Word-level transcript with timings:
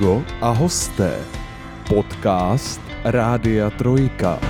Hugo 0.00 0.24
a 0.40 0.50
hosté. 0.50 1.18
Podcast 1.88 2.80
Rádia 3.04 3.70
Trojka. 3.70 4.40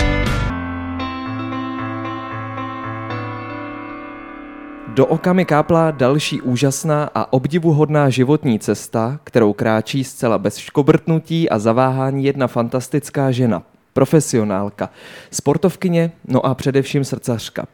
Do 4.94 5.06
oka 5.06 5.32
mi 5.32 5.44
kápla 5.44 5.90
další 5.90 6.40
úžasná 6.40 7.10
a 7.14 7.32
obdivuhodná 7.32 8.10
životní 8.10 8.58
cesta, 8.58 9.20
kterou 9.24 9.52
kráčí 9.52 10.04
zcela 10.04 10.38
bez 10.38 10.56
škobrtnutí 10.56 11.50
a 11.50 11.58
zaváhání 11.58 12.24
jedna 12.24 12.46
fantastická 12.46 13.30
žena. 13.30 13.62
Profesionálka, 13.92 14.90
sportovkyně, 15.30 16.12
no 16.28 16.46
a 16.46 16.54
především 16.54 17.04
srdcařka. 17.04 17.66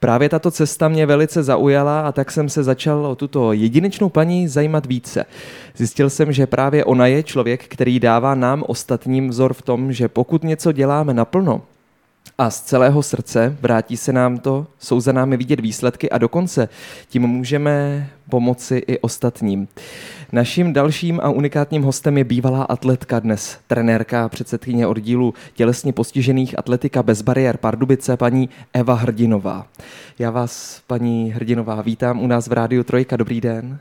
Právě 0.00 0.28
tato 0.28 0.50
cesta 0.50 0.88
mě 0.88 1.06
velice 1.06 1.42
zaujala 1.42 2.00
a 2.00 2.12
tak 2.12 2.30
jsem 2.30 2.48
se 2.48 2.62
začal 2.62 3.06
o 3.06 3.14
tuto 3.14 3.52
jedinečnou 3.52 4.08
paní 4.08 4.48
zajímat 4.48 4.86
více. 4.86 5.24
Zjistil 5.76 6.10
jsem, 6.10 6.32
že 6.32 6.46
právě 6.46 6.84
ona 6.84 7.06
je 7.06 7.22
člověk, 7.22 7.64
který 7.64 8.00
dává 8.00 8.34
nám 8.34 8.64
ostatním 8.66 9.28
vzor 9.28 9.52
v 9.52 9.62
tom, 9.62 9.92
že 9.92 10.08
pokud 10.08 10.44
něco 10.44 10.72
děláme 10.72 11.14
naplno, 11.14 11.62
a 12.38 12.50
z 12.50 12.60
celého 12.60 13.02
srdce 13.02 13.56
vrátí 13.60 13.96
se 13.96 14.12
nám 14.12 14.38
to, 14.38 14.66
jsou 14.78 15.00
za 15.00 15.12
námi 15.12 15.36
vidět 15.36 15.60
výsledky 15.60 16.10
a 16.10 16.18
dokonce 16.18 16.68
tím 17.08 17.22
můžeme 17.22 18.08
pomoci 18.30 18.82
i 18.86 18.98
ostatním. 18.98 19.68
Naším 20.32 20.72
dalším 20.72 21.20
a 21.22 21.30
unikátním 21.30 21.82
hostem 21.82 22.18
je 22.18 22.24
bývalá 22.24 22.62
atletka 22.62 23.18
dnes, 23.20 23.58
trenérka 23.66 24.28
předsedkyně 24.28 24.86
oddílu 24.86 25.34
tělesně 25.54 25.92
postižených 25.92 26.58
atletika 26.58 27.02
bez 27.02 27.22
bariér 27.22 27.56
Pardubice, 27.56 28.16
paní 28.16 28.48
Eva 28.72 28.94
Hrdinová. 28.94 29.66
Já 30.18 30.30
vás, 30.30 30.82
paní 30.86 31.32
Hrdinová, 31.32 31.82
vítám 31.82 32.20
u 32.20 32.26
nás 32.26 32.48
v 32.48 32.52
Rádiu 32.52 32.82
Trojka. 32.82 33.16
Dobrý 33.16 33.40
den. 33.40 33.78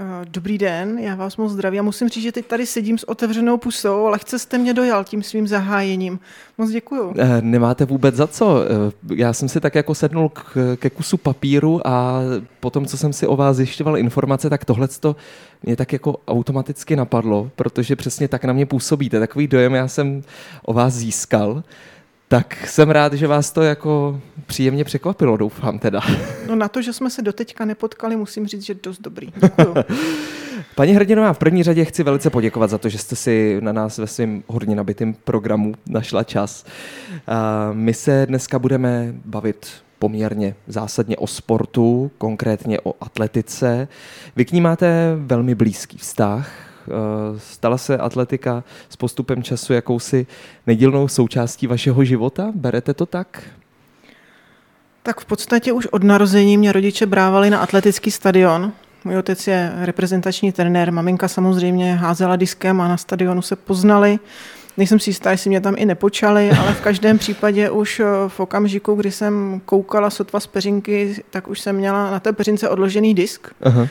Eh, 0.00 0.26
dobrý 0.30 0.58
den, 0.58 0.98
já 0.98 1.14
vás 1.14 1.36
moc 1.36 1.52
zdravím. 1.52 1.82
Musím 1.82 2.08
říct, 2.08 2.22
že 2.22 2.32
teď 2.32 2.46
tady 2.46 2.66
sedím 2.66 2.98
s 2.98 3.08
otevřenou 3.08 3.56
pusou, 3.56 4.06
ale 4.06 4.18
chce 4.18 4.38
jste 4.38 4.58
mě 4.58 4.74
dojal 4.74 5.04
tím 5.04 5.22
svým 5.22 5.48
zahájením. 5.48 6.18
Moc 6.58 6.70
děkuju. 6.70 7.14
Eh, 7.18 7.42
nemáte 7.42 7.84
vůbec 7.84 8.14
za 8.14 8.26
co. 8.26 8.62
Eh, 8.64 9.14
já 9.14 9.32
jsem 9.32 9.48
si 9.48 9.60
tak 9.60 9.74
jako 9.74 9.94
sednul 9.94 10.28
k, 10.28 10.76
ke 10.76 10.90
kusu 10.90 11.16
papíru 11.16 11.86
a 11.86 12.20
potom, 12.60 12.86
co 12.86 12.96
jsem 12.96 13.12
si 13.12 13.26
o 13.26 13.36
vás 13.36 13.56
zjišťoval 13.56 13.98
informace, 13.98 14.50
tak 14.50 14.64
tohle 14.64 14.88
mě 15.62 15.76
tak 15.76 15.92
jako 15.92 16.16
automaticky 16.28 16.96
napadlo, 16.96 17.50
protože 17.56 17.96
přesně 17.96 18.28
tak 18.28 18.44
na 18.44 18.52
mě 18.52 18.66
působíte. 18.66 19.20
Takový 19.20 19.46
dojem 19.46 19.74
já 19.74 19.88
jsem 19.88 20.22
o 20.62 20.72
vás 20.72 20.94
získal. 20.94 21.62
Tak 22.30 22.66
jsem 22.66 22.90
rád, 22.90 23.12
že 23.12 23.26
vás 23.26 23.52
to 23.52 23.62
jako 23.62 24.20
příjemně 24.46 24.84
překvapilo, 24.84 25.36
doufám 25.36 25.78
teda. 25.78 26.00
No 26.48 26.56
na 26.56 26.68
to, 26.68 26.82
že 26.82 26.92
jsme 26.92 27.10
se 27.10 27.22
doteďka 27.22 27.64
nepotkali, 27.64 28.16
musím 28.16 28.46
říct, 28.46 28.62
že 28.62 28.74
dost 28.74 29.00
dobrý. 29.00 29.28
Paní 30.74 30.92
Hrdinová, 30.92 31.32
v 31.32 31.38
první 31.38 31.62
řadě 31.62 31.84
chci 31.84 32.02
velice 32.02 32.30
poděkovat 32.30 32.70
za 32.70 32.78
to, 32.78 32.88
že 32.88 32.98
jste 32.98 33.16
si 33.16 33.58
na 33.60 33.72
nás 33.72 33.98
ve 33.98 34.06
svém 34.06 34.42
hodně 34.46 34.76
nabitém 34.76 35.14
programu 35.14 35.74
našla 35.86 36.24
čas. 36.24 36.64
My 37.72 37.94
se 37.94 38.26
dneska 38.26 38.58
budeme 38.58 39.14
bavit 39.24 39.66
poměrně 39.98 40.54
zásadně 40.66 41.16
o 41.16 41.26
sportu, 41.26 42.10
konkrétně 42.18 42.80
o 42.80 42.94
atletice. 43.00 43.88
Vy 44.36 44.44
k 44.44 44.52
ní 44.52 44.60
máte 44.60 45.14
velmi 45.16 45.54
blízký 45.54 45.98
vztah, 45.98 46.69
stala 47.38 47.78
se 47.78 47.98
atletika 47.98 48.64
s 48.88 48.96
postupem 48.96 49.42
času 49.42 49.72
jakousi 49.72 50.26
nedílnou 50.66 51.08
součástí 51.08 51.66
vašeho 51.66 52.04
života? 52.04 52.52
Berete 52.54 52.94
to 52.94 53.06
tak? 53.06 53.42
Tak 55.02 55.20
v 55.20 55.24
podstatě 55.24 55.72
už 55.72 55.86
od 55.86 56.04
narození 56.04 56.56
mě 56.56 56.72
rodiče 56.72 57.06
brávali 57.06 57.50
na 57.50 57.58
atletický 57.58 58.10
stadion. 58.10 58.72
Můj 59.04 59.18
otec 59.18 59.46
je 59.46 59.72
reprezentační 59.76 60.52
trenér, 60.52 60.92
maminka 60.92 61.28
samozřejmě 61.28 61.94
házela 61.94 62.36
diskem 62.36 62.80
a 62.80 62.88
na 62.88 62.96
stadionu 62.96 63.42
se 63.42 63.56
poznali. 63.56 64.18
Nejsem 64.76 65.00
si 65.00 65.10
jistá, 65.10 65.30
jestli 65.30 65.50
mě 65.50 65.60
tam 65.60 65.74
i 65.78 65.86
nepočali, 65.86 66.50
ale 66.60 66.74
v 66.74 66.80
každém 66.80 67.18
případě 67.18 67.70
už 67.70 68.00
eh, 68.00 68.04
v 68.28 68.40
okamžiku, 68.40 68.94
kdy 68.94 69.10
jsem 69.10 69.60
koukala 69.64 70.10
sotva 70.10 70.40
z 70.40 70.46
peřinky, 70.46 71.22
tak 71.30 71.48
už 71.48 71.60
jsem 71.60 71.76
měla 71.76 72.10
na 72.10 72.20
té 72.20 72.32
peřince 72.32 72.68
odložený 72.68 73.14
disk. 73.14 73.48
Aha. 73.62 73.88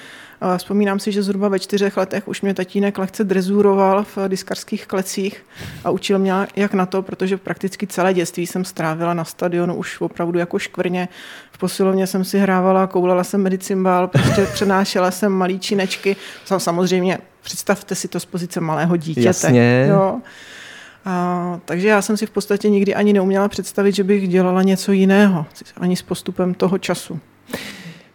Vzpomínám 0.58 1.00
si, 1.00 1.12
že 1.12 1.24
zhruba 1.24 1.48
ve 1.48 1.60
čtyřech 1.60 1.98
letech 1.98 2.28
už 2.28 2.42
mě 2.42 2.54
tatínek 2.54 2.98
lehce 2.98 3.24
drezuroval 3.24 4.04
v 4.16 4.28
diskarských 4.28 4.88
klecích 4.88 5.46
a 5.84 5.90
učil 5.90 6.20
mě 6.20 6.34
jak 6.56 6.74
na 6.74 6.86
to, 6.86 7.02
protože 7.02 7.38
prakticky 7.38 7.88
celé 7.88 8.14
dětství 8.14 8.48
jsem 8.48 8.66
strávila 8.66 9.14
na 9.14 9.26
stadionu 9.26 9.76
už 9.76 10.02
opravdu 10.02 10.40
jako 10.40 10.60
škvrně. 10.60 11.08
V 11.52 11.58
posilovně 11.58 12.08
jsem 12.08 12.24
si 12.24 12.40
hrávala, 12.40 12.88
koulala 12.88 13.24
jsem 13.24 13.42
medicimbál, 13.42 14.08
prostě 14.08 14.48
přenášela 14.54 15.12
jsem 15.12 15.32
malý 15.32 15.60
činečky. 15.60 16.16
Samozřejmě 16.46 17.18
představte 17.42 17.96
si 17.96 18.08
to 18.08 18.20
z 18.20 18.26
pozice 18.26 18.60
malého 18.60 18.98
dítěte. 18.98 19.28
Jasně. 19.28 19.88
Jo. 19.90 20.22
A, 21.10 21.60
takže 21.66 21.88
já 21.88 22.02
jsem 22.02 22.18
si 22.18 22.26
v 22.26 22.32
podstatě 22.32 22.70
nikdy 22.70 22.96
ani 22.96 23.14
neuměla 23.14 23.48
představit, 23.48 23.96
že 23.96 24.04
bych 24.04 24.28
dělala 24.28 24.64
něco 24.64 24.92
jiného, 24.92 25.46
ani 25.78 25.96
s 25.96 26.02
postupem 26.02 26.54
toho 26.54 26.78
času. 26.78 27.20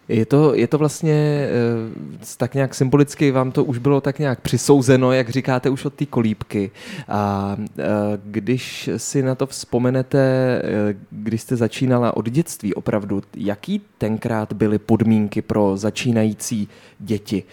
Je 0.07 0.25
to, 0.25 0.55
je 0.55 0.67
to 0.67 0.77
vlastně 0.77 1.13
eh, 1.13 2.25
tak 2.37 2.53
nějak 2.53 2.75
symbolicky, 2.75 3.31
vám 3.31 3.51
to 3.51 3.63
už 3.63 3.77
bylo 3.77 4.01
tak 4.01 4.19
nějak 4.19 4.41
přisouzeno, 4.41 5.11
jak 5.11 5.29
říkáte, 5.29 5.69
už 5.69 5.85
od 5.85 5.93
té 5.93 6.05
kolíbky. 6.05 6.71
A 7.07 7.55
eh, 7.59 7.83
když 8.23 8.89
si 8.97 9.23
na 9.23 9.35
to 9.35 9.47
vzpomenete, 9.47 10.19
eh, 10.63 10.95
když 11.11 11.41
jste 11.41 11.55
začínala 11.55 12.17
od 12.17 12.29
dětství 12.29 12.73
opravdu, 12.73 13.21
jaký 13.35 13.81
tenkrát 13.97 14.53
byly 14.53 14.79
podmínky 14.79 15.41
pro 15.41 15.77
začínající 15.77 16.67
děti, 16.99 17.43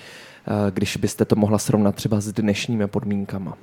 když 0.70 0.96
byste 0.96 1.24
to 1.24 1.36
mohla 1.36 1.58
srovnat 1.58 1.94
třeba 1.94 2.20
s 2.20 2.32
dnešními 2.32 2.86
podmínkama? 2.86 3.56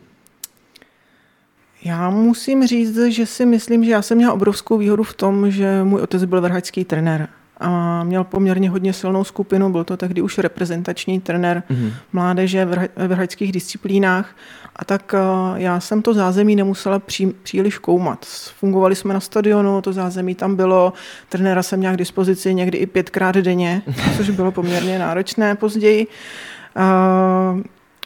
Já 1.83 2.09
musím 2.09 2.67
říct, 2.67 2.97
že 2.97 3.25
si 3.25 3.45
myslím, 3.45 3.85
že 3.85 3.91
já 3.91 4.01
jsem 4.01 4.17
měla 4.17 4.33
obrovskou 4.33 4.77
výhodu 4.77 5.03
v 5.03 5.13
tom, 5.13 5.51
že 5.51 5.83
můj 5.83 6.01
otec 6.01 6.25
byl 6.25 6.41
vrhačský 6.41 6.85
trenér 6.85 7.27
a 7.59 8.03
měl 8.03 8.23
poměrně 8.23 8.69
hodně 8.69 8.93
silnou 8.93 9.23
skupinu, 9.23 9.69
byl 9.69 9.83
to 9.83 9.97
tehdy 9.97 10.21
už 10.21 10.37
reprezentační 10.37 11.19
trenér 11.19 11.63
mm-hmm. 11.69 11.91
mládeže 12.13 12.65
v 12.65 13.07
vrhačských 13.07 13.51
disciplínách 13.51 14.35
a 14.75 14.85
tak 14.85 15.13
eh, 15.13 15.19
já 15.61 15.79
jsem 15.79 16.01
to 16.01 16.13
zázemí 16.13 16.55
nemusela 16.55 16.99
pří, 16.99 17.27
příliš 17.43 17.77
koumat. 17.77 18.25
Fungovali 18.59 18.95
jsme 18.95 19.13
na 19.13 19.19
stadionu, 19.19 19.81
to 19.81 19.93
zázemí 19.93 20.35
tam 20.35 20.55
bylo, 20.55 20.93
trenéra 21.29 21.63
jsem 21.63 21.79
měla 21.79 21.93
k 21.93 21.97
dispozici 21.97 22.53
někdy 22.53 22.77
i 22.77 22.85
pětkrát 22.85 23.35
denně, 23.35 23.81
což 24.17 24.29
bylo 24.29 24.51
poměrně 24.51 24.99
náročné 24.99 25.55
později. 25.55 26.07
Uh, 26.77 27.61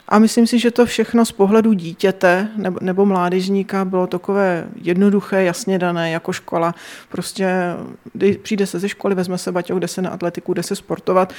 a 0.08 0.18
myslím 0.18 0.46
si, 0.46 0.58
že 0.58 0.70
to 0.70 0.86
všechno 0.86 1.24
z 1.24 1.32
pohledu 1.32 1.72
dítěte 1.72 2.48
nebo, 2.56 2.78
nebo 2.82 3.06
mládežníka 3.06 3.84
bylo 3.84 4.06
takové 4.06 4.66
jednoduché, 4.82 5.44
jasně 5.44 5.78
dané, 5.78 6.10
jako 6.10 6.32
škola. 6.32 6.74
Prostě 7.08 7.48
přijde 8.42 8.66
se 8.66 8.78
ze 8.78 8.88
školy, 8.88 9.14
vezme 9.14 9.38
se 9.38 9.52
baťoch, 9.52 9.78
jde 9.78 9.88
se 9.88 10.02
na 10.02 10.10
atletiku, 10.10 10.54
jde 10.54 10.62
se 10.62 10.76
sportovat. 10.76 11.32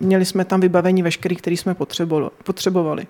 Měli 0.00 0.24
jsme 0.24 0.44
tam 0.44 0.60
vybavení 0.60 1.02
veškerý, 1.02 1.36
který 1.36 1.56
jsme 1.56 1.76
potřebovali. 2.44 3.06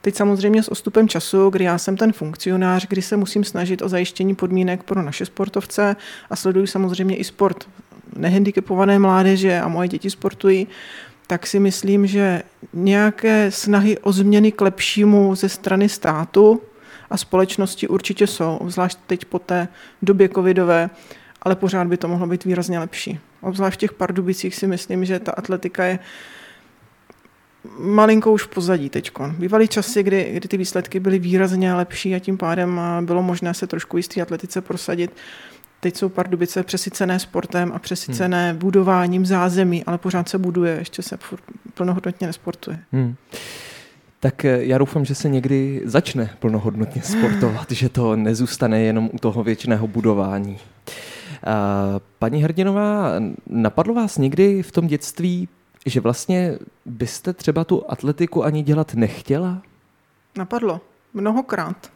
Teď 0.00 0.14
samozřejmě 0.14 0.62
s 0.62 0.68
ostupem 0.68 1.08
času, 1.08 1.50
kdy 1.50 1.64
já 1.64 1.78
jsem 1.78 1.96
ten 1.96 2.12
funkcionář, 2.12 2.86
kdy 2.88 3.02
se 3.02 3.16
musím 3.16 3.44
snažit 3.44 3.82
o 3.82 3.88
zajištění 3.88 4.34
podmínek 4.34 4.82
pro 4.82 5.02
naše 5.02 5.26
sportovce 5.26 5.96
a 6.30 6.36
sleduju 6.36 6.66
samozřejmě 6.66 7.16
i 7.16 7.24
sport 7.24 7.68
nehandicapované 8.16 8.98
mládeže 8.98 9.60
a 9.60 9.68
moje 9.68 9.88
děti 9.88 10.10
sportují, 10.10 10.66
tak 11.32 11.46
si 11.46 11.60
myslím, 11.60 12.06
že 12.06 12.42
nějaké 12.72 13.50
snahy 13.50 13.98
o 13.98 14.12
změny 14.12 14.52
k 14.52 14.60
lepšímu 14.60 15.34
ze 15.34 15.48
strany 15.48 15.88
státu 15.88 16.62
a 17.10 17.16
společnosti 17.16 17.88
určitě 17.88 18.26
jsou, 18.26 18.56
obzvlášť 18.56 18.98
teď 19.06 19.24
po 19.24 19.38
té 19.38 19.68
době 20.02 20.28
covidové, 20.28 20.90
ale 21.42 21.56
pořád 21.56 21.86
by 21.86 21.96
to 21.96 22.08
mohlo 22.08 22.26
být 22.26 22.44
výrazně 22.44 22.78
lepší. 22.78 23.20
Obzvlášť 23.40 23.76
v 23.76 23.80
těch 23.80 23.92
Pardubicích 23.92 24.54
si 24.54 24.66
myslím, 24.66 25.04
že 25.04 25.18
ta 25.18 25.32
atletika 25.32 25.84
je 25.84 25.98
malinko 27.78 28.32
už 28.32 28.44
pozadí 28.44 28.90
teď. 28.90 29.10
Bývaly 29.38 29.68
časy, 29.68 30.02
kdy, 30.02 30.32
kdy 30.32 30.48
ty 30.48 30.56
výsledky 30.56 31.00
byly 31.00 31.18
výrazně 31.18 31.74
lepší 31.74 32.14
a 32.14 32.18
tím 32.18 32.38
pádem 32.38 32.80
bylo 33.00 33.22
možné 33.22 33.54
se 33.54 33.66
trošku 33.66 33.96
jistý 33.96 34.22
atletice 34.22 34.60
prosadit. 34.60 35.10
Teď 35.82 35.96
jsou 35.96 36.08
Pardubice 36.08 36.62
přesycené 36.62 37.18
sportem 37.18 37.72
a 37.74 37.78
přesycené 37.78 38.50
hmm. 38.50 38.58
budováním 38.58 39.26
zázemí, 39.26 39.84
ale 39.84 39.98
pořád 39.98 40.28
se 40.28 40.38
buduje, 40.38 40.76
ještě 40.78 41.02
se 41.02 41.18
plnohodnotně 41.74 42.26
nesportuje. 42.26 42.78
Hmm. 42.92 43.14
Tak 44.20 44.44
eh, 44.44 44.64
já 44.64 44.78
doufám, 44.78 45.04
že 45.04 45.14
se 45.14 45.28
někdy 45.28 45.82
začne 45.84 46.30
plnohodnotně 46.38 47.02
sportovat, 47.18 47.70
že 47.70 47.88
to 47.88 48.16
nezůstane 48.16 48.80
jenom 48.80 49.10
u 49.12 49.18
toho 49.18 49.42
věčného 49.42 49.86
budování. 49.86 50.58
Paní 52.18 52.42
Hrdinová, 52.42 53.12
napadlo 53.46 53.94
vás 53.94 54.18
někdy 54.18 54.62
v 54.62 54.72
tom 54.72 54.86
dětství, 54.86 55.48
že 55.86 56.00
vlastně 56.00 56.58
byste 56.86 57.32
třeba 57.32 57.64
tu 57.64 57.90
atletiku 57.90 58.44
ani 58.44 58.62
dělat 58.62 58.94
nechtěla? 58.94 59.62
Napadlo. 60.36 60.80
Mnohokrát. 61.14 61.91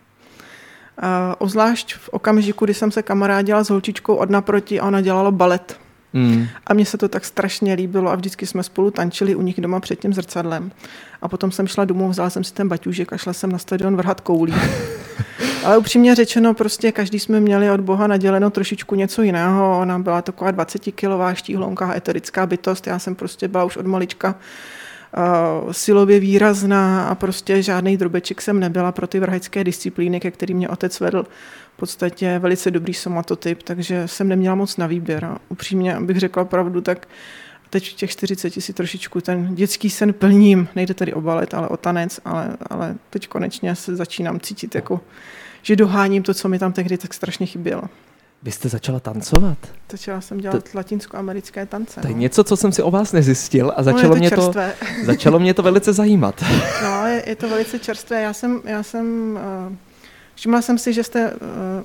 Ozvlášť 1.38 1.94
v 1.94 2.08
okamžiku, 2.08 2.64
kdy 2.64 2.75
jsem 2.75 2.90
se 2.90 3.02
kamarádila 3.02 3.64
s 3.64 3.70
holčičkou 3.70 4.14
od 4.14 4.31
naproti 4.31 4.81
a 4.81 4.87
ona 4.87 5.00
dělala 5.00 5.31
balet. 5.31 5.78
Mm. 6.12 6.46
A 6.66 6.75
mně 6.75 6.87
se 6.87 6.98
to 6.98 7.08
tak 7.08 7.25
strašně 7.25 7.75
líbilo 7.75 8.10
a 8.10 8.14
vždycky 8.14 8.46
jsme 8.46 8.62
spolu 8.62 8.90
tančili 8.90 9.34
u 9.34 9.43
nich 9.43 9.60
doma 9.60 9.81
před 9.81 10.00
tím 10.00 10.14
zrcadlem. 10.14 10.72
A 11.22 11.28
potom 11.28 11.50
jsem 11.50 11.66
šla 11.66 11.84
domů, 11.84 12.08
vzala 12.08 12.31
jsem 12.31 12.44
si 12.44 12.54
ten 12.54 12.69
baťůžek 12.69 13.12
a 13.12 13.16
šla 13.16 13.32
jsem 13.32 13.52
na 13.52 13.58
stadion 13.58 13.96
vrhat 13.96 14.20
koulí. 14.20 14.54
Ale 15.64 15.78
upřímně 15.78 16.14
řečeno, 16.14 16.54
prostě 16.54 16.93
každý 16.93 17.20
jsme 17.20 17.40
měli 17.40 17.70
od 17.70 17.81
Boha 17.81 18.06
naděleno 18.06 18.50
trošičku 18.50 18.94
něco 18.94 19.22
jiného. 19.22 19.78
Ona 19.81 19.99
byla 19.99 20.22
taková 20.22 20.52
20-kilová 20.52 21.34
štíhlonká 21.34 21.94
eterická 21.94 22.46
bytost. 22.46 22.87
Já 22.87 22.99
jsem 22.99 23.14
prostě 23.14 23.49
byla 23.49 23.64
už 23.64 23.76
od 23.76 23.87
malička 23.87 24.28
uh, 24.28 24.34
silově 25.70 26.20
výrazná 26.20 27.08
a 27.08 27.14
prostě 27.14 27.62
žádný 27.62 27.97
drobeček 27.97 28.43
jsem 28.43 28.61
nebyla 28.61 28.93
pro 28.93 29.06
ty 29.06 29.20
vrhajské 29.20 29.64
disciplíny, 29.64 30.20
ke 30.20 30.31
kterým 30.31 30.56
mě 30.56 30.69
otec 30.69 31.00
vedl 31.00 31.23
v 31.75 31.76
podstatě 31.76 32.38
velice 32.38 32.70
dobrý 32.70 32.94
somatotyp, 32.94 33.62
takže 33.62 34.08
jsem 34.08 34.29
neměla 34.29 34.55
moc 34.55 34.76
na 34.76 34.87
výběr. 34.87 35.25
A 35.25 35.38
upřímně, 35.49 35.94
abych 35.94 36.17
řekla 36.17 36.44
pravdu, 36.44 36.81
tak 36.81 37.08
teď 37.70 37.91
v 37.91 37.94
těch 37.94 38.11
40 38.11 38.53
si 38.53 38.73
trošičku 38.73 39.20
ten 39.20 39.55
dětský 39.55 39.91
sen 39.91 40.12
plním. 40.12 40.69
Nejde 40.76 40.94
tedy 40.94 41.12
o 41.12 41.20
balet, 41.20 41.55
ale 41.55 41.69
o 41.69 41.76
tanec, 41.76 42.20
ale, 42.25 42.56
ale 42.70 42.94
teď 43.11 43.29
konečně 43.29 43.75
se 43.75 43.97
začínám 43.97 44.41
cítit 44.41 44.75
jako, 44.75 45.00
že 45.62 45.76
doháním 45.76 46.23
to, 46.23 46.35
co 46.35 46.49
mi 46.49 46.59
tam 46.59 46.73
tehdy 46.73 46.99
tak 46.99 47.14
strašně 47.14 47.47
chybělo. 47.47 47.82
Vy 48.46 48.52
jste 48.52 48.69
začala 48.69 49.00
tancovat? 49.00 49.58
Začala 49.90 50.20
jsem 50.20 50.38
dělat 50.38 50.64
to, 50.64 50.78
latinskoamerické 50.78 51.66
tance. 51.66 52.00
To 52.00 52.06
je 52.06 52.14
no. 52.14 52.20
něco, 52.20 52.44
co 52.44 52.56
jsem 52.56 52.72
si 52.72 52.82
o 52.82 52.90
vás 52.90 53.12
nezjistil 53.12 53.72
a 53.76 53.82
začalo, 53.82 54.02
no, 54.02 54.10
to 54.10 54.16
mě, 54.16 54.31
to, 54.31 54.52
začalo 55.04 55.38
mě 55.38 55.54
to 55.54 55.62
velice 55.62 55.93
zajímat. 55.93 56.44
No, 56.82 57.06
je, 57.06 57.22
je 57.26 57.37
to 57.37 57.48
velice 57.48 57.78
čerstvé. 57.78 58.22
Já 58.22 58.32
jsem, 58.32 58.60
já 58.64 58.82
jsem 58.82 59.38
uh, 59.69 59.76
Všimla 60.34 60.62
jsem 60.62 60.78
si, 60.78 60.93
že 60.93 61.04
jste 61.04 61.32
uh, 61.32 61.38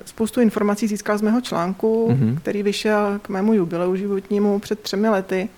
spoustu 0.05 0.41
informací 0.41 0.87
získal 0.87 1.17
z 1.17 1.21
mého 1.21 1.41
článku, 1.41 2.09
mm-hmm. 2.11 2.37
který 2.37 2.63
vyšel 2.63 3.19
k 3.21 3.29
mému 3.29 3.53
jubileu 3.53 3.95
životnímu 3.95 4.59
před 4.59 4.79
třemi 4.79 5.09
lety. 5.09 5.49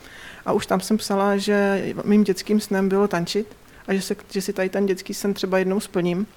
A 0.46 0.52
už 0.52 0.66
tam 0.66 0.80
jsem 0.80 0.98
psala, 0.98 1.38
že 1.38 1.86
mým 2.06 2.24
dětským 2.24 2.60
snem 2.60 2.90
bylo 2.90 3.08
tančit 3.08 3.48
a 3.88 3.94
že, 3.94 4.02
se, 4.02 4.16
že 4.32 4.42
si 4.42 4.54
tady 4.54 4.70
ten 4.70 4.86
dětský 4.86 5.14
sen 5.14 5.34
třeba 5.34 5.58
jednou 5.58 5.80
splním. 5.80 6.28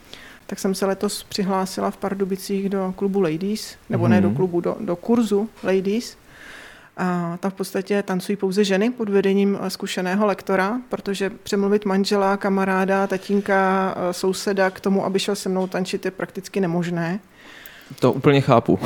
Tak 0.47 0.59
jsem 0.59 0.75
se 0.75 0.87
letos 0.87 1.25
přihlásila 1.25 1.91
v 1.91 1.97
Pardubicích 1.97 2.69
do 2.69 2.95
klubu 2.97 3.21
Ladies, 3.21 3.77
nebo 3.91 4.05
mm-hmm. 4.05 4.09
ne 4.09 4.21
do 4.21 4.29
mhm. 4.29 4.37
klubu, 4.37 4.61
do, 4.61 4.77
do 4.81 4.97
kurzu 4.97 5.49
Ladies. 5.63 6.17
A 6.97 7.37
tam 7.41 7.51
v 7.51 7.55
podstatě 7.55 8.03
tancují 8.03 8.37
pouze 8.37 8.65
ženy 8.65 8.91
pod 8.91 9.09
vedením 9.09 9.59
eh, 9.61 9.71
zkušeného 9.71 10.27
lektora, 10.27 10.81
protože 10.89 11.31
přemluvit 11.31 11.85
manžela, 11.85 12.37
kamaráda, 12.37 13.07
tatínka, 13.07 13.95
eh, 13.97 14.13
souseda 14.13 14.71
k 14.71 14.81
tomu, 14.81 15.05
aby 15.05 15.19
šel 15.19 15.37
se 15.37 15.49
mnou 15.49 15.67
tančit, 15.67 16.05
je 16.05 16.11
prakticky 16.11 16.61
nemožné. 16.61 17.21
To 18.01 18.13
úplně 18.13 18.41
chápu. 18.41 18.79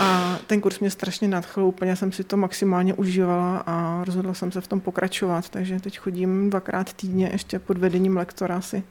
a 0.00 0.38
ten 0.46 0.60
kurz 0.60 0.80
mě 0.80 0.90
strašně 0.90 1.28
nadchl, 1.28 1.62
úplně 1.62 1.96
jsem 1.96 2.12
si 2.12 2.24
to 2.24 2.36
maximálně 2.36 2.94
užívala 2.94 3.62
a 3.66 4.04
rozhodla 4.04 4.34
jsem 4.34 4.52
se 4.52 4.60
v 4.60 4.68
tom 4.68 4.80
pokračovat, 4.80 5.48
takže 5.48 5.80
teď 5.80 5.98
chodím 5.98 6.50
dvakrát 6.50 6.92
týdně 6.92 7.28
ještě 7.32 7.58
pod 7.58 7.78
vedením 7.78 8.16
lektora 8.16 8.60
si 8.60 8.82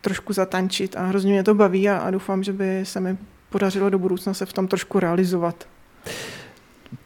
trošku 0.00 0.32
zatančit 0.32 0.96
a 0.96 1.06
hrozně 1.06 1.32
mě 1.32 1.42
to 1.42 1.54
baví 1.54 1.88
a, 1.88 1.98
a 1.98 2.10
doufám, 2.10 2.42
že 2.42 2.52
by 2.52 2.80
se 2.82 3.00
mi 3.00 3.18
podařilo 3.50 3.90
do 3.90 3.98
budoucna 3.98 4.34
se 4.34 4.46
v 4.46 4.52
tom 4.52 4.68
trošku 4.68 5.00
realizovat. 5.00 5.68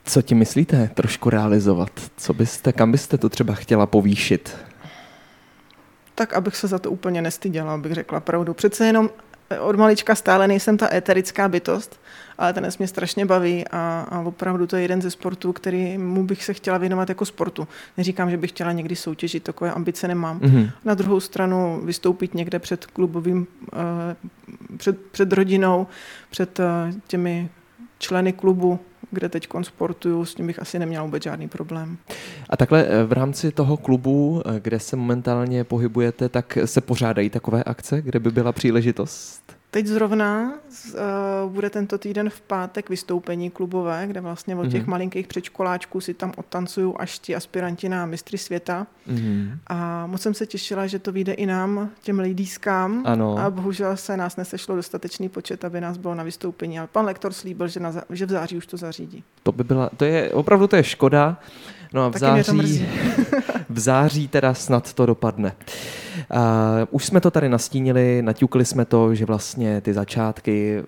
Co 0.04 0.22
ti 0.22 0.34
myslíte 0.34 0.90
trošku 0.94 1.30
realizovat? 1.30 1.90
Co 2.16 2.34
byste, 2.34 2.72
kam 2.72 2.92
byste 2.92 3.18
to 3.18 3.28
třeba 3.28 3.54
chtěla 3.54 3.86
povýšit? 3.86 4.56
Tak, 6.14 6.32
abych 6.32 6.56
se 6.56 6.68
za 6.68 6.78
to 6.78 6.90
úplně 6.90 7.22
nestyděla, 7.22 7.74
abych 7.74 7.92
řekla 7.92 8.20
pravdu. 8.20 8.54
Přece 8.54 8.86
jenom 8.86 9.10
od 9.60 9.76
malička 9.76 10.14
stále 10.14 10.48
nejsem 10.48 10.76
ta 10.76 10.94
eterická 10.94 11.48
bytost, 11.48 12.00
ale 12.38 12.52
ten 12.52 12.68
mě 12.78 12.88
strašně 12.88 13.26
baví 13.26 13.64
a, 13.68 14.06
a 14.10 14.20
opravdu 14.20 14.66
to 14.66 14.76
je 14.76 14.82
jeden 14.82 15.02
ze 15.02 15.10
sportů, 15.10 15.52
který 15.52 15.98
mu 15.98 16.24
bych 16.24 16.44
se 16.44 16.54
chtěla 16.54 16.78
věnovat 16.78 17.08
jako 17.08 17.24
sportu. 17.24 17.68
Neříkám, 17.96 18.30
že 18.30 18.36
bych 18.36 18.50
chtěla 18.50 18.72
někdy 18.72 18.96
soutěžit, 18.96 19.42
takové 19.42 19.72
ambice 19.72 20.08
nemám. 20.08 20.38
Mm-hmm. 20.38 20.70
Na 20.84 20.94
druhou 20.94 21.20
stranu 21.20 21.80
vystoupit 21.84 22.34
někde 22.34 22.58
před 22.58 22.86
klubovým, 22.86 23.46
uh, 23.72 24.76
před, 24.76 25.00
před 25.00 25.32
rodinou, 25.32 25.86
před 26.30 26.58
uh, 26.58 26.64
těmi 27.06 27.48
členy 28.02 28.32
klubu, 28.32 28.78
kde 29.10 29.28
teď 29.28 29.48
sportuju, 29.62 30.24
s 30.24 30.34
tím 30.34 30.46
bych 30.46 30.58
asi 30.58 30.78
neměl 30.78 31.04
vůbec 31.04 31.22
žádný 31.22 31.48
problém. 31.48 31.98
A 32.50 32.56
takhle 32.56 32.86
eh, 32.86 33.04
v 33.04 33.12
rámci 33.12 33.52
toho 33.52 33.76
klubu, 33.76 34.42
eh, 34.46 34.60
kde 34.60 34.80
se 34.80 34.96
momentálně 34.96 35.64
pohybujete, 35.64 36.28
tak 36.28 36.58
se 36.64 36.80
pořádají 36.80 37.30
takové 37.30 37.64
akce, 37.64 38.02
kde 38.02 38.20
by 38.20 38.30
byla 38.30 38.52
příležitost? 38.52 39.61
Teď 39.74 39.86
zrovna 39.86 40.52
uh, 40.52 41.52
bude 41.52 41.70
tento 41.70 41.98
týden 41.98 42.30
v 42.30 42.40
pátek 42.40 42.90
vystoupení 42.90 43.50
klubové, 43.50 44.04
kde 44.06 44.20
vlastně 44.20 44.56
od 44.56 44.68
těch 44.68 44.84
mm-hmm. 44.84 44.90
malinkých 44.90 45.26
předškoláčků 45.26 46.00
si 46.00 46.14
tam 46.14 46.32
odtancují 46.36 46.94
až 46.98 47.18
ti 47.18 47.36
aspiranti 47.36 47.88
na 47.88 48.06
mistry 48.06 48.38
světa. 48.38 48.86
Mm-hmm. 49.08 49.58
A 49.66 50.06
moc 50.06 50.22
jsem 50.22 50.34
se 50.34 50.46
těšila, 50.46 50.86
že 50.86 50.98
to 50.98 51.12
vyjde 51.12 51.32
i 51.32 51.46
nám, 51.46 51.90
těm 52.02 52.18
ladieskám. 52.18 53.02
Ano. 53.06 53.38
A 53.38 53.50
bohužel 53.50 53.96
se 53.96 54.16
nás 54.16 54.36
nesešlo 54.36 54.76
dostatečný 54.76 55.28
počet, 55.28 55.64
aby 55.64 55.80
nás 55.80 55.96
bylo 55.96 56.14
na 56.14 56.22
vystoupení. 56.22 56.78
Ale 56.78 56.88
pan 56.92 57.04
lektor 57.04 57.32
slíbil, 57.32 57.68
že, 57.68 57.80
na, 57.80 57.92
že 58.10 58.26
v 58.26 58.30
září 58.30 58.56
už 58.56 58.66
to 58.66 58.76
zařídí. 58.76 59.24
To 59.42 59.52
by 59.52 59.64
byla, 59.64 59.90
to 59.96 60.04
je, 60.04 60.30
opravdu 60.30 60.66
to 60.66 60.76
je 60.76 60.84
škoda. 60.84 61.40
No 61.92 62.04
a 62.04 62.08
v 62.08 62.12
Taky 62.12 62.42
září, 62.42 62.86
v 63.68 63.78
září 63.78 64.28
teda 64.28 64.54
snad 64.54 64.92
to 64.92 65.06
dopadne. 65.06 65.52
Uh, 66.32 66.38
už 66.90 67.04
jsme 67.04 67.20
to 67.20 67.30
tady 67.30 67.48
nastínili, 67.48 68.22
naťukli 68.22 68.64
jsme 68.64 68.84
to, 68.84 69.14
že 69.14 69.24
vlastně 69.24 69.80
ty 69.80 69.94
začátky 69.94 70.82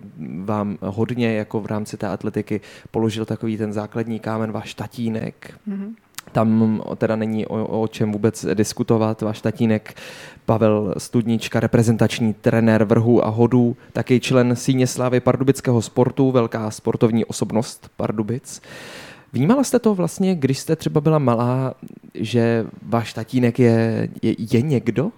vám 0.44 0.78
hodně 0.80 1.34
jako 1.34 1.60
v 1.60 1.66
rámci 1.66 1.96
té 1.96 2.08
atletiky 2.08 2.60
položil 2.90 3.24
takový 3.24 3.56
ten 3.56 3.72
základní 3.72 4.20
kámen 4.20 4.52
váš 4.52 4.74
tatínek. 4.74 5.54
Mm-hmm. 5.68 5.94
Tam 6.32 6.82
teda 6.96 7.16
není 7.16 7.46
o, 7.46 7.82
o 7.82 7.88
čem 7.88 8.12
vůbec 8.12 8.46
diskutovat. 8.54 9.22
Váš 9.22 9.40
tatínek 9.40 9.94
Pavel 10.46 10.94
Studnička, 10.98 11.60
reprezentační 11.60 12.34
trenér 12.34 12.84
vrhu 12.84 13.26
a 13.26 13.28
hodů, 13.28 13.76
taky 13.92 14.20
člen 14.20 14.56
síně 14.56 14.86
slávy 14.86 15.20
pardubického 15.20 15.82
sportu, 15.82 16.30
velká 16.30 16.70
sportovní 16.70 17.24
osobnost 17.24 17.90
Pardubic. 17.96 18.62
Vnímala 19.34 19.64
jste 19.64 19.78
to 19.78 19.94
vlastně, 19.94 20.34
když 20.34 20.58
jste 20.58 20.76
třeba 20.76 21.00
byla 21.00 21.18
malá, 21.18 21.74
že 22.14 22.66
váš 22.82 23.12
tatínek 23.12 23.58
je, 23.58 24.08
je, 24.22 24.34
je 24.38 24.62
někdo? 24.62 25.10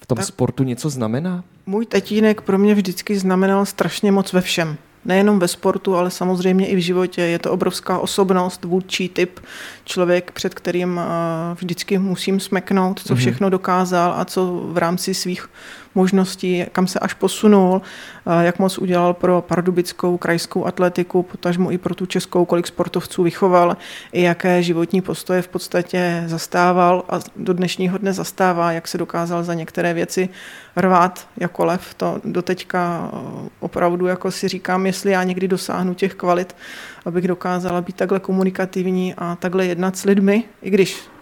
V 0.00 0.06
tom 0.06 0.16
tak 0.16 0.26
sportu 0.26 0.64
něco 0.64 0.90
znamená? 0.90 1.44
Můj 1.66 1.86
tatínek 1.86 2.40
pro 2.40 2.58
mě 2.58 2.74
vždycky 2.74 3.18
znamenal 3.18 3.66
strašně 3.66 4.12
moc 4.12 4.32
ve 4.32 4.40
všem 4.40 4.76
nejenom 5.06 5.38
ve 5.38 5.48
sportu, 5.48 5.96
ale 5.96 6.10
samozřejmě 6.10 6.66
i 6.66 6.76
v 6.76 6.82
životě. 6.82 7.22
Je 7.22 7.38
to 7.38 7.52
obrovská 7.52 7.98
osobnost, 7.98 8.64
vůdčí 8.64 9.08
typ, 9.08 9.40
člověk, 9.84 10.32
před 10.32 10.54
kterým 10.54 11.00
eh, 11.00 11.54
vždycky 11.54 11.98
musím 11.98 12.40
smeknout, 12.40 13.00
co 13.00 13.14
mhm. 13.14 13.20
všechno 13.20 13.50
dokázal 13.50 14.14
a 14.16 14.24
co 14.24 14.62
v 14.72 14.78
rámci 14.78 15.14
svých 15.14 15.48
možností, 15.96 16.64
kam 16.72 16.86
se 16.86 16.98
až 16.98 17.14
posunul, 17.14 17.82
eh, 17.82 18.44
jak 18.44 18.58
moc 18.58 18.78
udělal 18.78 19.14
pro 19.14 19.42
pardubickou 19.42 20.16
krajskou 20.16 20.66
atletiku, 20.66 21.22
potažmo 21.22 21.72
i 21.72 21.78
pro 21.78 21.94
tu 21.94 22.06
českou, 22.06 22.44
kolik 22.44 22.66
sportovců 22.66 23.22
vychoval, 23.22 23.76
i 24.12 24.22
jaké 24.22 24.62
životní 24.62 25.02
postoje 25.02 25.42
v 25.42 25.48
podstatě 25.48 26.24
zastával 26.26 27.04
a 27.08 27.20
do 27.36 27.52
dnešního 27.52 27.98
dne 27.98 28.12
zastává, 28.12 28.72
jak 28.72 28.88
se 28.88 28.98
dokázal 28.98 29.44
za 29.44 29.54
některé 29.54 29.94
věci 29.94 30.28
rvát 30.76 31.28
jako 31.36 31.64
lev. 31.64 31.94
To 31.94 32.20
doteďka 32.24 33.10
eh, 33.12 33.48
opravdu 33.60 34.06
jako 34.06 34.30
si 34.30 34.48
říkám, 34.48 34.86
jestli 34.86 35.10
já 35.10 35.22
někdy 35.22 35.48
dosáhnu 35.48 35.94
těch 35.94 36.14
kvalit, 36.14 36.56
abych 37.04 37.28
dokázala 37.28 37.80
být 37.80 37.96
takhle 37.96 38.20
komunikativní 38.20 39.14
a 39.14 39.36
takhle 39.36 39.66
jednat 39.66 39.96
s 39.96 40.04
lidmi, 40.04 40.44
i 40.62 40.70
když 40.70 41.15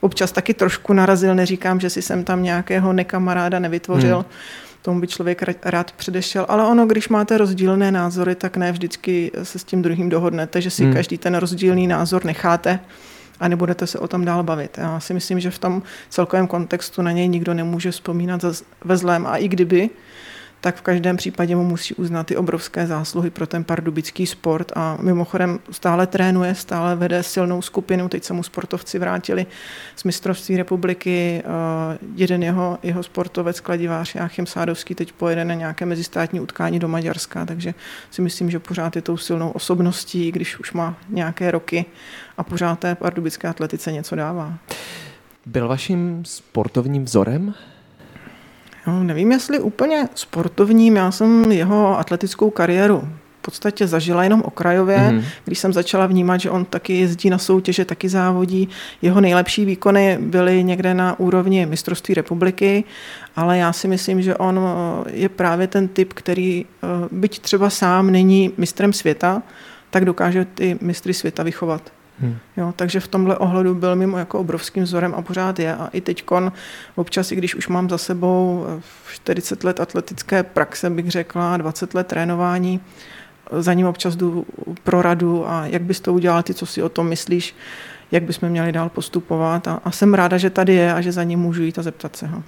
občas 0.00 0.32
taky 0.32 0.54
trošku 0.54 0.92
narazil, 0.92 1.34
neříkám, 1.34 1.80
že 1.80 1.90
si 1.90 2.02
jsem 2.02 2.24
tam 2.24 2.42
nějakého 2.42 2.92
nekamaráda 2.92 3.58
nevytvořil, 3.58 4.16
hmm. 4.16 4.24
tomu 4.82 5.00
by 5.00 5.06
člověk 5.06 5.42
rád 5.64 5.92
předešel, 5.92 6.46
ale 6.48 6.66
ono, 6.66 6.86
když 6.86 7.08
máte 7.08 7.38
rozdílné 7.38 7.92
názory, 7.92 8.34
tak 8.34 8.56
ne 8.56 8.72
vždycky 8.72 9.32
se 9.42 9.58
s 9.58 9.64
tím 9.64 9.82
druhým 9.82 10.08
dohodnete, 10.08 10.60
že 10.60 10.70
si 10.70 10.84
hmm. 10.84 10.92
každý 10.92 11.18
ten 11.18 11.34
rozdílný 11.34 11.86
názor 11.86 12.24
necháte 12.24 12.80
a 13.40 13.48
nebudete 13.48 13.86
se 13.86 13.98
o 13.98 14.08
tom 14.08 14.24
dál 14.24 14.42
bavit. 14.42 14.78
Já 14.78 15.00
si 15.00 15.14
myslím, 15.14 15.40
že 15.40 15.50
v 15.50 15.58
tom 15.58 15.82
celkovém 16.08 16.46
kontextu 16.46 17.02
na 17.02 17.12
něj 17.12 17.28
nikdo 17.28 17.54
nemůže 17.54 17.90
vzpomínat 17.90 18.44
ve 18.84 18.96
zlém 18.96 19.26
a 19.26 19.36
i 19.36 19.48
kdyby, 19.48 19.90
tak 20.60 20.76
v 20.76 20.82
každém 20.82 21.16
případě 21.16 21.56
mu 21.56 21.64
musí 21.64 21.94
uznat 21.94 22.26
ty 22.26 22.36
obrovské 22.36 22.86
zásluhy 22.86 23.30
pro 23.30 23.46
ten 23.46 23.64
pardubický 23.64 24.26
sport 24.26 24.72
a 24.76 24.98
mimochodem 25.00 25.58
stále 25.70 26.06
trénuje, 26.06 26.54
stále 26.54 26.96
vede 26.96 27.22
silnou 27.22 27.62
skupinu, 27.62 28.08
teď 28.08 28.24
se 28.24 28.32
mu 28.32 28.42
sportovci 28.42 28.98
vrátili 28.98 29.46
z 29.96 30.04
mistrovství 30.04 30.56
republiky, 30.56 31.42
eh, 31.44 31.98
jeden 32.16 32.42
jeho, 32.42 32.78
jeho 32.82 33.02
sportovec, 33.02 33.60
kladivář 33.60 34.14
Jáchym 34.14 34.46
Sádovský 34.46 34.94
teď 34.94 35.12
pojede 35.12 35.44
na 35.44 35.54
nějaké 35.54 35.86
mezistátní 35.86 36.40
utkání 36.40 36.78
do 36.78 36.88
Maďarska, 36.88 37.46
takže 37.46 37.74
si 38.10 38.22
myslím, 38.22 38.50
že 38.50 38.58
pořád 38.58 38.96
je 38.96 39.02
tou 39.02 39.16
silnou 39.16 39.50
osobností, 39.50 40.32
když 40.32 40.60
už 40.60 40.72
má 40.72 40.96
nějaké 41.08 41.50
roky 41.50 41.84
a 42.38 42.42
pořád 42.42 42.78
té 42.78 42.94
pardubické 42.94 43.48
atletice 43.48 43.92
něco 43.92 44.16
dává. 44.16 44.58
Byl 45.46 45.68
vaším 45.68 46.24
sportovním 46.24 47.04
vzorem? 47.04 47.54
No, 48.86 49.04
nevím, 49.04 49.32
jestli 49.32 49.60
úplně 49.60 50.08
sportovním, 50.14 50.96
já 50.96 51.10
jsem 51.10 51.52
jeho 51.52 51.98
atletickou 51.98 52.50
kariéru 52.50 53.08
podstatě 53.50 53.86
zažila 53.86 54.24
jenom 54.24 54.42
okrajově, 54.42 54.98
mm-hmm. 54.98 55.24
když 55.44 55.58
jsem 55.58 55.72
začala 55.72 56.06
vnímat, 56.06 56.40
že 56.40 56.50
on 56.50 56.64
taky 56.64 56.98
jezdí 56.98 57.30
na 57.30 57.38
soutěže, 57.38 57.84
taky 57.84 58.08
závodí. 58.08 58.68
Jeho 59.02 59.20
nejlepší 59.20 59.64
výkony 59.64 60.18
byly 60.20 60.64
někde 60.64 60.94
na 60.94 61.20
úrovni 61.20 61.66
mistrovství 61.66 62.14
republiky, 62.14 62.84
ale 63.36 63.58
já 63.58 63.72
si 63.72 63.88
myslím, 63.88 64.22
že 64.22 64.36
on 64.36 64.60
eh, 64.62 65.10
je 65.12 65.28
právě 65.28 65.66
ten 65.66 65.88
typ, 65.88 66.12
který 66.12 66.64
eh, 66.64 66.86
byť 67.10 67.38
třeba 67.38 67.70
sám 67.70 68.10
není 68.10 68.52
mistrem 68.56 68.92
světa, 68.92 69.42
tak 69.90 70.04
dokáže 70.04 70.44
ty 70.44 70.78
mistry 70.80 71.14
světa 71.14 71.42
vychovat. 71.42 71.82
Hmm. 72.20 72.36
Jo, 72.56 72.72
takže 72.76 73.00
v 73.00 73.08
tomhle 73.08 73.38
ohledu 73.38 73.74
byl 73.74 73.96
mimo 73.96 74.18
jako 74.18 74.38
obrovským 74.38 74.82
vzorem 74.82 75.14
a 75.14 75.22
pořád 75.22 75.58
je. 75.58 75.74
A 75.74 75.86
i 75.92 76.00
teď 76.00 76.24
občas, 76.94 77.32
i 77.32 77.36
když 77.36 77.54
už 77.54 77.68
mám 77.68 77.90
za 77.90 77.98
sebou 77.98 78.66
40 79.12 79.64
let 79.64 79.80
atletické 79.80 80.42
praxe, 80.42 80.90
bych 80.90 81.10
řekla, 81.10 81.56
20 81.56 81.94
let 81.94 82.06
trénování, 82.06 82.80
za 83.58 83.72
ním 83.72 83.86
občas 83.86 84.16
jdu 84.16 84.46
pro 84.84 85.02
radu 85.02 85.48
a 85.48 85.66
jak 85.66 85.82
bys 85.82 86.00
to 86.00 86.12
udělal, 86.12 86.42
ty, 86.42 86.54
co 86.54 86.66
si 86.66 86.82
o 86.82 86.88
tom 86.88 87.08
myslíš, 87.08 87.54
jak 88.10 88.22
bychom 88.22 88.48
měli 88.48 88.72
dál 88.72 88.88
postupovat. 88.88 89.68
A, 89.68 89.80
a 89.84 89.90
jsem 89.90 90.14
ráda, 90.14 90.38
že 90.38 90.50
tady 90.50 90.74
je 90.74 90.94
a 90.94 91.00
že 91.00 91.12
za 91.12 91.22
ním 91.22 91.38
můžu 91.38 91.62
jít 91.62 91.78
a 91.78 91.82
zeptat 91.82 92.16
se 92.16 92.26
ho. 92.26 92.42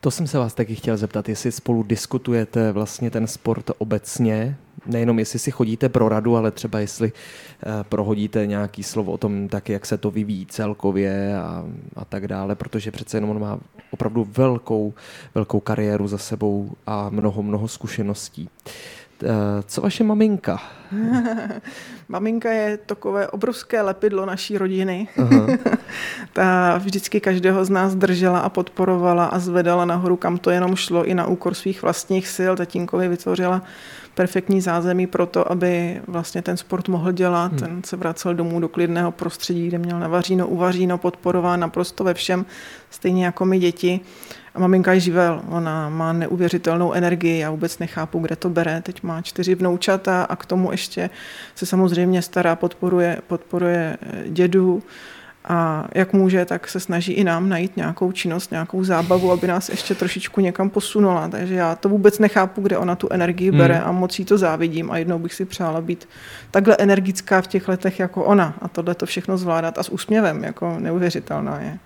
To 0.00 0.10
jsem 0.10 0.26
se 0.26 0.38
vás 0.38 0.54
taky 0.54 0.74
chtěl 0.74 0.96
zeptat, 0.96 1.28
jestli 1.28 1.52
spolu 1.52 1.82
diskutujete 1.82 2.72
vlastně 2.72 3.10
ten 3.10 3.26
sport 3.26 3.70
obecně, 3.78 4.56
nejenom 4.86 5.18
jestli 5.18 5.38
si 5.38 5.50
chodíte 5.50 5.88
pro 5.88 6.08
radu, 6.08 6.36
ale 6.36 6.50
třeba 6.50 6.80
jestli 6.80 7.12
uh, 7.12 7.72
prohodíte 7.82 8.46
nějaký 8.46 8.82
slovo 8.82 9.12
o 9.12 9.18
tom, 9.18 9.48
tak 9.48 9.68
jak 9.68 9.86
se 9.86 9.98
to 9.98 10.10
vyvíjí 10.10 10.46
celkově 10.46 11.36
a, 11.38 11.64
a 11.96 12.04
tak 12.04 12.28
dále, 12.28 12.54
protože 12.54 12.90
přece 12.90 13.16
jenom 13.16 13.30
on 13.30 13.40
má 13.40 13.58
opravdu 13.90 14.26
velkou, 14.30 14.94
velkou 15.34 15.60
kariéru 15.60 16.08
za 16.08 16.18
sebou 16.18 16.70
a 16.86 17.10
mnoho, 17.10 17.42
mnoho 17.42 17.68
zkušeností. 17.68 18.48
Eh, 19.22 19.62
co 19.66 19.80
vaše 19.80 20.04
maminka? 20.04 20.62
maminka 22.08 22.50
je 22.50 22.76
takové 22.76 23.28
obrovské 23.28 23.82
lepidlo 23.82 24.26
naší 24.26 24.58
rodiny. 24.58 25.08
Ta 26.32 26.78
vždycky 26.78 27.20
každého 27.20 27.64
z 27.64 27.70
nás 27.70 27.94
držela 27.94 28.38
a 28.38 28.48
podporovala 28.48 29.24
a 29.24 29.38
zvedala 29.38 29.84
nahoru, 29.84 30.16
kam 30.16 30.38
to 30.38 30.50
jenom 30.50 30.76
šlo, 30.76 31.04
i 31.04 31.14
na 31.14 31.26
úkor 31.26 31.54
svých 31.54 31.82
vlastních 31.82 32.28
sil. 32.36 32.52
Tatínkovi 32.56 33.08
vytvořila 33.08 33.62
perfektní 34.16 34.60
zázemí 34.60 35.06
pro 35.06 35.26
to, 35.26 35.52
aby 35.52 36.00
vlastně 36.06 36.42
ten 36.42 36.56
sport 36.56 36.88
mohl 36.88 37.12
dělat. 37.12 37.52
Hmm. 37.52 37.60
Ten 37.60 37.82
se 37.84 37.96
vracel 37.96 38.34
domů 38.34 38.60
do 38.60 38.68
klidného 38.68 39.12
prostředí, 39.12 39.68
kde 39.68 39.78
měl 39.78 40.00
navaříno, 40.00 40.46
uvaříno, 40.46 40.98
podporován 40.98 41.60
naprosto 41.60 42.04
ve 42.04 42.14
všem, 42.14 42.46
stejně 42.90 43.24
jako 43.24 43.44
my 43.44 43.58
děti. 43.58 44.00
A 44.54 44.58
maminka 44.58 44.92
je 44.92 45.00
živel, 45.00 45.42
ona 45.48 45.88
má 45.88 46.12
neuvěřitelnou 46.12 46.92
energii, 46.92 47.38
já 47.38 47.50
vůbec 47.50 47.78
nechápu, 47.78 48.18
kde 48.18 48.36
to 48.36 48.50
bere. 48.50 48.80
Teď 48.82 49.02
má 49.02 49.22
čtyři 49.22 49.54
vnoučata 49.54 50.22
a 50.22 50.36
k 50.36 50.46
tomu 50.46 50.72
ještě 50.72 51.10
se 51.54 51.66
samozřejmě 51.66 52.22
stará, 52.22 52.56
podporuje, 52.56 53.20
podporuje 53.26 53.96
eh, 54.00 54.28
dědu 54.28 54.82
a 55.46 55.88
jak 55.94 56.12
může, 56.12 56.44
tak 56.44 56.68
se 56.68 56.80
snaží 56.80 57.12
i 57.12 57.24
nám 57.24 57.48
najít 57.48 57.76
nějakou 57.76 58.12
činnost, 58.12 58.50
nějakou 58.50 58.84
zábavu, 58.84 59.32
aby 59.32 59.46
nás 59.46 59.68
ještě 59.68 59.94
trošičku 59.94 60.40
někam 60.40 60.70
posunula. 60.70 61.28
Takže 61.28 61.54
já 61.54 61.74
to 61.74 61.88
vůbec 61.88 62.18
nechápu, 62.18 62.62
kde 62.62 62.78
ona 62.78 62.96
tu 62.96 63.08
energii 63.10 63.50
bere 63.50 63.74
hmm. 63.74 63.88
a 63.88 63.92
moc 63.92 64.18
jí 64.18 64.24
to 64.24 64.38
závidím 64.38 64.90
a 64.90 64.98
jednou 64.98 65.18
bych 65.18 65.34
si 65.34 65.44
přála 65.44 65.80
být 65.80 66.08
takhle 66.50 66.76
energická 66.78 67.42
v 67.42 67.46
těch 67.46 67.68
letech 67.68 67.98
jako 67.98 68.24
ona 68.24 68.54
a 68.60 68.68
tohle 68.68 68.94
to 68.94 69.06
všechno 69.06 69.38
zvládat 69.38 69.78
a 69.78 69.82
s 69.82 69.88
úsměvem, 69.88 70.44
jako 70.44 70.76
neuvěřitelná 70.78 71.60
je. 71.60 71.78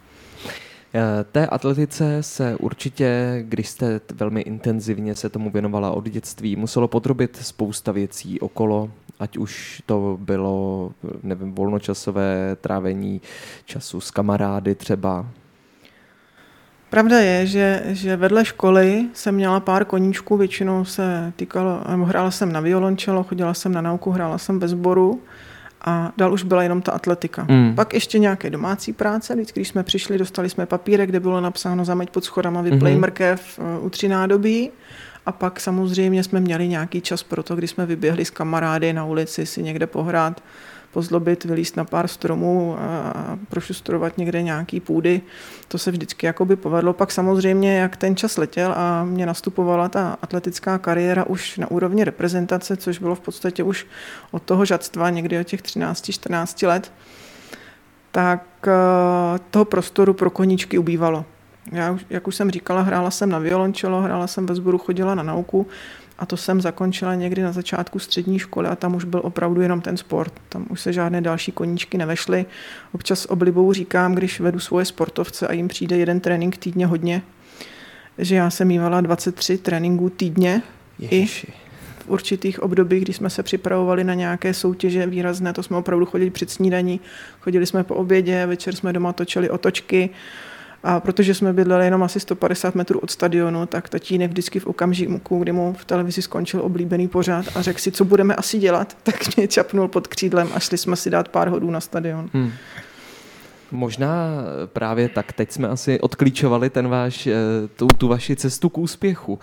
Eh, 0.94 1.24
té 1.32 1.46
atletice 1.46 2.22
se 2.22 2.56
určitě, 2.56 3.38
když 3.48 3.68
jste 3.68 4.00
velmi 4.14 4.40
intenzivně 4.40 5.14
se 5.14 5.28
tomu 5.28 5.50
věnovala 5.50 5.90
od 5.90 6.08
dětství, 6.08 6.56
muselo 6.56 6.88
podrobit 6.88 7.36
spousta 7.36 7.92
věcí 7.92 8.40
okolo, 8.40 8.90
ať 9.20 9.36
už 9.36 9.82
to 9.86 10.18
bylo, 10.20 10.90
nevím, 11.22 11.52
volnočasové 11.52 12.56
trávení 12.60 13.20
času 13.64 14.00
s 14.00 14.10
kamarády 14.10 14.74
třeba. 14.74 15.26
Pravda 16.90 17.18
je, 17.18 17.46
že, 17.46 17.82
že 17.86 18.16
vedle 18.16 18.44
školy 18.44 19.04
jsem 19.12 19.34
měla 19.34 19.60
pár 19.60 19.84
koníčků, 19.84 20.36
většinou 20.36 20.84
se 20.84 21.32
týkalo, 21.36 21.80
hrála 22.04 22.30
jsem 22.30 22.52
na 22.52 22.60
violončelo, 22.60 23.22
chodila 23.22 23.54
jsem 23.54 23.72
na 23.72 23.80
nauku, 23.80 24.10
hrála 24.10 24.38
jsem 24.38 24.58
bez 24.58 24.70
sboru 24.70 25.22
a 25.84 26.12
dál 26.16 26.32
už 26.32 26.42
byla 26.42 26.62
jenom 26.62 26.82
ta 26.82 26.92
atletika. 26.92 27.46
Mm. 27.48 27.74
Pak 27.74 27.94
ještě 27.94 28.18
nějaké 28.18 28.50
domácí 28.50 28.92
práce, 28.92 29.34
vždycky, 29.34 29.60
když 29.60 29.68
jsme 29.68 29.82
přišli, 29.82 30.18
dostali 30.18 30.50
jsme 30.50 30.66
papírek, 30.66 31.08
kde 31.08 31.20
bylo 31.20 31.40
napsáno 31.40 31.84
zameď 31.84 32.10
pod 32.10 32.24
schodama, 32.24 32.62
vyplej 32.62 32.94
mm-hmm. 32.94 33.00
mrkev 33.00 33.58
uh, 33.58 33.84
u 33.84 33.90
tři 33.90 34.08
nádobí. 34.08 34.70
A 35.26 35.32
pak 35.32 35.60
samozřejmě 35.60 36.24
jsme 36.24 36.40
měli 36.40 36.68
nějaký 36.68 37.00
čas 37.00 37.22
pro 37.22 37.42
to, 37.42 37.56
kdy 37.56 37.68
jsme 37.68 37.86
vyběhli 37.86 38.24
s 38.24 38.30
kamarády 38.30 38.92
na 38.92 39.04
ulici 39.04 39.46
si 39.46 39.62
někde 39.62 39.86
pohrát 39.86 40.42
pozlobit, 40.92 41.44
vylíst 41.44 41.76
na 41.76 41.84
pár 41.84 42.08
stromů 42.08 42.76
a 42.78 43.38
prošustrovat 43.48 44.18
někde 44.18 44.42
nějaký 44.42 44.80
půdy. 44.80 45.20
To 45.68 45.78
se 45.78 45.90
vždycky 45.90 46.26
jakoby 46.26 46.56
povedlo. 46.56 46.92
Pak 46.92 47.12
samozřejmě, 47.12 47.78
jak 47.78 47.96
ten 47.96 48.16
čas 48.16 48.36
letěl 48.36 48.74
a 48.76 49.04
mě 49.04 49.26
nastupovala 49.26 49.88
ta 49.88 50.18
atletická 50.22 50.78
kariéra 50.78 51.24
už 51.24 51.58
na 51.58 51.70
úrovni 51.70 52.04
reprezentace, 52.04 52.76
což 52.76 52.98
bylo 52.98 53.14
v 53.14 53.20
podstatě 53.20 53.62
už 53.62 53.86
od 54.30 54.42
toho 54.42 54.64
žadstva, 54.64 55.10
někdy 55.10 55.40
od 55.40 55.46
těch 55.46 55.62
13-14 55.62 56.66
let, 56.66 56.92
tak 58.12 58.46
eh, 58.66 59.38
toho 59.50 59.64
prostoru 59.64 60.14
pro 60.14 60.30
koníčky 60.30 60.78
ubývalo. 60.78 61.24
Já, 61.72 61.98
jak 62.10 62.28
už 62.28 62.36
jsem 62.36 62.50
říkala, 62.50 62.82
hrála 62.82 63.10
jsem 63.10 63.30
na 63.30 63.38
violončelo, 63.38 64.00
hrála 64.00 64.26
jsem 64.26 64.46
ve 64.46 64.54
sboru, 64.54 64.78
chodila 64.78 65.14
na 65.14 65.22
nauku, 65.22 65.66
a 66.18 66.26
to 66.26 66.36
jsem 66.36 66.60
zakončila 66.60 67.14
někdy 67.14 67.42
na 67.42 67.52
začátku 67.52 67.98
střední 67.98 68.38
školy 68.38 68.68
a 68.68 68.76
tam 68.76 68.94
už 68.94 69.04
byl 69.04 69.20
opravdu 69.24 69.60
jenom 69.60 69.80
ten 69.80 69.96
sport. 69.96 70.32
Tam 70.48 70.66
už 70.68 70.80
se 70.80 70.92
žádné 70.92 71.20
další 71.20 71.52
koníčky 71.52 71.98
nevešly. 71.98 72.46
Občas 72.92 73.26
oblibou 73.26 73.72
říkám, 73.72 74.14
když 74.14 74.40
vedu 74.40 74.58
svoje 74.58 74.84
sportovce 74.84 75.48
a 75.48 75.52
jim 75.52 75.68
přijde 75.68 75.96
jeden 75.96 76.20
trénink 76.20 76.56
týdně 76.56 76.86
hodně, 76.86 77.22
že 78.18 78.34
já 78.36 78.50
jsem 78.50 78.68
mývala 78.68 79.00
23 79.00 79.58
tréninků 79.58 80.10
týdně. 80.10 80.62
Ježiši. 80.98 81.46
I 81.46 81.50
v 81.98 82.08
určitých 82.08 82.62
obdobích, 82.62 83.02
kdy 83.02 83.12
jsme 83.12 83.30
se 83.30 83.42
připravovali 83.42 84.04
na 84.04 84.14
nějaké 84.14 84.54
soutěže 84.54 85.06
výrazné, 85.06 85.52
to 85.52 85.62
jsme 85.62 85.76
opravdu 85.76 86.06
chodili 86.06 86.30
před 86.30 86.50
snídaní, 86.50 87.00
chodili 87.40 87.66
jsme 87.66 87.84
po 87.84 87.94
obědě, 87.94 88.46
večer 88.46 88.74
jsme 88.74 88.92
doma 88.92 89.12
točili 89.12 89.50
otočky, 89.50 90.10
a 90.82 91.00
protože 91.00 91.34
jsme 91.34 91.52
bydleli 91.52 91.84
jenom 91.84 92.02
asi 92.02 92.20
150 92.20 92.74
metrů 92.74 92.98
od 92.98 93.10
stadionu, 93.10 93.66
tak 93.66 93.88
tatínek 93.88 94.30
vždycky 94.30 94.60
v 94.60 94.66
okamžiku, 94.66 95.38
kdy 95.38 95.52
mu 95.52 95.72
v 95.78 95.84
televizi 95.84 96.22
skončil 96.22 96.60
oblíbený 96.62 97.08
pořád 97.08 97.44
a 97.54 97.62
řekl 97.62 97.78
si, 97.78 97.92
co 97.92 98.04
budeme 98.04 98.34
asi 98.34 98.58
dělat, 98.58 98.96
tak 99.02 99.36
mě 99.36 99.48
čapnul 99.48 99.88
pod 99.88 100.06
křídlem 100.06 100.48
a 100.54 100.60
šli 100.60 100.78
jsme 100.78 100.96
si 100.96 101.10
dát 101.10 101.28
pár 101.28 101.48
hodů 101.48 101.70
na 101.70 101.80
stadion. 101.80 102.30
Hmm. 102.32 102.52
Možná 103.72 104.28
právě 104.66 105.08
tak 105.08 105.32
teď 105.32 105.52
jsme 105.52 105.68
asi 105.68 106.00
odklíčovali 106.00 106.70
ten 106.70 106.88
váš, 106.88 107.26
eh, 107.26 107.34
tu, 107.76 107.86
tu 107.86 108.08
vaši 108.08 108.36
cestu 108.36 108.68
k 108.68 108.78
úspěchu. 108.78 109.38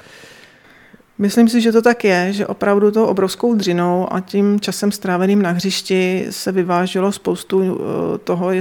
Myslím 1.19 1.49
si, 1.49 1.61
že 1.61 1.71
to 1.71 1.81
tak 1.81 2.03
je, 2.03 2.33
že 2.33 2.47
opravdu 2.47 2.91
to 2.91 3.07
obrovskou 3.07 3.55
dřinou 3.55 4.13
a 4.13 4.19
tím 4.19 4.59
časem 4.59 4.91
stráveným 4.91 5.41
na 5.41 5.51
hřišti 5.51 6.27
se 6.29 6.51
vyváželo 6.51 7.11
spoustu 7.11 7.61
eh, 7.61 8.17
toho, 8.17 8.53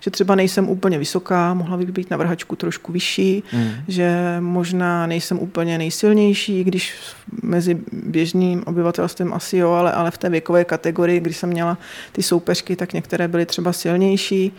že 0.00 0.10
třeba 0.10 0.34
nejsem 0.34 0.68
úplně 0.68 0.98
vysoká, 0.98 1.54
mohla 1.54 1.76
bych 1.76 1.92
být 1.92 2.10
na 2.10 2.16
vrhačku 2.16 2.56
trošku 2.56 2.92
vyšší, 2.92 3.42
mm. 3.52 3.70
že 3.88 4.36
možná 4.40 5.06
nejsem 5.06 5.38
úplně 5.38 5.78
nejsilnější, 5.78 6.64
když 6.64 6.94
mezi 7.42 7.78
běžným 7.92 8.62
obyvatelstvem 8.66 9.34
asi 9.34 9.56
jo, 9.56 9.70
ale, 9.70 9.92
ale 9.92 10.10
v 10.10 10.18
té 10.18 10.28
věkové 10.28 10.64
kategorii, 10.64 11.20
když 11.20 11.36
jsem 11.36 11.48
měla 11.48 11.78
ty 12.12 12.22
soupeřky, 12.22 12.76
tak 12.76 12.92
některé 12.92 13.28
byly 13.28 13.46
třeba 13.46 13.72
silnější. 13.72 14.52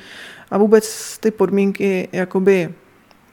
A 0.51 0.57
vůbec 0.57 1.17
ty 1.17 1.31
podmínky 1.31 2.07
jakoby 2.11 2.73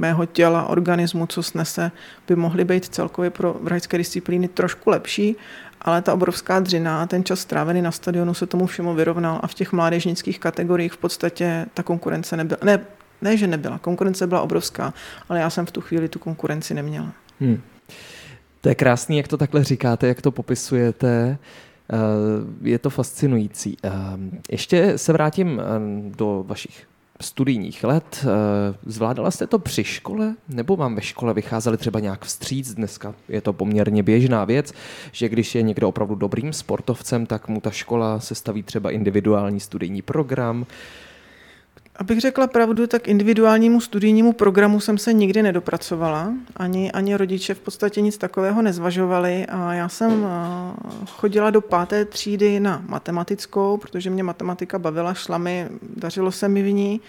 mého 0.01 0.27
těla, 0.27 0.67
organismu, 0.67 1.27
co 1.27 1.43
snese, 1.43 1.91
by 2.29 2.37
mohly 2.37 2.65
být 2.65 2.85
celkově 2.85 3.31
pro 3.31 3.57
vrhačské 3.63 3.99
disciplíny 3.99 4.49
trošku 4.49 4.91
lepší, 4.91 5.37
ale 5.81 6.03
ta 6.03 6.15
obrovská 6.15 6.61
dřina, 6.61 7.07
ten 7.07 7.25
čas 7.25 7.41
strávený 7.41 7.83
na 7.83 7.93
stadionu 7.93 8.35
se 8.35 8.47
tomu 8.47 8.67
všemu 8.67 8.95
vyrovnal 8.95 9.41
a 9.43 9.47
v 9.47 9.55
těch 9.55 9.73
mládežnických 9.73 10.39
kategoriích 10.39 10.93
v 10.93 10.97
podstatě 10.97 11.67
ta 11.75 11.83
konkurence 11.83 12.37
nebyla. 12.37 12.59
Ne, 12.65 12.81
ne, 13.23 13.37
že 13.37 13.47
nebyla, 13.47 13.79
konkurence 13.79 14.27
byla 14.27 14.41
obrovská, 14.41 14.95
ale 15.29 15.41
já 15.41 15.51
jsem 15.51 15.67
v 15.67 15.71
tu 15.71 15.81
chvíli 15.81 16.09
tu 16.09 16.19
konkurenci 16.19 16.75
neměla. 16.75 17.13
Hmm. 17.41 17.61
To 18.61 18.69
je 18.69 18.75
krásný, 18.75 19.17
jak 19.17 19.29
to 19.29 19.37
takhle 19.37 19.65
říkáte, 19.65 20.09
jak 20.09 20.23
to 20.23 20.31
popisujete. 20.31 21.39
Eh, 21.93 21.97
je 22.63 22.79
to 22.79 22.91
fascinující. 22.91 23.77
Eh, 23.85 23.91
ještě 24.51 24.99
se 24.99 25.13
vrátím 25.13 25.61
eh, 25.61 25.65
do 26.17 26.45
vašich 26.47 26.90
studijních 27.21 27.85
let. 27.85 28.25
Eh, 28.25 28.75
zvládala 28.87 29.31
jste 29.31 29.47
to 29.47 29.59
při 29.59 29.85
škole, 29.85 30.35
nebo 30.49 30.77
vám 30.77 30.95
ve 30.95 31.03
škole 31.03 31.35
vycházeli 31.35 31.77
třeba 31.77 32.01
nějak 32.01 32.25
vstříc? 32.25 32.75
Dneska 32.75 33.15
je 33.29 33.41
to 33.41 33.53
poměrně 33.53 34.03
běžná 34.03 34.45
věc, 34.45 34.73
že 35.13 35.29
když 35.29 35.55
je 35.55 35.63
někdo 35.63 35.89
opravdu 35.89 36.15
dobrým 36.15 36.53
sportovcem, 36.53 37.27
tak 37.27 37.49
mu 37.49 37.61
ta 37.61 37.71
škola 37.71 38.21
sestaví 38.21 38.63
třeba 38.63 38.91
individuální 38.91 39.61
studijní 39.61 40.03
program. 40.03 40.67
Abych 42.01 42.21
řekla 42.21 42.47
pravdu, 42.47 42.87
tak 42.87 43.09
individuálnímu 43.09 43.81
studijnímu 43.81 44.33
programu 44.33 44.81
jsem 44.81 44.99
se 44.99 45.13
nikdy 45.13 45.43
nedopracovala. 45.43 46.33
Ani, 46.57 46.93
ani 46.93 47.17
rodiče 47.17 47.55
v 47.55 47.61
podstatě 47.61 48.01
nic 48.01 48.19
takového 48.19 48.63
nezvažovali. 48.63 49.47
A 49.47 49.75
já 49.75 49.89
jsem 49.89 50.27
chodila 51.07 51.51
do 51.51 51.61
páté 51.61 52.05
třídy 52.05 52.61
na 52.61 52.83
matematickou, 52.87 53.77
protože 53.77 54.11
mě 54.11 54.23
matematika 54.23 54.79
bavila, 54.79 55.15
šla 55.15 55.39
mi, 55.39 55.69
dařilo 55.97 56.33
se 56.33 56.49
mi 56.49 56.63
v 56.63 56.73
ní. 56.73 57.01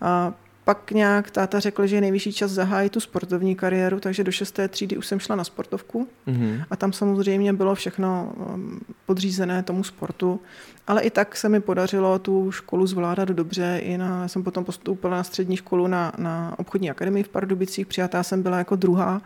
A 0.00 0.32
pak 0.66 0.90
nějak 0.90 1.30
táta 1.30 1.60
řekl, 1.60 1.86
že 1.86 1.96
je 1.96 2.00
nejvyšší 2.00 2.32
čas 2.32 2.50
zahájit 2.50 2.92
tu 2.92 3.00
sportovní 3.00 3.56
kariéru, 3.56 4.00
takže 4.00 4.24
do 4.24 4.32
šesté 4.32 4.68
třídy 4.68 4.96
už 4.96 5.06
jsem 5.06 5.20
šla 5.20 5.36
na 5.36 5.44
sportovku 5.44 6.08
mm-hmm. 6.28 6.64
a 6.70 6.76
tam 6.76 6.92
samozřejmě 6.92 7.52
bylo 7.52 7.74
všechno 7.74 8.32
um, 8.54 8.80
podřízené 9.06 9.62
tomu 9.62 9.84
sportu, 9.84 10.40
ale 10.86 11.02
i 11.02 11.10
tak 11.10 11.36
se 11.36 11.48
mi 11.48 11.60
podařilo 11.60 12.18
tu 12.18 12.52
školu 12.52 12.86
zvládat 12.86 13.28
dobře. 13.28 13.80
I 13.82 13.98
na, 13.98 14.22
já 14.22 14.28
jsem 14.28 14.42
potom 14.42 14.64
postoupila 14.64 15.16
na 15.16 15.24
střední 15.24 15.56
školu 15.56 15.86
na, 15.86 16.12
na 16.18 16.54
obchodní 16.58 16.90
akademii 16.90 17.22
v 17.22 17.28
Pardubicích, 17.28 17.86
přijatá 17.86 18.22
jsem 18.22 18.42
byla 18.42 18.58
jako 18.58 18.76
druhá 18.76 19.22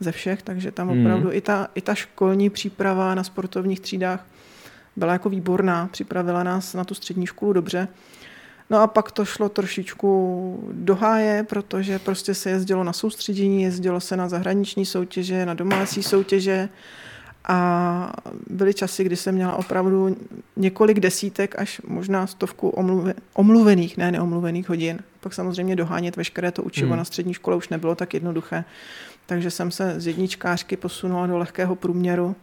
ze 0.00 0.12
všech, 0.12 0.42
takže 0.42 0.70
tam 0.70 0.88
mm. 0.88 1.00
opravdu 1.00 1.32
i 1.32 1.40
ta, 1.40 1.68
i 1.74 1.80
ta 1.80 1.94
školní 1.94 2.50
příprava 2.50 3.14
na 3.14 3.24
sportovních 3.24 3.80
třídách 3.80 4.26
byla 4.96 5.12
jako 5.12 5.28
výborná, 5.28 5.88
připravila 5.92 6.42
nás 6.42 6.74
na 6.74 6.84
tu 6.84 6.94
střední 6.94 7.26
školu 7.26 7.52
dobře. 7.52 7.88
No 8.70 8.78
a 8.78 8.86
pak 8.86 9.12
to 9.12 9.24
šlo 9.24 9.48
trošičku 9.48 10.70
do 10.72 10.94
háje, 10.94 11.42
protože 11.42 11.98
prostě 11.98 12.34
se 12.34 12.50
jezdilo 12.50 12.84
na 12.84 12.92
soustředění, 12.92 13.62
jezdilo 13.62 14.00
se 14.00 14.16
na 14.16 14.28
zahraniční 14.28 14.86
soutěže, 14.86 15.46
na 15.46 15.54
domácí 15.54 16.02
soutěže 16.02 16.68
a 17.48 18.12
byly 18.50 18.74
časy, 18.74 19.04
kdy 19.04 19.16
jsem 19.16 19.34
měla 19.34 19.56
opravdu 19.56 20.16
několik 20.56 21.00
desítek 21.00 21.58
až 21.58 21.80
možná 21.86 22.26
stovku 22.26 22.68
omluve, 22.68 23.14
omluvených, 23.34 23.96
ne 23.96 24.12
neomluvených 24.12 24.68
hodin. 24.68 24.98
Pak 25.20 25.34
samozřejmě 25.34 25.76
dohánět 25.76 26.16
veškeré 26.16 26.50
to 26.52 26.62
učivo 26.62 26.88
hmm. 26.88 26.98
na 26.98 27.04
střední 27.04 27.34
škole 27.34 27.56
už 27.56 27.68
nebylo 27.68 27.94
tak 27.94 28.14
jednoduché. 28.14 28.64
Takže 29.26 29.50
jsem 29.50 29.70
se 29.70 30.00
z 30.00 30.06
jedničkářky 30.06 30.76
posunula 30.76 31.26
do 31.26 31.38
lehkého 31.38 31.76
průměru 31.76 32.36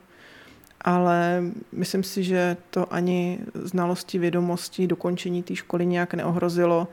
ale 0.86 1.44
myslím 1.72 2.04
si, 2.04 2.24
že 2.24 2.58
to 2.70 2.94
ani 2.94 3.40
znalosti, 3.54 4.20
vědomosti, 4.20 4.88
dokončení 4.88 5.44
té 5.44 5.56
školy 5.56 5.86
nějak 5.86 6.14
neohrozilo 6.14 6.88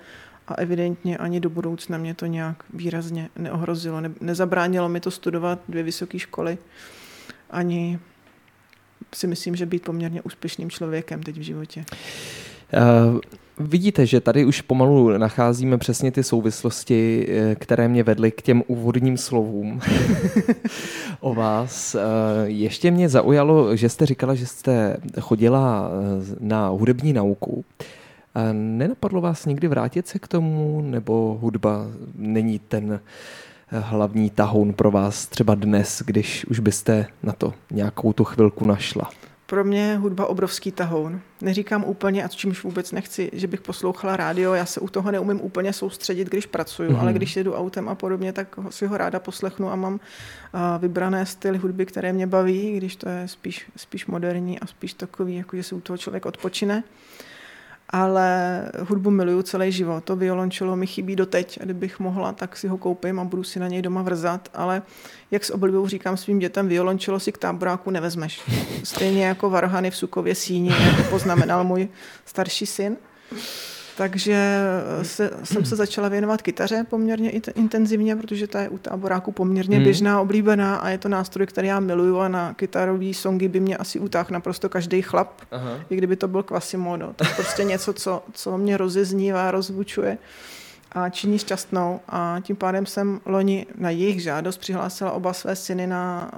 a 0.49 0.55
evidentně 0.55 1.19
ani 1.19 1.41
do 1.41 1.51
budoucna 1.51 1.99
mě 1.99 2.15
to 2.15 2.27
nějak 2.27 2.65
výrazně 2.75 3.29
neohrozilo. 3.37 4.01
Ne, 4.01 4.11
nezabránilo 4.21 4.89
mi 4.89 5.01
to 5.01 5.11
studovat 5.11 5.59
dvě 5.69 5.83
vysoké 5.83 6.19
školy, 6.19 6.59
ani 7.51 7.99
si 9.15 9.27
myslím, 9.27 9.57
že 9.57 9.67
být 9.67 9.85
poměrně 9.85 10.23
úspěšným 10.23 10.71
člověkem 10.71 11.23
teď 11.23 11.37
v 11.37 11.43
životě. 11.43 11.85
Uh, 12.73 13.21
vidíte, 13.59 14.07
že 14.07 14.21
tady 14.21 14.45
už 14.45 14.61
pomalu 14.61 15.19
nacházíme 15.19 15.79
přesně 15.79 16.13
ty 16.13 16.23
souvislosti, 16.23 17.29
eh, 17.29 17.55
které 17.55 17.89
mě 17.89 18.03
vedly 18.03 18.31
k 18.31 18.43
těm 18.43 18.63
úvodním 18.67 19.17
slovům 19.17 19.81
o 21.21 21.35
vás. 21.35 21.95
Uh, 21.95 22.01
ještě 22.45 22.91
mě 22.91 23.09
zaujalo, 23.09 23.77
že 23.77 23.89
jste 23.89 24.07
říkala, 24.07 24.35
že 24.35 24.47
jste 24.47 24.97
chodila 25.21 25.91
na 26.41 26.69
hudební 26.69 27.13
nauku. 27.13 27.65
Nenapadlo 28.53 29.21
vás 29.21 29.47
někdy 29.47 29.69
vrátit 29.69 30.09
se 30.09 30.19
k 30.19 30.29
tomu, 30.29 30.83
nebo 30.85 31.39
hudba 31.41 31.87
není 32.17 32.59
ten 32.59 33.01
hlavní 33.69 34.31
tahoun 34.31 34.73
pro 34.73 34.91
vás 34.91 35.27
třeba 35.27 35.55
dnes, 35.55 36.03
když 36.07 36.45
už 36.45 36.59
byste 36.59 37.07
na 37.23 37.33
to 37.33 37.55
nějakou 37.71 38.13
tu 38.13 38.25
chvilku 38.25 38.67
našla? 38.67 39.11
Pro 39.53 39.65
mě 39.65 39.81
je 39.81 39.97
hudba 39.97 40.27
obrovský 40.27 40.73
tahoun. 40.73 41.21
Neříkám 41.41 41.85
úplně, 41.85 42.25
a 42.25 42.29
čímž 42.29 42.63
vůbec 42.63 42.93
nechci, 42.93 43.31
že 43.33 43.47
bych 43.47 43.61
poslouchala 43.61 44.17
rádio, 44.17 44.55
já 44.55 44.67
se 44.67 44.81
u 44.81 44.89
toho 44.89 45.11
neumím 45.11 45.41
úplně 45.41 45.73
soustředit, 45.73 46.29
když 46.29 46.47
pracuju, 46.47 46.91
mm-hmm. 46.91 47.01
ale 47.01 47.13
když 47.13 47.37
jedu 47.37 47.55
autem 47.55 47.89
a 47.89 47.95
podobně, 47.95 48.33
tak 48.33 48.57
si 48.71 48.87
ho 48.87 48.97
ráda 48.97 49.21
poslechnu 49.21 49.71
a 49.71 49.77
mám 49.77 49.95
uh, 49.95 50.01
vybrané 50.79 51.27
styly 51.27 51.59
hudby, 51.59 51.87
které 51.87 52.13
mě 52.13 52.27
baví, 52.27 52.77
když 52.77 52.97
to 52.97 53.09
je 53.09 53.29
spíš, 53.29 53.67
spíš 53.77 54.07
moderní 54.07 54.61
a 54.61 54.67
spíš 54.67 54.95
takový, 54.95 55.37
jako 55.37 55.57
že 55.57 55.63
se 55.63 55.75
u 55.75 55.81
toho 55.81 55.97
člověk 55.97 56.27
odpočine. 56.27 56.77
Uh, 56.77 56.83
ale 57.93 58.69
hudbu 58.89 59.11
miluju 59.11 59.43
celý 59.43 59.73
život. 59.73 60.05
To 60.05 60.17
violončelo 60.17 60.77
mi 60.77 60.87
chybí 60.87 61.17
doteď 61.17 61.59
a 61.61 61.65
kdybych 61.65 62.01
mohla, 62.01 62.33
tak 62.33 62.57
si 62.57 62.69
ho 62.69 62.79
koupím 62.79 63.21
a 63.21 63.25
budu 63.25 63.43
si 63.43 63.61
na 63.61 63.69
něj 63.69 63.83
doma 63.83 64.03
vrzat, 64.03 64.49
ale 64.55 64.83
jak 65.31 65.45
s 65.45 65.51
oblibou 65.51 65.89
říkám 65.89 66.17
svým 66.17 66.39
dětem, 66.39 66.69
violončelo 66.69 67.21
si 67.21 67.33
k 67.33 67.39
táboráku 67.39 67.91
nevezmeš. 67.91 68.41
Stejně 68.85 69.27
jako 69.27 69.51
varhany 69.51 69.91
v 69.91 69.97
Sukově 69.97 70.35
síni, 70.35 70.69
jako 70.69 71.03
poznamenal 71.11 71.65
můj 71.65 71.89
starší 72.25 72.67
syn. 72.67 72.97
Takže 73.97 74.61
se, 75.03 75.31
jsem 75.45 75.65
se 75.65 75.77
začala 75.77 76.09
věnovat 76.09 76.43
kytaře 76.43 76.87
poměrně 76.91 77.31
intenzivně, 77.55 78.17
protože 78.17 78.47
ta 78.47 78.61
je 78.61 78.69
u 78.69 78.79
táboráku 78.79 79.33
poměrně 79.33 79.77
hmm. 79.77 79.85
běžná, 79.85 80.21
oblíbená 80.21 80.77
a 80.77 80.89
je 80.89 80.99
to 80.99 81.09
nástroj, 81.09 81.47
který 81.47 81.69
já 81.69 81.81
miluju 81.81 82.19
a 82.19 82.29
na 82.29 82.55
kytarový 82.55 83.15
songy 83.15 83.49
by 83.49 83.61
mě 83.61 83.77
asi 83.77 83.99
utáhl 83.99 84.29
naprosto 84.31 84.69
každý 84.69 85.03
chlap, 85.03 85.41
Aha. 85.51 85.81
i 85.91 85.97
kdyby 85.97 86.17
to 86.17 86.29
byl 86.29 86.43
Quasimodo. 86.43 87.13
To 87.17 87.25
je 87.25 87.31
prostě 87.35 87.65
něco, 87.65 87.93
co, 87.93 88.23
co 88.33 88.59
mě 88.59 88.77
rozeznívá, 88.77 89.51
rozvučuje 89.51 90.19
a 90.93 91.09
činí 91.09 91.39
šťastnou 91.39 92.01
a 92.09 92.37
tím 92.43 92.57
pádem 92.57 92.87
jsem 92.87 93.21
loni 93.27 93.67
na 93.79 93.91
jejich 93.91 94.23
žádost 94.23 94.59
přihlásila 94.59 95.13
oba 95.13 95.33
své 95.33 95.57
syny 95.57 95.87
na 95.87 96.31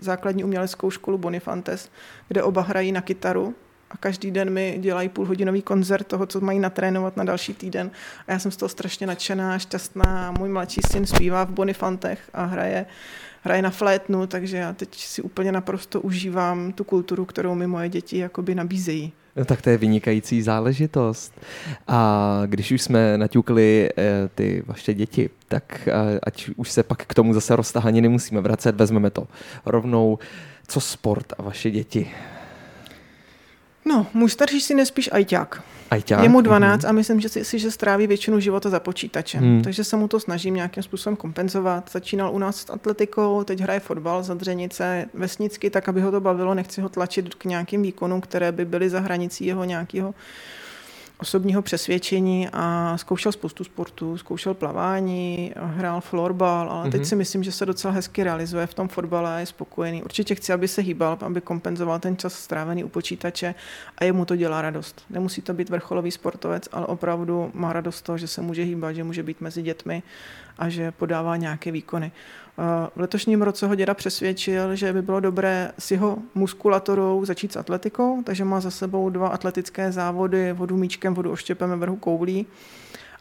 základní 0.00 0.44
uměleckou 0.44 0.90
školu 0.90 1.18
Bonifantes, 1.18 1.90
kde 2.28 2.42
oba 2.42 2.62
hrají 2.62 2.92
na 2.92 3.00
kytaru 3.00 3.54
a 3.90 3.96
každý 3.96 4.30
den 4.30 4.50
mi 4.50 4.78
dělají 4.80 5.08
půlhodinový 5.08 5.62
koncert 5.62 6.06
toho, 6.06 6.26
co 6.26 6.40
mají 6.40 6.58
natrénovat 6.58 7.16
na 7.16 7.24
další 7.24 7.54
týden. 7.54 7.90
A 8.28 8.32
já 8.32 8.38
jsem 8.38 8.50
z 8.50 8.56
toho 8.56 8.68
strašně 8.68 9.06
nadšená, 9.06 9.58
šťastná. 9.58 10.34
Můj 10.38 10.48
mladší 10.48 10.80
syn 10.90 11.06
zpívá 11.06 11.44
v 11.44 11.50
Bonifantech 11.50 12.30
a 12.32 12.44
hraje, 12.44 12.86
hraje 13.42 13.62
na 13.62 13.70
flétnu, 13.70 14.26
takže 14.26 14.56
já 14.56 14.72
teď 14.72 14.94
si 14.94 15.22
úplně 15.22 15.52
naprosto 15.52 16.00
užívám 16.00 16.72
tu 16.72 16.84
kulturu, 16.84 17.24
kterou 17.24 17.54
mi 17.54 17.66
moje 17.66 17.88
děti 17.88 18.18
jakoby 18.18 18.54
nabízejí. 18.54 19.12
No, 19.36 19.44
tak 19.44 19.62
to 19.62 19.70
je 19.70 19.78
vynikající 19.78 20.42
záležitost. 20.42 21.40
A 21.88 22.42
když 22.46 22.72
už 22.72 22.82
jsme 22.82 23.18
naťukli 23.18 23.88
eh, 23.88 24.28
ty 24.34 24.62
vaše 24.66 24.94
děti, 24.94 25.30
tak 25.48 25.88
eh, 25.88 26.20
ať 26.22 26.50
už 26.56 26.70
se 26.70 26.82
pak 26.82 27.06
k 27.06 27.14
tomu 27.14 27.34
zase 27.34 27.56
roztahaně 27.56 28.00
nemusíme 28.00 28.40
vracet, 28.40 28.76
vezmeme 28.76 29.10
to 29.10 29.26
rovnou. 29.66 30.18
Co 30.68 30.80
sport 30.80 31.32
a 31.38 31.42
vaše 31.42 31.70
děti? 31.70 32.10
No, 33.88 34.06
můj 34.14 34.30
starší 34.30 34.60
syn 34.60 34.78
je 34.78 34.86
spíš 34.86 35.10
ajťák. 35.12 35.62
Ajťák? 35.90 36.22
Je 36.22 36.28
mu 36.28 36.40
12 36.40 36.82
mm. 36.82 36.88
a 36.88 36.92
myslím 36.92 37.20
že 37.20 37.28
si, 37.28 37.58
že 37.58 37.70
stráví 37.70 38.06
většinu 38.06 38.40
života 38.40 38.70
za 38.70 38.80
počítačem. 38.80 39.44
Mm. 39.44 39.62
Takže 39.62 39.84
se 39.84 39.96
mu 39.96 40.08
to 40.08 40.20
snažím 40.20 40.54
nějakým 40.54 40.82
způsobem 40.82 41.16
kompenzovat. 41.16 41.90
Začínal 41.92 42.34
u 42.34 42.38
nás 42.38 42.56
s 42.56 42.70
atletikou, 42.70 43.44
teď 43.44 43.60
hraje 43.60 43.80
fotbal 43.80 44.22
za 44.22 44.34
dřenice 44.34 45.08
vesnicky, 45.14 45.70
tak 45.70 45.88
aby 45.88 46.00
ho 46.00 46.10
to 46.10 46.20
bavilo. 46.20 46.54
Nechci 46.54 46.80
ho 46.80 46.88
tlačit 46.88 47.34
k 47.34 47.44
nějakým 47.44 47.82
výkonům, 47.82 48.20
které 48.20 48.52
by 48.52 48.64
byly 48.64 48.90
za 48.90 49.00
hranicí 49.00 49.46
jeho 49.46 49.64
nějakého 49.64 50.14
osobního 51.18 51.62
přesvědčení 51.62 52.48
a 52.52 52.96
zkoušel 52.98 53.32
spoustu 53.32 53.64
sportů, 53.64 54.18
zkoušel 54.18 54.54
plavání, 54.54 55.52
hrál 55.56 56.00
florbal, 56.00 56.70
ale 56.70 56.86
mm-hmm. 56.86 56.90
teď 56.90 57.00
mhm. 57.00 57.08
si 57.08 57.16
myslím, 57.16 57.42
že 57.42 57.52
se 57.52 57.66
docela 57.66 57.94
hezky 57.94 58.24
realizuje 58.24 58.66
v 58.66 58.74
tom 58.74 58.88
fotbale 58.88 59.36
a 59.36 59.38
je 59.38 59.46
spokojený. 59.46 60.02
Určitě 60.02 60.34
chci, 60.34 60.52
aby 60.52 60.68
se 60.68 60.82
hýbal, 60.82 61.18
aby 61.20 61.40
kompenzoval 61.40 61.98
ten 61.98 62.16
čas 62.16 62.34
strávený 62.34 62.84
u 62.84 62.88
počítače 62.88 63.54
a 63.98 64.04
jemu 64.04 64.24
to 64.24 64.36
dělá 64.36 64.62
radost. 64.62 65.02
Nemusí 65.10 65.42
to 65.42 65.54
být 65.54 65.70
vrcholový 65.70 66.10
sportovec, 66.10 66.68
ale 66.72 66.86
opravdu 66.86 67.50
má 67.54 67.72
radost 67.72 68.02
toho, 68.02 68.18
že 68.18 68.26
se 68.26 68.42
může 68.42 68.62
hýbat, 68.62 68.94
že 68.94 69.04
může 69.04 69.22
být 69.22 69.40
mezi 69.40 69.62
dětmi 69.62 70.02
a 70.58 70.68
že 70.68 70.92
podává 70.92 71.36
nějaké 71.36 71.72
výkony. 71.72 72.12
V 72.96 73.00
letošním 73.00 73.42
roce 73.42 73.66
ho 73.66 73.74
děda 73.74 73.94
přesvědčil, 73.94 74.76
že 74.76 74.92
by 74.92 75.02
bylo 75.02 75.20
dobré 75.20 75.72
s 75.78 75.90
jeho 75.90 76.18
muskulatorou 76.34 77.24
začít 77.24 77.52
s 77.52 77.56
atletikou, 77.56 78.22
takže 78.22 78.44
má 78.44 78.60
za 78.60 78.70
sebou 78.70 79.10
dva 79.10 79.28
atletické 79.28 79.92
závody 79.92 80.52
vodu 80.52 80.76
míčkem, 80.76 81.14
vodu 81.14 81.30
oštěpem 81.30 81.72
a 81.72 81.76
vrhu 81.76 81.96
koulí 81.96 82.46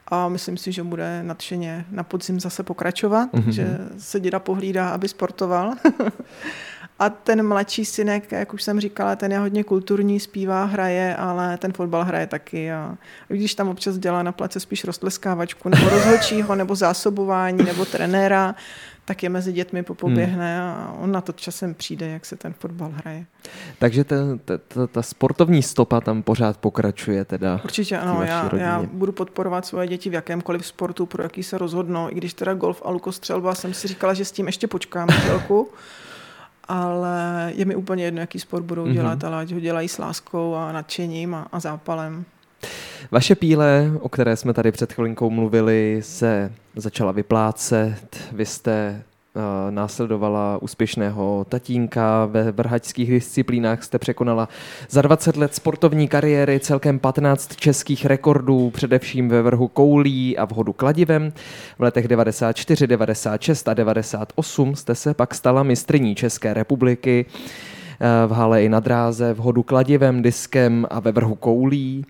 a 0.07 0.29
myslím 0.29 0.57
si, 0.57 0.71
že 0.71 0.83
bude 0.83 1.23
nadšeně 1.23 1.85
na 1.91 2.03
podzim 2.03 2.39
zase 2.39 2.63
pokračovat, 2.63 3.33
mm-hmm. 3.33 3.49
že 3.49 3.77
se 3.97 4.19
děda 4.19 4.39
pohlídá, 4.39 4.89
aby 4.89 5.07
sportoval. 5.07 5.73
a 6.99 7.09
ten 7.09 7.47
mladší 7.47 7.85
synek, 7.85 8.31
jak 8.31 8.53
už 8.53 8.63
jsem 8.63 8.79
říkala, 8.79 9.15
ten 9.15 9.31
je 9.31 9.39
hodně 9.39 9.63
kulturní, 9.63 10.19
zpívá, 10.19 10.65
hraje, 10.65 11.15
ale 11.15 11.57
ten 11.57 11.73
fotbal 11.73 12.03
hraje 12.03 12.27
taky. 12.27 12.71
A 12.71 12.97
když 13.27 13.55
tam 13.55 13.69
občas 13.69 13.97
dělá 13.97 14.23
na 14.23 14.31
place 14.31 14.59
spíš 14.59 14.83
roztleskávačku, 14.83 15.69
nebo 15.69 15.89
rozhodčího, 15.89 16.55
nebo 16.55 16.75
zásobování, 16.75 17.63
nebo 17.63 17.85
trenéra, 17.85 18.55
tak 19.07 19.23
je 19.23 19.29
mezi 19.29 19.53
dětmi 19.53 19.83
popoběhne 19.83 20.59
hmm. 20.59 20.69
a 20.69 20.93
on 20.99 21.11
na 21.11 21.21
to 21.21 21.31
časem 21.31 21.73
přijde, 21.73 22.07
jak 22.07 22.25
se 22.25 22.35
ten 22.35 22.53
fotbal 22.53 22.91
hraje. 22.95 23.25
Takže 23.79 24.03
ta, 24.03 24.15
ta, 24.45 24.57
ta, 24.57 24.87
ta 24.87 25.01
sportovní 25.01 25.63
stopa 25.63 26.01
tam 26.01 26.23
pořád 26.23 26.57
pokračuje 26.57 27.25
teda? 27.25 27.61
Určitě 27.63 27.97
ano, 27.97 28.23
já, 28.23 28.55
já 28.55 28.83
budu 28.91 29.11
podporovat 29.11 29.65
svoje 29.65 29.87
děti 29.87 30.09
v 30.09 30.13
jakémkoliv 30.13 30.65
sportu, 30.65 31.05
pro 31.05 31.23
jaký 31.23 31.43
se 31.43 31.57
rozhodnou, 31.57 32.09
i 32.09 32.15
když 32.15 32.33
teda 32.33 32.53
golf 32.53 32.81
a 32.85 32.89
lukostřelba 32.89 33.55
jsem 33.55 33.73
si 33.73 33.87
říkala, 33.87 34.13
že 34.13 34.25
s 34.25 34.31
tím 34.31 34.45
ještě 34.45 34.67
počkám 34.67 35.07
chvilku, 35.11 35.69
ale 36.67 37.51
je 37.55 37.65
mi 37.65 37.75
úplně 37.75 38.03
jedno, 38.03 38.19
jaký 38.19 38.39
sport 38.39 38.63
budou 38.63 38.85
mhm. 38.85 38.93
dělat, 38.93 39.19
mm-hmm. 39.19 39.27
ale 39.27 39.41
ať 39.41 39.51
ho 39.51 39.59
dělají 39.59 39.89
s 39.89 39.97
láskou 39.97 40.55
a 40.55 40.71
nadšením 40.71 41.35
a, 41.35 41.47
a 41.51 41.59
zápalem. 41.59 42.25
Vaše 43.11 43.35
píle, 43.35 43.91
o 43.99 44.09
které 44.09 44.35
jsme 44.35 44.53
tady 44.53 44.71
před 44.71 44.93
chvilinkou 44.93 45.29
mluvili, 45.29 45.99
se 46.03 46.51
začala 46.75 47.11
vyplácet. 47.11 48.17
Vy 48.31 48.45
jste 48.45 49.03
Eh, 49.37 49.71
následovala 49.71 50.57
úspěšného 50.61 51.45
tatínka, 51.49 52.25
ve 52.25 52.51
vrhačských 52.51 53.09
disciplínách 53.09 53.83
jste 53.83 53.99
překonala 53.99 54.49
za 54.89 55.01
20 55.01 55.37
let 55.37 55.55
sportovní 55.55 56.07
kariéry 56.07 56.59
celkem 56.59 56.99
15 56.99 57.55
českých 57.55 58.05
rekordů, 58.05 58.69
především 58.69 59.29
ve 59.29 59.41
vrhu 59.41 59.67
koulí 59.67 60.37
a 60.37 60.45
v 60.45 60.51
hodu 60.51 60.73
kladivem. 60.73 61.33
V 61.77 61.81
letech 61.81 62.07
94, 62.07 62.87
96 62.87 63.67
a 63.67 63.73
98 63.73 64.75
jste 64.75 64.95
se 64.95 65.13
pak 65.13 65.35
stala 65.35 65.63
mistrní 65.63 66.15
České 66.15 66.53
republiky 66.53 67.25
eh, 67.25 68.27
v 68.27 68.31
hale 68.31 68.63
i 68.63 68.69
na 68.69 68.79
dráze, 68.79 69.33
v 69.33 69.37
hodu 69.37 69.63
kladivem, 69.63 70.21
diskem 70.21 70.87
a 70.89 70.99
ve 70.99 71.11
vrhu 71.11 71.35
koulí. 71.35 72.05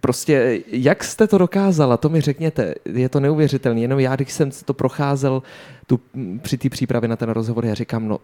Prostě, 0.00 0.60
jak 0.66 1.04
jste 1.04 1.26
to 1.26 1.38
dokázala, 1.38 1.96
to 1.96 2.08
mi 2.08 2.20
řekněte, 2.20 2.74
je 2.84 3.08
to 3.08 3.20
neuvěřitelné. 3.20 3.80
Jenom 3.80 3.98
já, 3.98 4.16
když 4.16 4.32
jsem 4.32 4.50
to 4.64 4.74
procházel 4.74 5.42
tu, 5.86 6.00
při 6.42 6.58
té 6.58 6.68
přípravě 6.68 7.08
na 7.08 7.16
ten 7.16 7.28
rozhovor, 7.28 7.66
já 7.66 7.74
říkám, 7.74 8.08
no, 8.08 8.18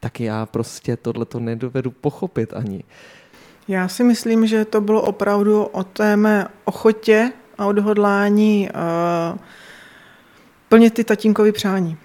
tak 0.00 0.20
já 0.20 0.46
prostě 0.46 0.96
tohle 0.96 1.24
to 1.24 1.40
nedovedu 1.40 1.90
pochopit 1.90 2.52
ani. 2.52 2.84
Já 3.68 3.88
si 3.88 4.04
myslím, 4.04 4.46
že 4.46 4.64
to 4.64 4.80
bylo 4.80 5.02
opravdu 5.02 5.64
o 5.64 5.84
té 5.84 6.16
mé 6.16 6.48
ochotě 6.64 7.32
a 7.58 7.66
odhodlání 7.66 8.68
uh, 9.32 9.38
plnit 10.68 10.94
ty 10.94 11.04
tatínkovy 11.04 11.52
přání. 11.52 11.96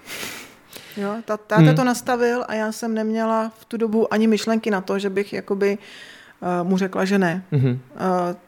Jo, 0.96 1.14
ta, 1.24 1.36
táta 1.36 1.62
hmm. 1.62 1.76
to 1.76 1.84
nastavil 1.84 2.44
a 2.48 2.54
já 2.54 2.72
jsem 2.72 2.94
neměla 2.94 3.52
v 3.58 3.64
tu 3.64 3.76
dobu 3.76 4.14
ani 4.14 4.26
myšlenky 4.26 4.70
na 4.70 4.80
to, 4.80 4.98
že 4.98 5.10
bych 5.10 5.32
jakoby 5.32 5.78
mu 6.62 6.76
řekla, 6.76 7.04
že 7.04 7.18
ne. 7.18 7.44
Mm-hmm. 7.52 7.78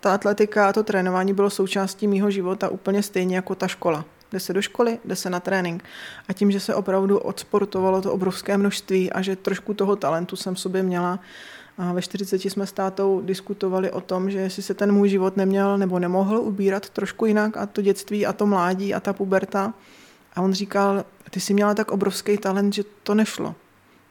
Ta 0.01 0.15
atletika 0.15 0.69
a 0.69 0.73
to 0.73 0.83
trénování 0.83 1.35
bylo 1.35 1.51
součástí 1.51 2.07
mýho 2.07 2.31
života 2.31 2.69
úplně 2.69 3.03
stejně 3.03 3.37
jako 3.37 3.55
ta 3.55 3.69
škola. 3.69 4.05
Jde 4.33 4.41
se 4.41 4.53
do 4.53 4.63
školy, 4.63 4.99
jde 5.05 5.17
se 5.17 5.31
na 5.31 5.41
trénink. 5.41 5.85
A 6.29 6.33
tím, 6.33 6.51
že 6.51 6.61
se 6.61 6.75
opravdu 6.75 7.19
odsportovalo 7.19 8.03
to 8.03 8.13
obrovské 8.13 8.57
množství 8.57 9.13
a 9.13 9.23
že 9.23 9.37
trošku 9.37 9.75
toho 9.75 9.97
talentu 9.97 10.37
jsem 10.37 10.55
v 10.55 10.61
sobě 10.61 10.83
měla, 10.83 11.19
a 11.79 11.93
ve 11.93 12.03
40 12.03 12.45
jsme 12.45 12.67
s 12.67 12.73
tátou 12.73 13.21
diskutovali 13.21 13.91
o 13.91 14.01
tom, 14.01 14.31
že 14.31 14.39
jestli 14.39 14.63
se 14.63 14.75
ten 14.75 14.93
můj 14.93 15.09
život 15.09 15.37
neměl 15.37 15.79
nebo 15.79 15.99
nemohl 15.99 16.39
ubírat 16.39 16.91
trošku 16.91 17.27
jinak 17.27 17.57
a 17.57 17.67
to 17.67 17.83
dětství 17.83 18.27
a 18.27 18.33
to 18.33 18.47
mládí 18.47 18.95
a 18.95 19.01
ta 19.01 19.13
puberta. 19.13 19.75
A 20.35 20.41
on 20.41 20.53
říkal, 20.53 21.05
ty 21.31 21.41
jsi 21.41 21.55
měla 21.55 21.75
tak 21.75 21.91
obrovský 21.91 22.39
talent, 22.39 22.75
že 22.75 22.83
to 23.03 23.15
nešlo. 23.15 23.55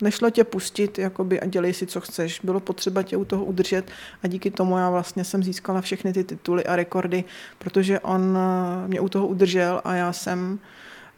Nešlo 0.02 0.30
tě 0.30 0.44
pustit 0.44 1.00
jakoby, 1.00 1.40
a 1.40 1.46
dělej 1.46 1.74
si, 1.74 1.88
co 1.88 2.02
chceš. 2.02 2.40
Bylo 2.44 2.60
potřeba 2.60 3.04
tě 3.04 3.18
u 3.18 3.26
toho 3.26 3.46
udržet 3.46 3.92
a 4.24 4.28
díky 4.28 4.52
tomu 4.52 4.78
já 4.78 4.90
vlastně 4.90 5.24
jsem 5.24 5.44
získala 5.44 5.82
všechny 5.82 6.14
ty 6.14 6.24
tituly 6.24 6.66
a 6.66 6.76
rekordy, 6.76 7.24
protože 7.58 8.00
on 8.00 8.38
eh, 8.38 8.88
mě 8.88 9.00
u 9.00 9.10
toho 9.10 9.28
udržel 9.28 9.82
a 9.84 9.94
já 9.94 10.14
jsem 10.14 10.60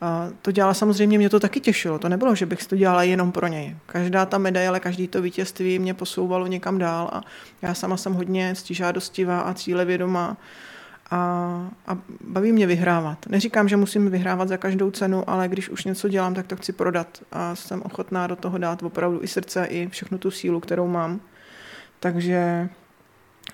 eh, 0.01 0.33
to 0.41 0.51
dělala 0.51 0.73
samozřejmě, 0.73 1.17
mě 1.17 1.29
to 1.29 1.39
taky 1.39 1.59
těšilo. 1.59 1.99
To 1.99 2.09
nebylo, 2.09 2.35
že 2.35 2.45
bych 2.45 2.65
to 2.65 2.75
dělala 2.75 3.03
jenom 3.03 3.31
pro 3.31 3.47
něj. 3.47 3.75
Každá 3.85 4.25
ta 4.25 4.37
medaile, 4.37 4.79
každý 4.79 5.07
to 5.07 5.21
vítězství 5.21 5.79
mě 5.79 5.93
posouvalo 5.93 6.47
někam 6.47 6.77
dál 6.77 7.09
a 7.13 7.23
já 7.61 7.73
sama 7.73 7.97
jsem 7.97 8.13
hodně 8.13 8.55
stižádostivá 8.55 9.39
a 9.39 9.53
cílevědomá 9.53 10.37
a, 11.11 11.17
a 11.87 11.97
baví 12.21 12.51
mě 12.51 12.67
vyhrávat. 12.67 13.25
Neříkám, 13.29 13.69
že 13.69 13.77
musím 13.77 14.11
vyhrávat 14.11 14.47
za 14.47 14.57
každou 14.57 14.91
cenu, 14.91 15.29
ale 15.29 15.47
když 15.47 15.69
už 15.69 15.85
něco 15.85 16.09
dělám, 16.09 16.33
tak 16.33 16.47
to 16.47 16.55
chci 16.55 16.73
prodat 16.73 17.23
a 17.31 17.55
jsem 17.55 17.81
ochotná 17.81 18.27
do 18.27 18.35
toho 18.35 18.57
dát 18.57 18.83
opravdu 18.83 19.23
i 19.23 19.27
srdce, 19.27 19.65
i 19.65 19.87
všechnu 19.87 20.17
tu 20.17 20.31
sílu, 20.31 20.59
kterou 20.59 20.87
mám. 20.87 21.19
Takže 21.99 22.69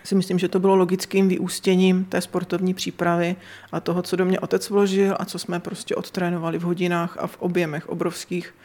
si 0.04 0.16
myslím, 0.16 0.40
že 0.40 0.48
to 0.48 0.60
bylo 0.60 0.76
logickým 0.76 1.28
vyústěním 1.28 2.06
té 2.06 2.22
sportovní 2.22 2.74
přípravy 2.74 3.36
a 3.72 3.80
toho, 3.80 4.02
co 4.02 4.16
do 4.16 4.26
mě 4.26 4.40
otec 4.40 4.70
vložil 4.70 5.16
a 5.20 5.26
co 5.26 5.40
jsme 5.40 5.60
prostě 5.60 5.96
odtrénovali 5.96 6.60
v 6.60 6.62
hodinách 6.62 7.18
a 7.20 7.28
v 7.28 7.38
objemech 7.40 7.90
obrovských. 7.90 8.56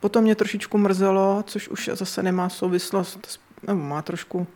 Potom 0.00 0.24
mě 0.24 0.34
trošičku 0.34 0.78
mrzelo, 0.78 1.44
což 1.46 1.68
už 1.68 1.90
zase 1.92 2.22
nemá 2.22 2.48
souvislost, 2.48 3.40
nebo 3.66 3.80
má 3.82 4.02
trošku 4.02 4.46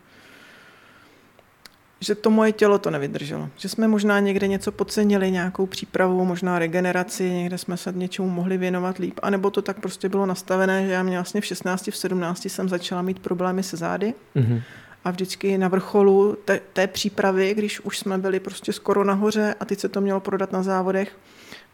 že 2.05 2.15
to 2.15 2.31
moje 2.31 2.53
tělo 2.53 2.79
to 2.79 2.91
nevydrželo. 2.91 3.49
Že 3.57 3.69
jsme 3.69 3.89
možná 3.89 4.21
někde 4.21 4.47
něco 4.47 4.73
podcenili, 4.73 5.31
nějakou 5.31 5.67
přípravu, 5.67 6.25
možná 6.25 6.59
regeneraci, 6.59 7.31
někde 7.31 7.59
jsme 7.59 7.77
se 7.77 7.93
něčemu 7.97 8.31
mohli 8.31 8.59
věnovat 8.59 8.99
líp, 8.99 9.21
anebo 9.23 9.51
to 9.51 9.63
tak 9.63 9.81
prostě 9.81 10.09
bylo 10.09 10.27
nastavené, 10.27 10.87
že 10.87 10.93
já 10.93 11.03
mě 11.03 11.17
vlastně 11.17 11.41
v 11.41 11.45
16, 11.45 11.89
v 11.91 11.97
17 11.97 12.45
jsem 12.45 12.69
začala 12.69 13.03
mít 13.03 13.19
problémy 13.19 13.63
se 13.63 13.77
zády. 13.77 14.15
Mm-hmm. 14.37 14.63
A 15.05 15.11
vždycky 15.11 15.59
na 15.59 15.69
vrcholu 15.69 16.37
té, 16.45 16.61
té 16.73 16.87
přípravy, 16.87 17.55
když 17.55 17.81
už 17.81 17.99
jsme 17.99 18.19
byli 18.19 18.41
prostě 18.41 18.73
skoro 18.73 19.05
nahoře 19.05 19.55
a 19.61 19.65
teď 19.65 19.79
se 19.79 19.89
to 19.89 20.01
mělo 20.01 20.21
prodat 20.21 20.53
na 20.53 20.63
závodech, 20.63 21.17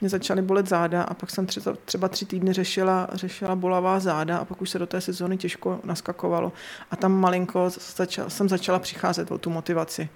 mě 0.01 0.09
začaly 0.09 0.43
bolet 0.43 0.69
záda 0.69 1.03
a 1.03 1.15
pak 1.15 1.31
jsem 1.31 1.47
třeba, 1.47 1.77
třeba 1.85 2.09
tři 2.09 2.27
týdny 2.27 2.53
řešila, 2.53 3.09
řešila 3.13 3.57
bolavá 3.57 4.01
záda 4.01 4.39
a 4.39 4.45
pak 4.45 4.63
už 4.63 4.71
se 4.71 4.79
do 4.79 4.87
té 4.87 5.01
sezóny 5.01 5.37
těžko 5.37 5.81
naskakovalo. 5.85 6.53
A 6.91 6.97
tam 6.97 7.13
malinko 7.13 7.71
začal, 7.97 8.31
jsem 8.31 8.49
začala 8.49 8.79
přicházet 8.79 9.31
o 9.31 9.39
tu 9.39 9.51
motivaci. 9.51 10.09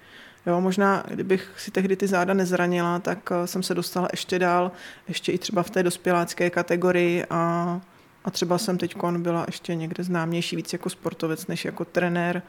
Jo, 0.45 0.61
možná, 0.61 1.03
kdybych 1.07 1.51
si 1.57 1.71
tehdy 1.71 1.95
ty 1.95 2.07
záda 2.07 2.33
nezranila, 2.33 2.99
tak 2.99 3.31
eh, 3.31 3.47
jsem 3.47 3.63
se 3.63 3.73
dostala 3.73 4.07
ještě 4.11 4.39
dál, 4.39 4.71
ještě 5.07 5.31
i 5.31 5.37
třeba 5.37 5.63
v 5.63 5.69
té 5.69 5.83
dospělácké 5.83 6.49
kategorii 6.49 7.25
a, 7.29 7.81
a 8.25 8.31
třeba 8.31 8.57
jsem 8.57 8.77
teď 8.77 8.95
byla 9.17 9.43
ještě 9.47 9.75
někde 9.75 10.03
známější 10.03 10.55
víc 10.55 10.73
jako 10.73 10.89
sportovec 10.89 11.47
než 11.47 11.65
jako 11.65 11.85
trenér. 11.85 12.41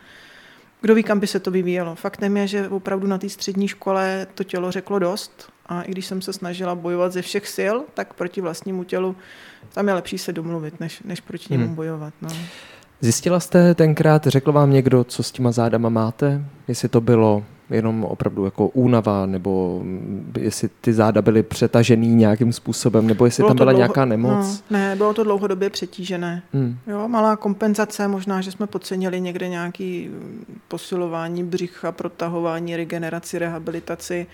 Kdo 0.80 0.94
ví, 0.94 1.02
kam 1.02 1.20
by 1.20 1.26
se 1.26 1.40
to 1.40 1.50
vyvíjelo. 1.50 1.94
Faktem 1.94 2.36
je, 2.36 2.46
že 2.46 2.68
opravdu 2.68 3.06
na 3.06 3.18
té 3.18 3.28
střední 3.28 3.68
škole 3.68 4.26
to 4.34 4.44
tělo 4.44 4.70
řeklo 4.70 4.98
dost 4.98 5.52
a 5.66 5.82
i 5.82 5.90
když 5.90 6.06
jsem 6.06 6.22
se 6.22 6.32
snažila 6.32 6.74
bojovat 6.74 7.12
ze 7.12 7.22
všech 7.22 7.48
sil, 7.56 7.76
tak 7.94 8.14
proti 8.14 8.40
vlastnímu 8.40 8.84
tělu 8.84 9.16
tam 9.74 9.88
je 9.88 9.94
lepší 9.94 10.18
se 10.18 10.32
domluvit, 10.32 10.80
než, 10.80 11.02
než 11.04 11.20
proti 11.20 11.46
němu 11.50 11.66
hmm. 11.66 11.74
bojovat. 11.74 12.14
No. 12.22 12.28
Zjistila 13.00 13.40
jste 13.40 13.74
tenkrát, 13.74 14.26
řekl 14.26 14.52
vám 14.52 14.70
někdo, 14.70 15.04
co 15.04 15.22
s 15.22 15.32
těma 15.32 15.52
zádama 15.52 15.88
máte? 15.88 16.44
Jestli 16.68 16.88
to 16.88 17.00
bylo 17.00 17.44
jenom 17.70 18.04
opravdu 18.04 18.44
jako 18.44 18.68
únava, 18.68 19.26
nebo 19.26 19.82
jestli 20.38 20.68
ty 20.80 20.92
záda 20.92 21.22
byly 21.22 21.42
přetažený 21.42 22.14
nějakým 22.14 22.52
způsobem, 22.52 23.06
nebo 23.06 23.24
jestli 23.24 23.40
bylo 23.40 23.48
tam 23.50 23.56
byla 23.56 23.72
dlouho, 23.72 23.78
nějaká 23.78 24.04
nemoc? 24.04 24.62
No, 24.70 24.78
ne, 24.78 24.96
bylo 24.96 25.14
to 25.14 25.24
dlouhodobě 25.24 25.70
přetížené. 25.70 26.42
Hmm. 26.52 26.78
Jo, 26.86 27.08
malá 27.08 27.36
kompenzace, 27.36 28.08
možná, 28.08 28.40
že 28.40 28.52
jsme 28.52 28.66
podcenili 28.66 29.20
někde 29.20 29.48
nějaký 29.48 30.10
posilování 30.68 31.44
břicha, 31.44 31.92
protahování, 31.92 32.76
regeneraci, 32.76 33.38
rehabilitaci. 33.38 34.26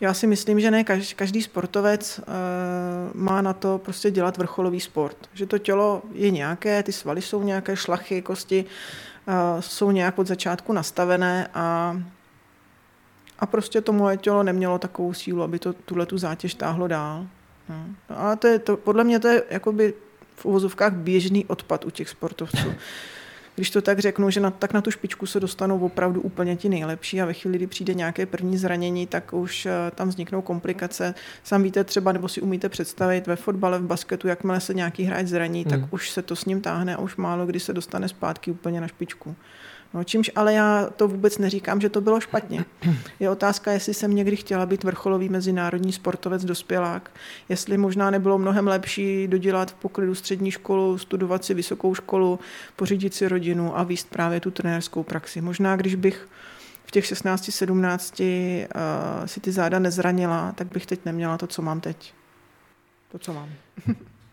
Já 0.00 0.14
si 0.14 0.26
myslím, 0.26 0.60
že 0.60 0.70
ne 0.70 0.84
každý 1.16 1.42
sportovec 1.42 2.20
uh, 2.20 2.24
má 3.14 3.42
na 3.42 3.52
to 3.52 3.78
prostě 3.78 4.10
dělat 4.10 4.36
vrcholový 4.36 4.80
sport. 4.80 5.16
Že 5.34 5.46
to 5.46 5.58
tělo 5.58 6.02
je 6.12 6.30
nějaké, 6.30 6.82
ty 6.82 6.92
svaly 6.92 7.22
jsou 7.22 7.42
nějaké, 7.42 7.76
šlachy, 7.76 8.22
kosti 8.22 8.64
uh, 8.64 9.60
jsou 9.60 9.90
nějak 9.90 10.18
od 10.18 10.26
začátku 10.26 10.72
nastavené 10.72 11.48
a 11.54 11.96
a 13.38 13.46
prostě 13.46 13.80
to 13.80 13.92
moje 13.92 14.16
tělo 14.16 14.42
nemělo 14.42 14.78
takovou 14.78 15.14
sílu, 15.14 15.42
aby 15.42 15.58
to 15.58 15.72
tuhle 15.72 16.06
tu 16.06 16.18
zátěž 16.18 16.54
táhlo 16.54 16.88
dál. 16.88 17.26
No. 17.68 17.84
no 18.10 18.20
ale 18.20 18.36
to 18.36 18.46
je 18.46 18.58
to, 18.58 18.76
podle 18.76 19.04
mě 19.04 19.20
to 19.20 19.28
je 19.28 19.42
jakoby 19.50 19.94
v 20.36 20.44
uvozovkách 20.44 20.92
běžný 20.92 21.44
odpad 21.44 21.84
u 21.84 21.90
těch 21.90 22.08
sportovců. 22.08 22.74
Když 23.58 23.70
to 23.70 23.82
tak 23.82 23.98
řeknu, 23.98 24.30
že 24.30 24.40
na, 24.40 24.50
tak 24.50 24.72
na 24.72 24.80
tu 24.80 24.90
špičku 24.90 25.26
se 25.26 25.40
dostanou 25.40 25.78
opravdu 25.78 26.20
úplně 26.20 26.56
ti 26.56 26.68
nejlepší 26.68 27.20
a 27.20 27.24
ve 27.24 27.32
chvíli, 27.32 27.58
kdy 27.58 27.66
přijde 27.66 27.94
nějaké 27.94 28.26
první 28.26 28.58
zranění, 28.58 29.06
tak 29.06 29.32
už 29.32 29.66
uh, 29.66 29.72
tam 29.94 30.08
vzniknou 30.08 30.42
komplikace. 30.42 31.14
Sám 31.44 31.62
víte 31.62 31.84
třeba, 31.84 32.12
nebo 32.12 32.28
si 32.28 32.40
umíte 32.40 32.68
představit 32.68 33.26
ve 33.26 33.36
fotbale, 33.36 33.78
v 33.78 33.82
basketu, 33.82 34.28
jakmile 34.28 34.60
se 34.60 34.74
nějaký 34.74 35.04
hráč 35.04 35.26
zraní, 35.26 35.62
hmm. 35.62 35.70
tak 35.70 35.92
už 35.92 36.10
se 36.10 36.22
to 36.22 36.36
s 36.36 36.44
ním 36.44 36.60
táhne 36.60 36.96
a 36.96 36.98
už 36.98 37.16
málo 37.16 37.46
kdy 37.46 37.60
se 37.60 37.72
dostane 37.72 38.08
zpátky 38.08 38.50
úplně 38.50 38.80
na 38.80 38.88
špičku. 38.88 39.36
No, 39.94 40.04
čímž 40.04 40.30
ale 40.34 40.52
já 40.52 40.88
to 40.96 41.08
vůbec 41.08 41.38
neříkám, 41.38 41.80
že 41.80 41.88
to 41.88 42.00
bylo 42.00 42.20
špatně. 42.20 42.64
Je 43.20 43.30
otázka, 43.30 43.72
jestli 43.72 43.94
jsem 43.94 44.14
někdy 44.14 44.36
chtěla 44.36 44.66
být 44.66 44.84
vrcholový 44.84 45.28
mezinárodní 45.28 45.92
sportovec 45.92 46.44
dospělák, 46.44 47.10
jestli 47.48 47.78
možná 47.78 48.10
nebylo 48.10 48.38
mnohem 48.38 48.66
lepší 48.66 49.28
dodělat 49.28 49.70
v 49.70 49.74
poklidu 49.74 50.14
střední 50.14 50.50
školu, 50.50 50.98
studovat 50.98 51.44
si 51.44 51.54
vysokou 51.54 51.94
školu, 51.94 52.38
pořídit 52.76 53.14
si 53.14 53.28
rodinu 53.28 53.78
a 53.78 53.82
výst 53.82 54.10
právě 54.10 54.40
tu 54.40 54.50
trenérskou 54.50 55.02
praxi. 55.02 55.40
Možná, 55.40 55.76
když 55.76 55.94
bych 55.94 56.28
v 56.84 56.90
těch 56.90 57.06
16, 57.06 57.50
17 57.50 58.20
uh, 58.20 58.26
si 59.26 59.40
ty 59.40 59.52
záda 59.52 59.78
nezranila, 59.78 60.52
tak 60.52 60.66
bych 60.72 60.86
teď 60.86 61.00
neměla 61.04 61.38
to, 61.38 61.46
co 61.46 61.62
mám 61.62 61.80
teď. 61.80 62.14
To, 63.12 63.18
co 63.18 63.32
mám. 63.32 63.48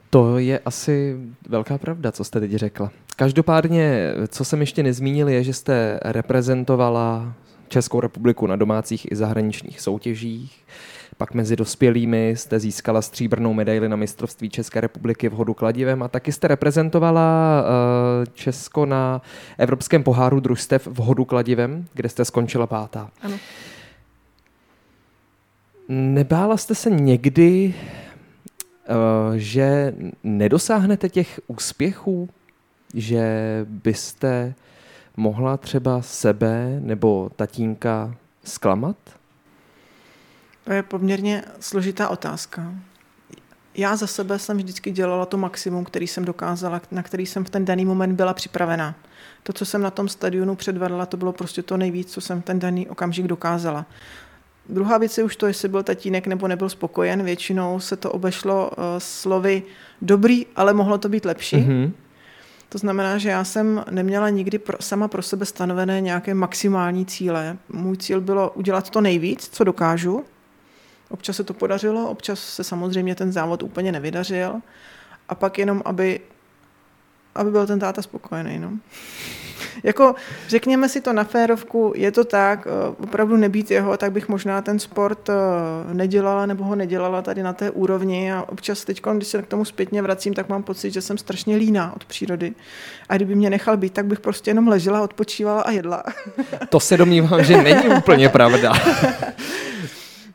To 0.09 0.37
je 0.37 0.59
asi 0.59 1.17
velká 1.49 1.77
pravda, 1.77 2.11
co 2.11 2.23
jste 2.23 2.39
teď 2.39 2.51
řekla. 2.51 2.91
Každopádně, 3.15 4.13
co 4.27 4.45
jsem 4.45 4.59
ještě 4.59 4.83
nezmínil, 4.83 5.29
je, 5.29 5.43
že 5.43 5.53
jste 5.53 5.99
reprezentovala 6.03 7.33
Českou 7.67 7.99
republiku 7.99 8.47
na 8.47 8.55
domácích 8.55 9.11
i 9.11 9.15
zahraničních 9.15 9.81
soutěžích. 9.81 10.65
Pak 11.17 11.33
mezi 11.33 11.55
dospělými 11.55 12.29
jste 12.29 12.59
získala 12.59 13.01
stříbrnou 13.01 13.53
medaili 13.53 13.89
na 13.89 13.95
mistrovství 13.95 14.49
České 14.49 14.81
republiky 14.81 15.29
v 15.29 15.31
hodu 15.31 15.53
kladivem 15.53 16.03
a 16.03 16.07
taky 16.07 16.31
jste 16.31 16.47
reprezentovala 16.47 17.61
uh, 17.63 18.33
Česko 18.33 18.85
na 18.85 19.21
Evropském 19.57 20.03
poháru 20.03 20.39
družstev 20.39 20.87
v 20.87 20.97
hodu 20.97 21.25
kladivem, 21.25 21.85
kde 21.93 22.09
jste 22.09 22.25
skončila 22.25 22.67
pátá. 22.67 23.09
Ano. 23.21 23.37
Nebála 25.89 26.57
jste 26.57 26.75
se 26.75 26.89
někdy, 26.89 27.73
uh, 28.89 29.35
že 29.35 29.93
nedosáhnete 30.23 31.09
těch 31.09 31.39
úspěchů, 31.47 32.29
že 32.95 33.25
byste 33.69 34.53
mohla 35.17 35.57
třeba 35.57 36.01
sebe 36.01 36.79
nebo 36.79 37.29
tatínka 37.35 38.15
zklamat? 38.43 38.95
To 40.63 40.73
je 40.73 40.83
poměrně 40.83 41.43
složitá 41.59 42.09
otázka. 42.09 42.73
Já 43.77 43.95
za 43.95 44.07
sebe 44.07 44.39
jsem 44.39 44.57
vždycky 44.57 44.91
dělala 44.91 45.25
to 45.25 45.37
maximum, 45.37 45.85
který 45.85 46.07
jsem 46.07 46.25
dokázala, 46.25 46.81
na 46.91 47.03
který 47.03 47.25
jsem 47.25 47.45
v 47.45 47.49
ten 47.49 47.65
daný 47.65 47.85
moment 47.85 48.15
byla 48.15 48.33
připravená. 48.33 48.95
To, 49.43 49.53
co 49.53 49.65
jsem 49.65 49.81
na 49.81 49.91
tom 49.91 50.09
stadionu 50.09 50.55
předvedla, 50.55 51.05
to 51.05 51.17
bylo 51.17 51.33
prostě 51.33 51.63
to 51.63 51.77
nejvíc, 51.77 52.11
co 52.11 52.21
jsem 52.21 52.41
v 52.41 52.45
ten 52.45 52.59
daný 52.59 52.87
okamžik 52.87 53.27
dokázala. 53.27 53.85
Druhá 54.69 54.97
věc 54.97 55.17
je 55.17 55.23
už 55.23 55.35
to, 55.35 55.47
jestli 55.47 55.69
byl 55.69 55.83
tatínek 55.83 56.27
nebo 56.27 56.47
nebyl 56.47 56.69
spokojen. 56.69 57.23
Většinou 57.23 57.79
se 57.79 57.95
to 57.95 58.11
obešlo 58.11 58.69
uh, 58.69 58.83
slovy 58.97 59.63
dobrý, 60.01 60.45
ale 60.55 60.73
mohlo 60.73 60.97
to 60.97 61.09
být 61.09 61.25
lepší. 61.25 61.57
Mm-hmm. 61.57 61.91
To 62.69 62.77
znamená, 62.77 63.17
že 63.17 63.29
já 63.29 63.43
jsem 63.43 63.85
neměla 63.91 64.29
nikdy 64.29 64.59
pro, 64.59 64.77
sama 64.79 65.07
pro 65.07 65.21
sebe 65.21 65.45
stanovené 65.45 66.01
nějaké 66.01 66.33
maximální 66.33 67.05
cíle. 67.05 67.57
Můj 67.69 67.97
cíl 67.97 68.21
bylo 68.21 68.51
udělat 68.51 68.89
to 68.89 69.01
nejvíc, 69.01 69.49
co 69.51 69.63
dokážu, 69.63 70.25
Občas 71.09 71.35
se 71.35 71.43
to 71.43 71.53
podařilo, 71.53 72.09
občas 72.09 72.39
se 72.39 72.63
samozřejmě 72.63 73.15
ten 73.15 73.31
závod 73.31 73.63
úplně 73.63 73.91
nevydařil. 73.91 74.61
A 75.29 75.35
pak 75.35 75.57
jenom, 75.57 75.81
aby, 75.85 76.19
aby 77.35 77.51
byl 77.51 77.67
ten 77.67 77.79
táta 77.79 78.01
spokojený. 78.01 78.59
No. 78.59 78.71
Jako 79.83 80.15
řekněme 80.47 80.89
si 80.89 81.01
to 81.01 81.13
na 81.13 81.23
férovku, 81.23 81.93
je 81.95 82.11
to 82.11 82.23
tak, 82.23 82.67
eh, 82.67 82.95
opravdu 83.03 83.37
nebýt 83.37 83.71
jeho, 83.71 83.97
tak 83.97 84.11
bych 84.11 84.29
možná 84.29 84.61
ten 84.61 84.79
sport 84.79 85.29
eh, 85.29 85.33
nedělala 85.93 86.45
nebo 86.45 86.63
ho 86.63 86.75
nedělala 86.75 87.21
tady 87.21 87.43
na 87.43 87.53
té 87.53 87.71
úrovni 87.71 88.33
a 88.33 88.45
občas 88.49 88.85
teď, 88.85 89.01
když 89.13 89.27
se 89.27 89.41
k 89.41 89.47
tomu 89.47 89.65
zpětně 89.65 90.01
vracím, 90.01 90.33
tak 90.33 90.49
mám 90.49 90.63
pocit, 90.63 90.91
že 90.91 91.01
jsem 91.01 91.17
strašně 91.17 91.55
líná 91.55 91.95
od 91.95 92.05
přírody. 92.05 92.53
A 93.09 93.15
kdyby 93.15 93.35
mě 93.35 93.49
nechal 93.49 93.77
být, 93.77 93.93
tak 93.93 94.05
bych 94.05 94.19
prostě 94.19 94.49
jenom 94.49 94.67
ležela, 94.67 95.01
odpočívala 95.01 95.61
a 95.61 95.71
jedla. 95.71 96.03
to 96.69 96.79
se 96.79 96.97
domnívám, 96.97 97.43
že 97.43 97.61
není 97.61 97.89
úplně 97.97 98.29
pravda. 98.29 98.73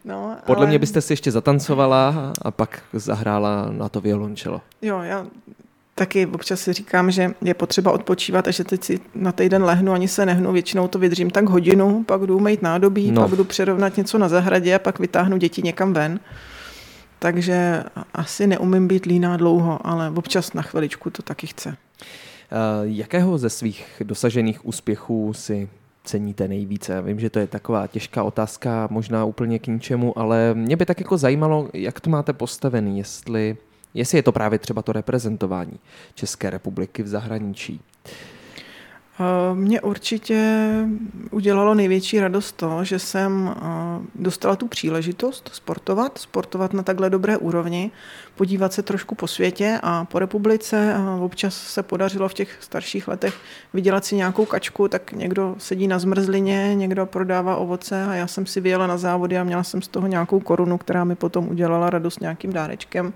No, 0.04 0.36
Podle 0.46 0.64
ale... 0.64 0.66
mě 0.66 0.78
byste 0.78 1.00
si 1.00 1.12
ještě 1.12 1.30
zatancovala 1.30 2.32
a 2.42 2.50
pak 2.50 2.82
zahrála 2.92 3.66
na 3.70 3.88
to 3.88 4.00
violončelo. 4.00 4.60
Jo, 4.82 5.00
já 5.02 5.26
taky 5.94 6.26
občas 6.26 6.60
si 6.60 6.72
říkám, 6.72 7.10
že 7.10 7.34
je 7.42 7.54
potřeba 7.54 7.92
odpočívat 7.92 8.48
a 8.48 8.50
že 8.50 8.64
teď 8.64 8.84
si 8.84 9.00
na 9.14 9.32
týden 9.32 9.64
lehnu, 9.64 9.92
ani 9.92 10.08
se 10.08 10.26
nehnu, 10.26 10.52
většinou 10.52 10.88
to 10.88 10.98
vydržím 10.98 11.30
tak 11.30 11.48
hodinu, 11.48 12.04
pak 12.04 12.20
jdu 12.20 12.40
mít 12.40 12.62
nádobí, 12.62 13.10
no. 13.10 13.22
pak 13.22 13.30
jdu 13.30 13.44
přerovnat 13.44 13.96
něco 13.96 14.18
na 14.18 14.28
zahradě 14.28 14.74
a 14.74 14.78
pak 14.78 14.98
vytáhnu 14.98 15.36
děti 15.36 15.62
někam 15.62 15.92
ven. 15.92 16.20
Takže 17.18 17.84
asi 18.14 18.46
neumím 18.46 18.88
být 18.88 19.06
líná 19.06 19.36
dlouho, 19.36 19.86
ale 19.86 20.10
občas 20.10 20.52
na 20.52 20.62
chviličku 20.62 21.10
to 21.10 21.22
taky 21.22 21.46
chce. 21.46 21.76
Jakého 22.82 23.38
ze 23.38 23.50
svých 23.50 24.02
dosažených 24.04 24.66
úspěchů 24.66 25.32
si 25.32 25.68
ceníte 26.04 26.48
nejvíce? 26.48 26.92
Já 26.92 27.00
vím, 27.00 27.20
že 27.20 27.30
to 27.30 27.38
je 27.38 27.46
taková 27.46 27.86
těžká 27.86 28.22
otázka, 28.22 28.88
možná 28.90 29.24
úplně 29.24 29.58
k 29.58 29.66
ničemu, 29.66 30.18
ale 30.18 30.54
mě 30.54 30.76
by 30.76 30.86
tak 30.86 31.00
jako 31.00 31.18
zajímalo, 31.18 31.68
jak 31.72 32.00
to 32.00 32.10
máte 32.10 32.32
postavený, 32.32 32.98
jestli, 32.98 33.56
jestli 33.94 34.18
je 34.18 34.22
to 34.22 34.32
právě 34.32 34.58
třeba 34.58 34.82
to 34.82 34.92
reprezentování 34.92 35.78
České 36.14 36.50
republiky 36.50 37.02
v 37.02 37.08
zahraničí. 37.08 37.80
Eh, 39.20 39.54
mě 39.54 39.80
určitě 39.80 40.66
udělalo 41.30 41.74
největší 41.74 42.20
radost 42.20 42.52
to, 42.52 42.84
že 42.84 42.98
jsem 42.98 43.54
eh, 43.56 43.62
dostala 44.14 44.56
tu 44.56 44.68
příležitost 44.68 45.50
sportovat, 45.52 46.18
sportovat 46.18 46.72
na 46.72 46.82
takhle 46.82 47.10
dobré 47.10 47.36
úrovni, 47.36 47.90
podívat 48.36 48.72
se 48.72 48.82
trošku 48.82 49.14
po 49.14 49.26
světě 49.26 49.78
a 49.82 50.04
po 50.04 50.18
republice. 50.18 50.94
Občas 51.20 51.54
se 51.54 51.82
podařilo 51.82 52.28
v 52.28 52.34
těch 52.34 52.56
starších 52.60 53.08
letech 53.08 53.34
vydělat 53.74 54.04
si 54.04 54.16
nějakou 54.16 54.44
kačku, 54.44 54.88
tak 54.88 55.12
někdo 55.12 55.54
sedí 55.58 55.88
na 55.88 55.98
zmrzlině, 55.98 56.74
někdo 56.74 57.06
prodává 57.06 57.56
ovoce 57.56 58.04
a 58.04 58.14
já 58.14 58.26
jsem 58.26 58.46
si 58.46 58.60
vyjela 58.60 58.86
na 58.86 58.98
závody 58.98 59.38
a 59.38 59.44
měla 59.44 59.62
jsem 59.62 59.82
z 59.82 59.88
toho 59.88 60.06
nějakou 60.06 60.40
korunu, 60.40 60.78
která 60.78 61.04
mi 61.04 61.14
potom 61.14 61.48
udělala 61.48 61.90
radost 61.90 62.20
nějakým 62.20 62.52
dárečkem. 62.52 63.12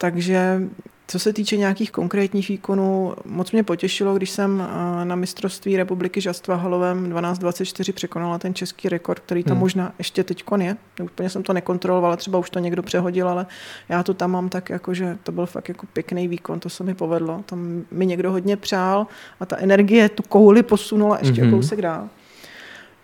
Takže 0.00 0.60
co 1.06 1.18
se 1.18 1.32
týče 1.32 1.56
nějakých 1.56 1.90
konkrétních 1.90 2.48
výkonů, 2.48 3.14
moc 3.24 3.52
mě 3.52 3.62
potěšilo, 3.62 4.14
když 4.14 4.30
jsem 4.30 4.62
eh, 4.62 5.04
na 5.04 5.16
mistrovství 5.16 5.76
republiky 5.76 6.20
Žastva 6.20 6.54
Halovém 6.54 7.12
12.24 7.12 7.92
překonala 7.92 8.38
ten 8.38 8.54
český 8.54 8.88
rekord, 8.88 9.20
který 9.20 9.44
tam 9.44 9.52
hmm. 9.52 9.60
možná 9.60 9.94
ještě 9.98 10.24
teď 10.24 10.44
je. 10.58 10.76
Úplně 11.02 11.30
jsem 11.30 11.42
to 11.42 11.52
nekontrolovala, 11.52 12.16
třeba 12.16 12.38
už 12.38 12.50
to 12.50 12.58
někdo 12.58 12.82
přehodil, 12.82 13.28
ale 13.28 13.46
já 13.88 14.02
to 14.02 14.14
tam 14.14 14.30
mám 14.30 14.48
tak, 14.48 14.70
jako, 14.70 14.94
že 14.94 15.18
to 15.22 15.32
byl 15.32 15.46
fakt 15.46 15.68
jako 15.68 15.86
pěkný 15.92 16.28
výkon, 16.28 16.60
to 16.60 16.68
se 16.68 16.84
mi 16.84 16.94
povedlo. 16.94 17.42
Tam 17.46 17.84
mi 17.90 18.06
někdo 18.06 18.32
hodně 18.32 18.56
přál 18.56 19.06
a 19.40 19.46
ta 19.46 19.56
energie 19.56 20.08
tu 20.08 20.22
kouli 20.22 20.62
posunula 20.62 21.18
ještě 21.20 21.42
hmm. 21.42 21.50
kousek 21.50 21.82
dál. 21.82 22.08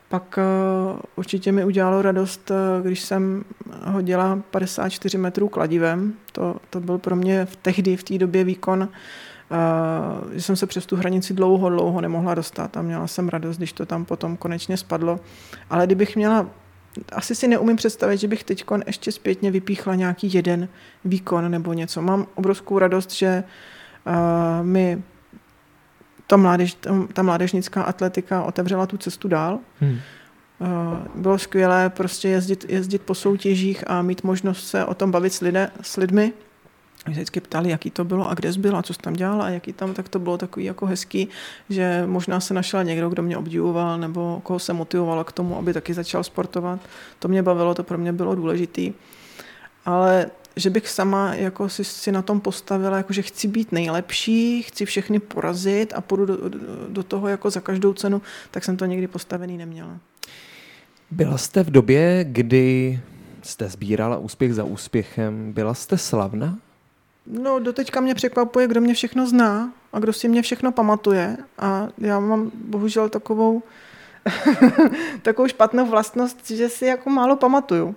Pak 0.08 0.38
uh, 0.38 1.00
určitě 1.16 1.52
mi 1.52 1.64
udělalo 1.64 2.02
radost, 2.02 2.50
uh, 2.50 2.86
když 2.86 3.00
jsem 3.00 3.44
hodila 3.84 4.38
54 4.50 5.18
metrů 5.18 5.48
kladivem. 5.48 6.14
To, 6.32 6.56
to 6.70 6.80
byl 6.80 6.98
pro 6.98 7.16
mě 7.16 7.44
v 7.44 7.56
tehdy, 7.56 7.96
v 7.96 8.02
té 8.02 8.18
době 8.18 8.44
výkon, 8.44 8.80
uh, 8.80 10.32
že 10.32 10.42
jsem 10.42 10.56
se 10.56 10.66
přes 10.66 10.86
tu 10.86 10.96
hranici 10.96 11.34
dlouho, 11.34 11.68
dlouho 11.68 12.00
nemohla 12.00 12.34
dostat 12.34 12.76
a 12.76 12.82
měla 12.82 13.06
jsem 13.06 13.28
radost, 13.28 13.56
když 13.56 13.72
to 13.72 13.86
tam 13.86 14.04
potom 14.04 14.36
konečně 14.36 14.76
spadlo. 14.76 15.20
Ale 15.70 15.86
kdybych 15.86 16.16
měla 16.16 16.46
asi 17.12 17.34
si 17.34 17.48
neumím 17.48 17.76
představit, 17.76 18.18
že 18.18 18.28
bych 18.28 18.44
teď 18.44 18.64
ještě 18.86 19.12
zpětně 19.12 19.50
vypíchla 19.50 19.94
nějaký 19.94 20.34
jeden 20.34 20.68
výkon 21.04 21.50
nebo 21.50 21.72
něco. 21.72 22.02
Mám 22.02 22.26
obrovskou 22.34 22.78
radost, 22.78 23.12
že 23.12 23.44
uh, 24.06 24.66
mi 24.66 25.02
ta, 26.26 26.36
mládež, 26.36 26.76
ta 27.12 27.22
mládežnická 27.22 27.82
atletika 27.82 28.42
otevřela 28.42 28.86
tu 28.86 28.96
cestu 28.96 29.28
dál. 29.28 29.58
Hmm. 29.80 29.98
Eh, 30.60 31.08
bylo 31.14 31.38
skvělé 31.38 31.90
prostě 31.90 32.28
jezdit, 32.28 32.64
jezdit 32.68 33.02
po 33.02 33.14
soutěžích 33.14 33.90
a 33.90 34.02
mít 34.02 34.24
možnost 34.24 34.68
se 34.68 34.84
o 34.84 34.94
tom 34.94 35.10
bavit 35.10 35.32
s, 35.32 35.40
lidé, 35.40 35.70
s 35.82 35.96
lidmi. 35.96 36.32
Mě 37.06 37.14
se 37.14 37.20
vždycky 37.20 37.40
ptali, 37.40 37.70
jaký 37.70 37.90
to 37.90 38.04
bylo 38.04 38.30
a 38.30 38.34
kde 38.34 38.52
jsi 38.52 38.58
byla, 38.58 38.82
co 38.82 38.94
jsi 38.94 39.00
tam 39.00 39.12
dělala 39.12 39.44
a 39.44 39.48
jaký 39.48 39.72
tam, 39.72 39.94
tak 39.94 40.08
to 40.08 40.18
bylo 40.18 40.38
takový 40.38 40.64
jako 40.64 40.86
hezký, 40.86 41.28
že 41.70 42.02
možná 42.06 42.40
se 42.40 42.54
našel 42.54 42.84
někdo, 42.84 43.08
kdo 43.08 43.22
mě 43.22 43.36
obdivoval 43.36 43.98
nebo 43.98 44.40
koho 44.42 44.58
se 44.58 44.72
motivoval 44.72 45.24
k 45.24 45.32
tomu, 45.32 45.58
aby 45.58 45.72
taky 45.72 45.94
začal 45.94 46.24
sportovat. 46.24 46.80
To 47.18 47.28
mě 47.28 47.42
bavilo, 47.42 47.74
to 47.74 47.82
pro 47.82 47.98
mě 47.98 48.12
bylo 48.12 48.34
důležitý. 48.34 48.92
Ale 49.84 50.26
že 50.56 50.70
bych 50.70 50.88
sama 50.88 51.34
jako 51.34 51.68
si, 51.68 51.84
si 51.84 52.12
na 52.12 52.22
tom 52.22 52.40
postavila, 52.40 52.96
jako 52.96 53.12
že 53.12 53.22
chci 53.22 53.48
být 53.48 53.72
nejlepší, 53.72 54.62
chci 54.62 54.84
všechny 54.84 55.18
porazit 55.18 55.92
a 55.96 56.00
půjdu 56.00 56.26
do, 56.26 56.48
do, 56.48 56.58
do 56.88 57.02
toho 57.02 57.28
jako 57.28 57.50
za 57.50 57.60
každou 57.60 57.92
cenu, 57.92 58.22
tak 58.50 58.64
jsem 58.64 58.76
to 58.76 58.84
někdy 58.84 59.06
postavený 59.06 59.58
neměla. 59.58 59.98
Byla 61.10 61.38
jste 61.38 61.62
v 61.62 61.70
době, 61.70 62.24
kdy 62.28 63.00
jste 63.42 63.68
sbírala 63.68 64.18
úspěch 64.18 64.54
za 64.54 64.64
úspěchem, 64.64 65.52
byla 65.52 65.74
jste 65.74 65.98
slavná? 65.98 66.58
No, 67.26 67.58
doteďka 67.58 68.00
mě 68.00 68.14
překvapuje, 68.14 68.66
kdo 68.66 68.80
mě 68.80 68.94
všechno 68.94 69.26
zná 69.26 69.72
a 69.92 69.98
kdo 69.98 70.12
si 70.12 70.28
mě 70.28 70.42
všechno 70.42 70.72
pamatuje. 70.72 71.36
A 71.58 71.88
já 71.98 72.20
mám 72.20 72.50
bohužel 72.54 73.08
takovou, 73.08 73.62
takovou 75.22 75.48
špatnou 75.48 75.86
vlastnost, 75.86 76.50
že 76.50 76.68
si 76.68 76.86
jako 76.86 77.10
málo 77.10 77.36
pamatuju. 77.36 77.94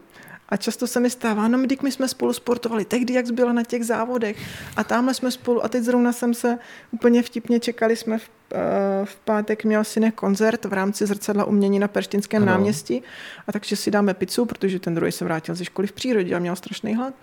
A 0.50 0.58
často 0.58 0.88
se 0.88 1.00
mi 1.00 1.10
stává, 1.10 1.48
no 1.48 1.60
když 1.60 1.80
my 1.80 1.92
jsme 1.92 2.08
spolu 2.08 2.34
sportovali, 2.34 2.86
tehdy 2.86 3.14
jak 3.14 3.32
byla 3.32 3.54
na 3.54 3.64
těch 3.64 3.86
závodech 3.86 4.38
a 4.76 4.84
tamhle 4.84 5.14
jsme 5.14 5.32
spolu 5.32 5.66
a 5.66 5.68
teď 5.68 5.84
zrovna 5.84 6.14
jsem 6.14 6.34
se 6.34 6.58
úplně 6.92 7.24
vtipně 7.24 7.60
čekali 7.60 7.96
jsme 7.96 8.18
v, 8.18 8.30
uh, 8.54 9.06
v 9.06 9.16
pátek 9.16 9.66
měl 9.66 9.84
synek 9.84 10.16
koncert 10.16 10.66
v 10.66 10.74
rámci 10.74 11.06
zrcadla 11.06 11.46
umění 11.46 11.80
na 11.80 11.88
Perštinském 11.88 12.44
ano. 12.44 12.52
náměstí 12.52 13.04
a 13.48 13.52
takže 13.52 13.76
si 13.76 13.92
dáme 13.92 14.14
pizzu, 14.14 14.46
protože 14.46 14.80
ten 14.80 14.96
druhý 14.96 15.12
se 15.12 15.26
vrátil 15.26 15.56
ze 15.56 15.66
školy 15.66 15.88
v 15.88 15.92
přírodě 15.92 16.36
a 16.36 16.40
měl 16.40 16.56
strašný 16.56 16.96
hlad. 16.96 17.14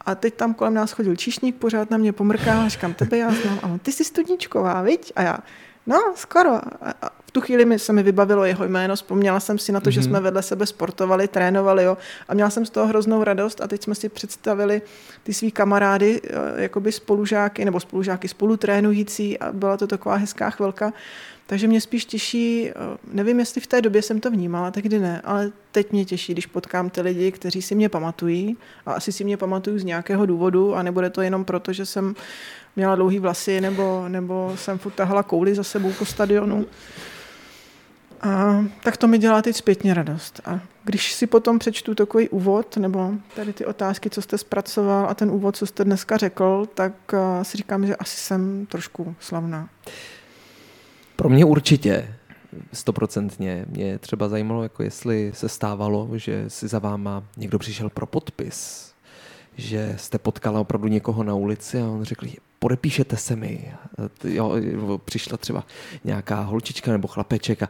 A 0.00 0.14
teď 0.14 0.34
tam 0.34 0.54
kolem 0.54 0.74
nás 0.74 0.92
chodil 0.92 1.16
číšník, 1.16 1.56
pořád 1.56 1.90
na 1.90 1.96
mě 1.96 2.12
pomrkal 2.12 2.60
a 2.60 2.68
říkám, 2.68 2.94
tebe 2.94 3.18
já 3.18 3.30
znám. 3.30 3.58
A 3.62 3.66
on, 3.66 3.78
ty 3.78 3.92
jsi 3.92 4.04
studničková, 4.04 4.82
viď? 4.82 5.12
A 5.16 5.22
já, 5.22 5.38
no, 5.86 6.12
skoro. 6.14 6.50
A, 6.50 7.10
tu 7.36 7.40
chvíli 7.40 7.64
mi 7.64 7.78
se 7.78 7.92
mi 7.92 8.02
vybavilo 8.02 8.44
jeho 8.44 8.64
jméno, 8.64 8.96
vzpomněla 8.96 9.40
jsem 9.40 9.58
si 9.58 9.72
na 9.72 9.80
to, 9.80 9.90
mm-hmm. 9.90 9.92
že 9.92 10.00
mhm. 10.00 10.08
jsme 10.08 10.20
vedle 10.20 10.42
sebe 10.42 10.66
sportovali, 10.66 11.28
trénovali 11.28 11.84
jo, 11.84 11.96
a 12.28 12.34
měla 12.34 12.50
jsem 12.50 12.66
z 12.66 12.70
toho 12.70 12.86
hroznou 12.86 13.24
radost 13.24 13.60
a 13.60 13.68
teď 13.68 13.82
jsme 13.82 13.94
si 13.94 14.08
představili 14.08 14.82
ty 15.22 15.34
svý 15.34 15.50
kamarády, 15.50 16.20
eh, 16.24 16.62
jakoby 16.62 16.92
spolužáky 16.92 17.64
nebo 17.64 17.80
spolužáky 17.80 18.28
spolutrénující 18.28 19.38
a 19.38 19.52
byla 19.52 19.76
to 19.76 19.86
taková 19.86 20.16
hezká 20.16 20.50
chvilka. 20.50 20.92
Takže 21.46 21.68
mě 21.68 21.80
spíš 21.80 22.04
těší, 22.04 22.70
eh, 22.70 22.72
nevím, 23.12 23.38
jestli 23.38 23.60
v 23.60 23.66
té 23.66 23.82
době 23.82 24.02
jsem 24.02 24.20
to 24.20 24.30
vnímala, 24.30 24.70
tehdy 24.70 24.98
ne, 24.98 25.20
ale 25.24 25.52
teď 25.72 25.92
mě 25.92 26.04
těší, 26.04 26.32
když 26.32 26.46
potkám 26.46 26.90
ty 26.90 27.00
lidi, 27.00 27.32
kteří 27.32 27.62
si 27.62 27.74
mě 27.74 27.88
pamatují 27.88 28.56
a 28.86 28.92
asi 28.92 29.12
si 29.12 29.24
mě 29.24 29.36
pamatují 29.36 29.78
z 29.78 29.84
nějakého 29.84 30.26
důvodu 30.26 30.74
a 30.74 30.82
nebude 30.82 31.10
to 31.10 31.22
jenom 31.22 31.44
proto, 31.44 31.72
že 31.72 31.86
jsem 31.86 32.14
měla 32.76 32.94
dlouhý 32.94 33.18
vlasy 33.18 33.60
nebo, 33.60 34.04
nebo 34.08 34.52
jsem 34.56 34.78
furt 34.78 34.92
tahala 34.92 35.22
kouli 35.22 35.54
za 35.54 35.64
sebou 35.64 35.92
po 35.92 36.04
stadionu. 36.04 36.66
A 38.20 38.64
tak 38.82 38.96
to 38.96 39.06
mi 39.06 39.18
dělá 39.18 39.42
teď 39.42 39.56
zpětně 39.56 39.94
radost. 39.94 40.40
A 40.44 40.60
když 40.84 41.12
si 41.12 41.26
potom 41.26 41.58
přečtu 41.58 41.94
takový 41.94 42.28
úvod, 42.28 42.76
nebo 42.76 43.12
tady 43.36 43.52
ty 43.52 43.66
otázky, 43.66 44.10
co 44.10 44.22
jste 44.22 44.38
zpracoval 44.38 45.10
a 45.10 45.14
ten 45.14 45.30
úvod, 45.30 45.56
co 45.56 45.66
jste 45.66 45.84
dneska 45.84 46.16
řekl, 46.16 46.66
tak 46.74 46.92
eh, 47.12 47.44
si 47.44 47.56
říkám, 47.56 47.86
že 47.86 47.96
asi 47.96 48.16
jsem 48.16 48.66
trošku 48.66 49.14
slavná. 49.20 49.68
Pro 51.16 51.28
mě 51.28 51.44
určitě, 51.44 52.14
stoprocentně. 52.72 53.66
Mě 53.68 53.98
třeba 53.98 54.28
zajímalo, 54.28 54.62
jako 54.62 54.82
jestli 54.82 55.32
se 55.34 55.48
stávalo, 55.48 56.08
že 56.14 56.44
si 56.50 56.68
za 56.68 56.78
váma 56.78 57.24
někdo 57.36 57.58
přišel 57.58 57.90
pro 57.90 58.06
podpis, 58.06 58.92
že 59.56 59.94
jste 59.96 60.18
potkala 60.18 60.60
opravdu 60.60 60.88
někoho 60.88 61.24
na 61.24 61.34
ulici 61.34 61.80
a 61.80 61.86
on 61.86 62.04
řekl, 62.04 62.26
podepíšete 62.58 63.16
se 63.16 63.36
mi. 63.36 63.74
Jo, 64.24 64.60
přišla 65.04 65.36
třeba 65.36 65.64
nějaká 66.04 66.40
holčička 66.40 66.92
nebo 66.92 67.08
chlapeček 67.08 67.62
a 67.62 67.68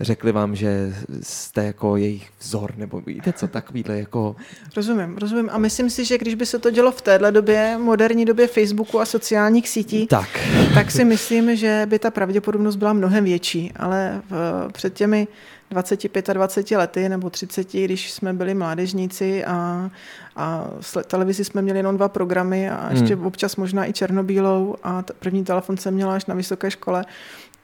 řekli 0.00 0.32
vám, 0.32 0.56
že 0.56 0.94
jste 1.22 1.64
jako 1.64 1.96
jejich 1.96 2.30
vzor, 2.40 2.72
nebo 2.76 3.00
víte 3.00 3.32
co, 3.32 3.48
takovýhle 3.48 3.98
jako... 3.98 4.36
Rozumím, 4.76 5.16
rozumím. 5.16 5.48
A 5.52 5.58
myslím 5.58 5.90
si, 5.90 6.04
že 6.04 6.18
když 6.18 6.34
by 6.34 6.46
se 6.46 6.58
to 6.58 6.70
dělo 6.70 6.92
v 6.92 7.02
téhle 7.02 7.32
době, 7.32 7.78
moderní 7.78 8.24
době 8.24 8.46
Facebooku 8.46 9.00
a 9.00 9.06
sociálních 9.06 9.68
sítí, 9.68 10.06
tak, 10.06 10.28
tak 10.74 10.90
si 10.90 11.04
myslím, 11.04 11.56
že 11.56 11.86
by 11.86 11.98
ta 11.98 12.10
pravděpodobnost 12.10 12.76
byla 12.76 12.92
mnohem 12.92 13.24
větší. 13.24 13.72
Ale 13.76 14.22
v, 14.30 14.68
před 14.72 14.94
těmi 14.94 15.28
25 15.70 16.28
a 16.28 16.32
20 16.32 16.70
lety 16.70 17.08
nebo 17.08 17.30
30, 17.30 17.72
když 17.72 18.12
jsme 18.12 18.32
byli 18.32 18.54
mládežníci 18.54 19.44
a, 19.44 19.90
a 20.36 20.70
v 20.80 20.96
televizi 21.06 21.44
jsme 21.44 21.62
měli 21.62 21.78
jenom 21.78 21.96
dva 21.96 22.08
programy 22.08 22.70
a 22.70 22.88
ještě 22.90 23.14
hmm. 23.14 23.26
občas 23.26 23.56
možná 23.56 23.88
i 23.88 23.92
černobílou 23.92 24.76
a 24.82 25.04
první 25.18 25.44
telefon 25.44 25.76
jsem 25.76 25.94
měla 25.94 26.14
až 26.14 26.26
na 26.26 26.34
vysoké 26.34 26.70
škole, 26.70 27.04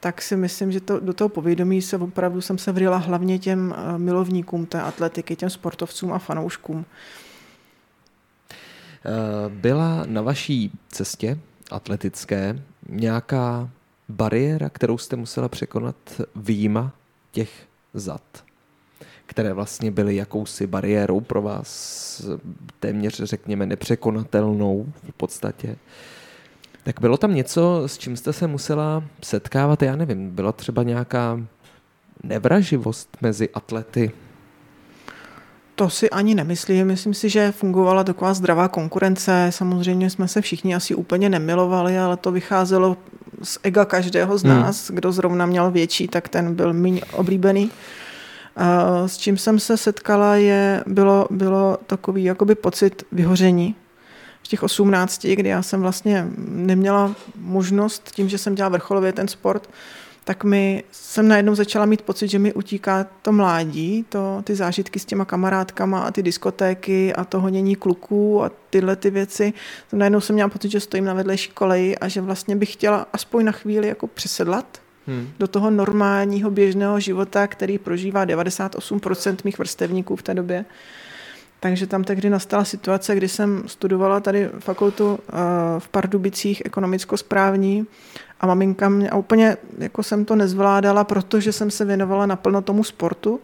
tak 0.03 0.21
si 0.21 0.35
myslím, 0.35 0.71
že 0.71 0.79
to, 0.79 0.99
do 0.99 1.13
toho 1.13 1.29
povědomí 1.29 1.81
se 1.81 1.97
opravdu 1.97 2.41
jsem 2.41 2.57
se 2.57 2.71
vrila 2.71 2.97
hlavně 2.97 3.39
těm 3.39 3.75
eh, 3.77 3.97
milovníkům 3.97 4.65
té 4.65 4.81
atletiky, 4.81 5.35
těm 5.35 5.49
sportovcům 5.49 6.13
a 6.13 6.19
fanouškům. 6.19 6.85
Eh, 9.05 9.49
byla 9.49 10.03
na 10.05 10.21
vaší 10.21 10.71
cestě 10.87 11.39
atletické 11.71 12.61
nějaká 12.89 13.69
bariéra, 14.09 14.69
kterou 14.69 14.97
jste 14.97 15.15
musela 15.15 15.49
překonat 15.49 15.95
výjima 16.35 16.91
těch 17.31 17.49
zad, 17.93 18.43
které 19.25 19.53
vlastně 19.53 19.91
byly 19.91 20.15
jakousi 20.15 20.67
bariérou 20.67 21.19
pro 21.19 21.41
vás, 21.41 22.21
téměř 22.79 23.23
řekněme 23.23 23.65
nepřekonatelnou 23.65 24.93
v 25.09 25.11
podstatě? 25.11 25.75
Tak 26.83 26.99
bylo 27.01 27.17
tam 27.17 27.35
něco, 27.35 27.83
s 27.85 27.97
čím 27.97 28.17
jste 28.17 28.33
se 28.33 28.47
musela 28.47 29.03
setkávat, 29.23 29.81
já 29.81 29.95
nevím, 29.95 30.29
byla 30.29 30.51
třeba 30.51 30.83
nějaká 30.83 31.39
nevraživost 32.23 33.17
mezi 33.21 33.49
atlety? 33.49 34.11
To 35.75 35.89
si 35.89 36.09
ani 36.09 36.35
nemyslím. 36.35 36.87
Myslím 36.87 37.13
si, 37.13 37.29
že 37.29 37.51
fungovala 37.51 38.03
taková 38.03 38.33
zdravá 38.33 38.67
konkurence. 38.67 39.47
Samozřejmě 39.49 40.09
jsme 40.09 40.27
se 40.27 40.41
všichni 40.41 40.75
asi 40.75 40.95
úplně 40.95 41.29
nemilovali, 41.29 41.99
ale 41.99 42.17
to 42.17 42.31
vycházelo 42.31 42.97
z 43.43 43.59
ega 43.63 43.85
každého 43.85 44.37
z 44.37 44.43
hmm. 44.43 44.53
nás. 44.53 44.87
Hmm. 44.87 44.95
Kdo 44.95 45.11
zrovna 45.11 45.45
měl 45.45 45.71
větší, 45.71 46.07
tak 46.07 46.29
ten 46.29 46.55
byl 46.55 46.73
méně 46.73 47.01
oblíbený. 47.13 47.71
S 49.05 49.17
čím 49.17 49.37
jsem 49.37 49.59
se 49.59 49.77
setkala, 49.77 50.35
je, 50.35 50.83
bylo, 50.87 51.27
bylo 51.29 51.77
takový 51.87 52.23
jakoby 52.23 52.55
pocit 52.55 53.03
vyhoření 53.11 53.75
v 54.43 54.47
těch 54.47 54.63
18, 54.63 55.25
kdy 55.25 55.49
já 55.49 55.61
jsem 55.61 55.81
vlastně 55.81 56.27
neměla 56.47 57.15
možnost, 57.35 58.11
tím, 58.11 58.29
že 58.29 58.37
jsem 58.37 58.55
dělala 58.55 58.69
vrcholově 58.69 59.13
ten 59.13 59.27
sport, 59.27 59.69
tak 60.23 60.43
mi 60.43 60.83
jsem 60.91 61.27
najednou 61.27 61.55
začala 61.55 61.85
mít 61.85 62.01
pocit, 62.01 62.27
že 62.27 62.39
mi 62.39 62.53
utíká 62.53 63.05
to 63.21 63.31
mládí, 63.31 64.05
to, 64.09 64.41
ty 64.43 64.55
zážitky 64.55 64.99
s 64.99 65.05
těma 65.05 65.25
kamarádkama 65.25 65.99
a 66.01 66.11
ty 66.11 66.23
diskotéky 66.23 67.13
a 67.13 67.23
to 67.23 67.39
honění 67.41 67.75
kluků 67.75 68.43
a 68.43 68.51
tyhle 68.69 68.95
ty 68.95 69.09
věci. 69.09 69.53
Najednou 69.93 70.21
jsem 70.21 70.33
měla 70.33 70.49
pocit, 70.49 70.71
že 70.71 70.79
stojím 70.79 71.05
na 71.05 71.13
vedlejší 71.13 71.51
koleji 71.51 71.97
a 71.97 72.07
že 72.07 72.21
vlastně 72.21 72.55
bych 72.55 72.73
chtěla 72.73 73.07
aspoň 73.13 73.45
na 73.45 73.51
chvíli 73.51 73.87
jako 73.87 74.07
přesedlat 74.07 74.81
hmm. 75.07 75.29
do 75.39 75.47
toho 75.47 75.69
normálního 75.69 76.51
běžného 76.51 76.99
života, 76.99 77.47
který 77.47 77.77
prožívá 77.77 78.25
98% 78.25 79.35
mých 79.43 79.59
vrstevníků 79.59 80.15
v 80.15 80.23
té 80.23 80.33
době. 80.33 80.65
Takže 81.63 81.87
tam 81.87 82.03
tehdy 82.03 82.29
nastala 82.29 82.65
situace, 82.65 83.15
kdy 83.15 83.27
jsem 83.29 83.63
studovala 83.65 84.19
tady 84.19 84.49
fakultu 84.59 85.19
eh, 85.19 85.33
v 85.79 85.87
Pardubicích 85.87 86.61
ekonomicko-správní 86.65 87.87
a 88.39 88.47
maminka 88.47 88.89
mě, 88.89 89.09
a 89.09 89.15
úplně 89.15 89.57
jako 89.77 90.03
jsem 90.03 90.25
to 90.25 90.35
nezvládala, 90.35 91.03
protože 91.03 91.51
jsem 91.51 91.71
se 91.71 91.85
věnovala 91.85 92.25
naplno 92.25 92.61
tomu 92.61 92.83
sportu 92.83 93.39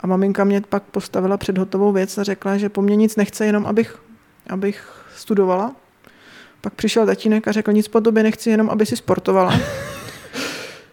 a 0.00 0.06
maminka 0.06 0.44
mě 0.44 0.60
pak 0.60 0.82
postavila 0.82 1.36
před 1.36 1.58
hotovou 1.58 1.92
věc 1.92 2.18
a 2.18 2.22
řekla, 2.22 2.56
že 2.56 2.68
po 2.68 2.82
mně 2.82 2.96
nic 2.96 3.16
nechce, 3.16 3.46
jenom 3.46 3.66
abych, 3.66 3.98
abych 4.50 4.88
studovala. 5.16 5.76
Pak 6.60 6.74
přišel 6.74 7.06
tatínek 7.06 7.48
a 7.48 7.52
řekl, 7.52 7.72
nic 7.72 7.88
po 7.88 8.00
tobě 8.00 8.22
nechci, 8.22 8.50
jenom 8.50 8.70
aby 8.70 8.86
si 8.86 8.96
sportovala. 8.96 9.60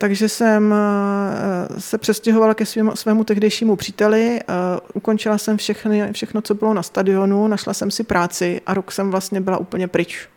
Takže 0.02 0.30
jsem 0.30 0.74
eh, 0.74 1.80
se 1.82 1.98
přestěhovala 1.98 2.54
ke 2.54 2.66
svému, 2.66 2.96
svému 2.96 3.24
tehdejšímu 3.24 3.76
příteli, 3.76 4.40
eh, 4.40 4.54
ukončila 4.94 5.38
jsem 5.38 5.58
všechny, 5.58 6.14
všechno, 6.14 6.42
co 6.42 6.54
bylo 6.56 6.74
na 6.74 6.84
stadionu, 6.84 7.48
našla 7.48 7.74
jsem 7.74 7.92
si 7.92 8.04
práci 8.04 8.62
a 8.66 8.74
rok 8.74 8.92
jsem 8.92 9.12
vlastně 9.12 9.42
byla 9.42 9.58
úplně 9.58 9.88
pryč. 9.88 10.28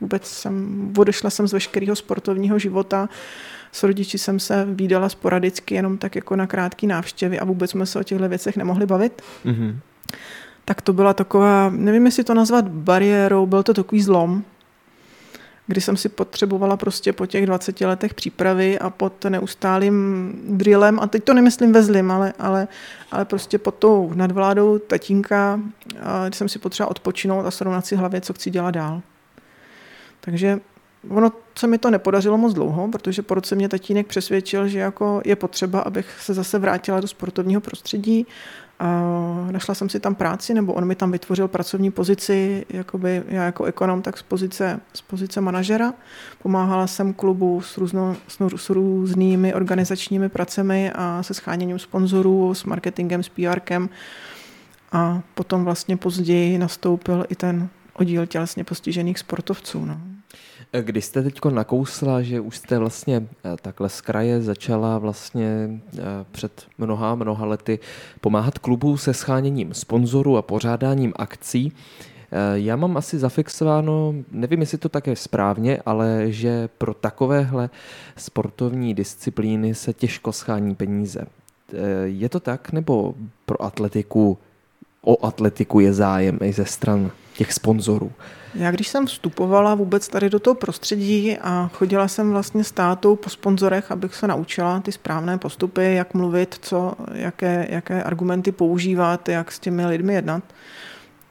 Vůbec 0.00 0.26
jsem, 0.26 0.92
odešla 0.98 1.30
jsem 1.30 1.48
z 1.48 1.52
veškerého 1.52 1.96
sportovního 1.96 2.58
života, 2.58 3.08
s 3.72 3.82
rodiči 3.82 4.18
jsem 4.18 4.40
se 4.40 4.66
výdala 4.70 5.08
sporadicky, 5.08 5.74
jenom 5.74 5.98
tak 5.98 6.14
jako 6.14 6.36
na 6.36 6.46
krátké 6.46 6.86
návštěvy 6.86 7.40
a 7.40 7.44
vůbec 7.44 7.70
jsme 7.70 7.86
se 7.86 7.98
o 7.98 8.02
těchto 8.02 8.28
věcech 8.28 8.56
nemohli 8.56 8.86
bavit. 8.86 9.22
Mm-hmm. 9.44 9.76
Tak 10.64 10.82
to 10.82 10.92
byla 10.92 11.14
taková, 11.14 11.70
nevím, 11.70 12.06
jestli 12.06 12.24
to 12.24 12.34
nazvat 12.34 12.68
bariérou, 12.68 13.46
byl 13.46 13.62
to 13.62 13.74
takový 13.74 14.02
zlom, 14.02 14.44
kdy 15.66 15.80
jsem 15.80 15.96
si 15.96 16.08
potřebovala 16.08 16.76
prostě 16.76 17.12
po 17.12 17.26
těch 17.26 17.46
20 17.46 17.80
letech 17.80 18.14
přípravy 18.14 18.78
a 18.78 18.90
pod 18.90 19.24
neustálým 19.24 20.32
drillem, 20.48 21.00
a 21.00 21.06
teď 21.06 21.24
to 21.24 21.34
nemyslím 21.34 21.72
ve 21.72 21.82
zlým, 21.82 22.10
ale, 22.10 22.32
ale, 22.38 22.68
ale 23.10 23.24
prostě 23.24 23.58
pod 23.58 23.74
tou 23.74 24.12
nadvládou 24.14 24.78
tatínka, 24.78 25.60
když 26.26 26.36
jsem 26.36 26.48
si 26.48 26.58
potřebovala 26.58 26.90
odpočinout 26.90 27.46
a 27.46 27.50
srovnat 27.50 27.86
si 27.86 27.96
hlavě, 27.96 28.20
co 28.20 28.32
chci 28.32 28.50
dělat 28.50 28.70
dál. 28.70 29.02
Takže 30.20 30.60
ono 31.08 31.32
se 31.58 31.66
mi 31.66 31.78
to 31.78 31.90
nepodařilo 31.90 32.38
moc 32.38 32.54
dlouho, 32.54 32.88
protože 32.88 33.22
po 33.22 33.34
roce 33.34 33.54
mě 33.54 33.68
tatínek 33.68 34.06
přesvědčil, 34.06 34.68
že 34.68 34.78
jako 34.78 35.20
je 35.24 35.36
potřeba, 35.36 35.80
abych 35.80 36.20
se 36.20 36.34
zase 36.34 36.58
vrátila 36.58 37.00
do 37.00 37.08
sportovního 37.08 37.60
prostředí 37.60 38.26
našla 39.50 39.74
jsem 39.74 39.88
si 39.88 40.00
tam 40.00 40.14
práci, 40.14 40.54
nebo 40.54 40.72
on 40.72 40.84
mi 40.84 40.94
tam 40.94 41.12
vytvořil 41.12 41.48
pracovní 41.48 41.90
pozici, 41.90 42.66
jakoby 42.68 43.22
já 43.28 43.44
jako 43.44 43.64
ekonom, 43.64 44.02
tak 44.02 44.18
z 44.18 44.22
pozice, 44.22 44.80
z 44.94 45.02
pozice 45.02 45.40
manažera. 45.40 45.94
Pomáhala 46.42 46.86
jsem 46.86 47.12
klubu 47.12 47.60
s, 47.60 47.78
různo, 47.78 48.16
s 48.56 48.70
různými 48.70 49.54
organizačními 49.54 50.28
pracemi 50.28 50.92
a 50.94 51.22
se 51.22 51.34
scháněním 51.34 51.78
sponzorů, 51.78 52.54
s 52.54 52.64
marketingem, 52.64 53.22
s 53.22 53.28
PRkem. 53.28 53.88
A 54.92 55.20
potom 55.34 55.64
vlastně 55.64 55.96
později 55.96 56.58
nastoupil 56.58 57.24
i 57.28 57.34
ten 57.34 57.68
oddíl 57.92 58.26
tělesně 58.26 58.64
postižených 58.64 59.18
sportovců. 59.18 59.84
No. 59.84 60.15
Když 60.72 61.04
jste 61.04 61.22
teď 61.22 61.44
nakousla, 61.50 62.22
že 62.22 62.40
už 62.40 62.56
jste 62.56 62.78
vlastně 62.78 63.16
eh, 63.44 63.56
takhle 63.62 63.88
z 63.88 64.00
kraje 64.00 64.42
začala 64.42 64.98
vlastně 64.98 65.80
eh, 65.98 66.02
před 66.32 66.66
mnoha, 66.78 67.14
mnoha 67.14 67.46
lety 67.46 67.78
pomáhat 68.20 68.58
klubu 68.58 68.96
se 68.96 69.14
scháněním 69.14 69.74
sponzorů 69.74 70.36
a 70.36 70.42
pořádáním 70.42 71.12
akcí, 71.16 71.72
eh, 71.72 72.36
já 72.54 72.76
mám 72.76 72.96
asi 72.96 73.18
zafixováno, 73.18 74.14
nevím, 74.30 74.60
jestli 74.60 74.78
to 74.78 74.88
také 74.88 75.16
správně, 75.16 75.82
ale 75.86 76.24
že 76.26 76.68
pro 76.78 76.94
takovéhle 76.94 77.70
sportovní 78.16 78.94
disciplíny 78.94 79.74
se 79.74 79.92
těžko 79.92 80.32
schání 80.32 80.74
peníze. 80.74 81.26
Je 82.04 82.28
to 82.28 82.40
tak, 82.40 82.72
nebo 82.72 83.14
pro 83.46 83.62
atletiku, 83.62 84.38
o 85.06 85.26
atletiku 85.26 85.80
je 85.80 85.92
zájem 85.92 86.38
i 86.42 86.52
ze 86.52 86.64
stran 86.64 87.10
těch 87.36 87.52
sponzorů? 87.52 88.12
Já 88.54 88.70
když 88.70 88.88
jsem 88.88 89.06
vstupovala 89.06 89.74
vůbec 89.74 90.08
tady 90.08 90.30
do 90.30 90.38
toho 90.38 90.54
prostředí 90.54 91.38
a 91.38 91.70
chodila 91.74 92.08
jsem 92.08 92.30
vlastně 92.30 92.64
s 92.64 92.72
tátou 92.72 93.16
po 93.16 93.30
sponzorech, 93.30 93.92
abych 93.92 94.14
se 94.14 94.26
naučila 94.26 94.80
ty 94.80 94.92
správné 94.92 95.38
postupy, 95.38 95.94
jak 95.94 96.14
mluvit, 96.14 96.58
co, 96.62 96.92
jaké, 97.12 97.66
jaké 97.70 98.02
argumenty 98.02 98.52
používat, 98.52 99.28
jak 99.28 99.52
s 99.52 99.58
těmi 99.58 99.86
lidmi 99.86 100.14
jednat, 100.14 100.42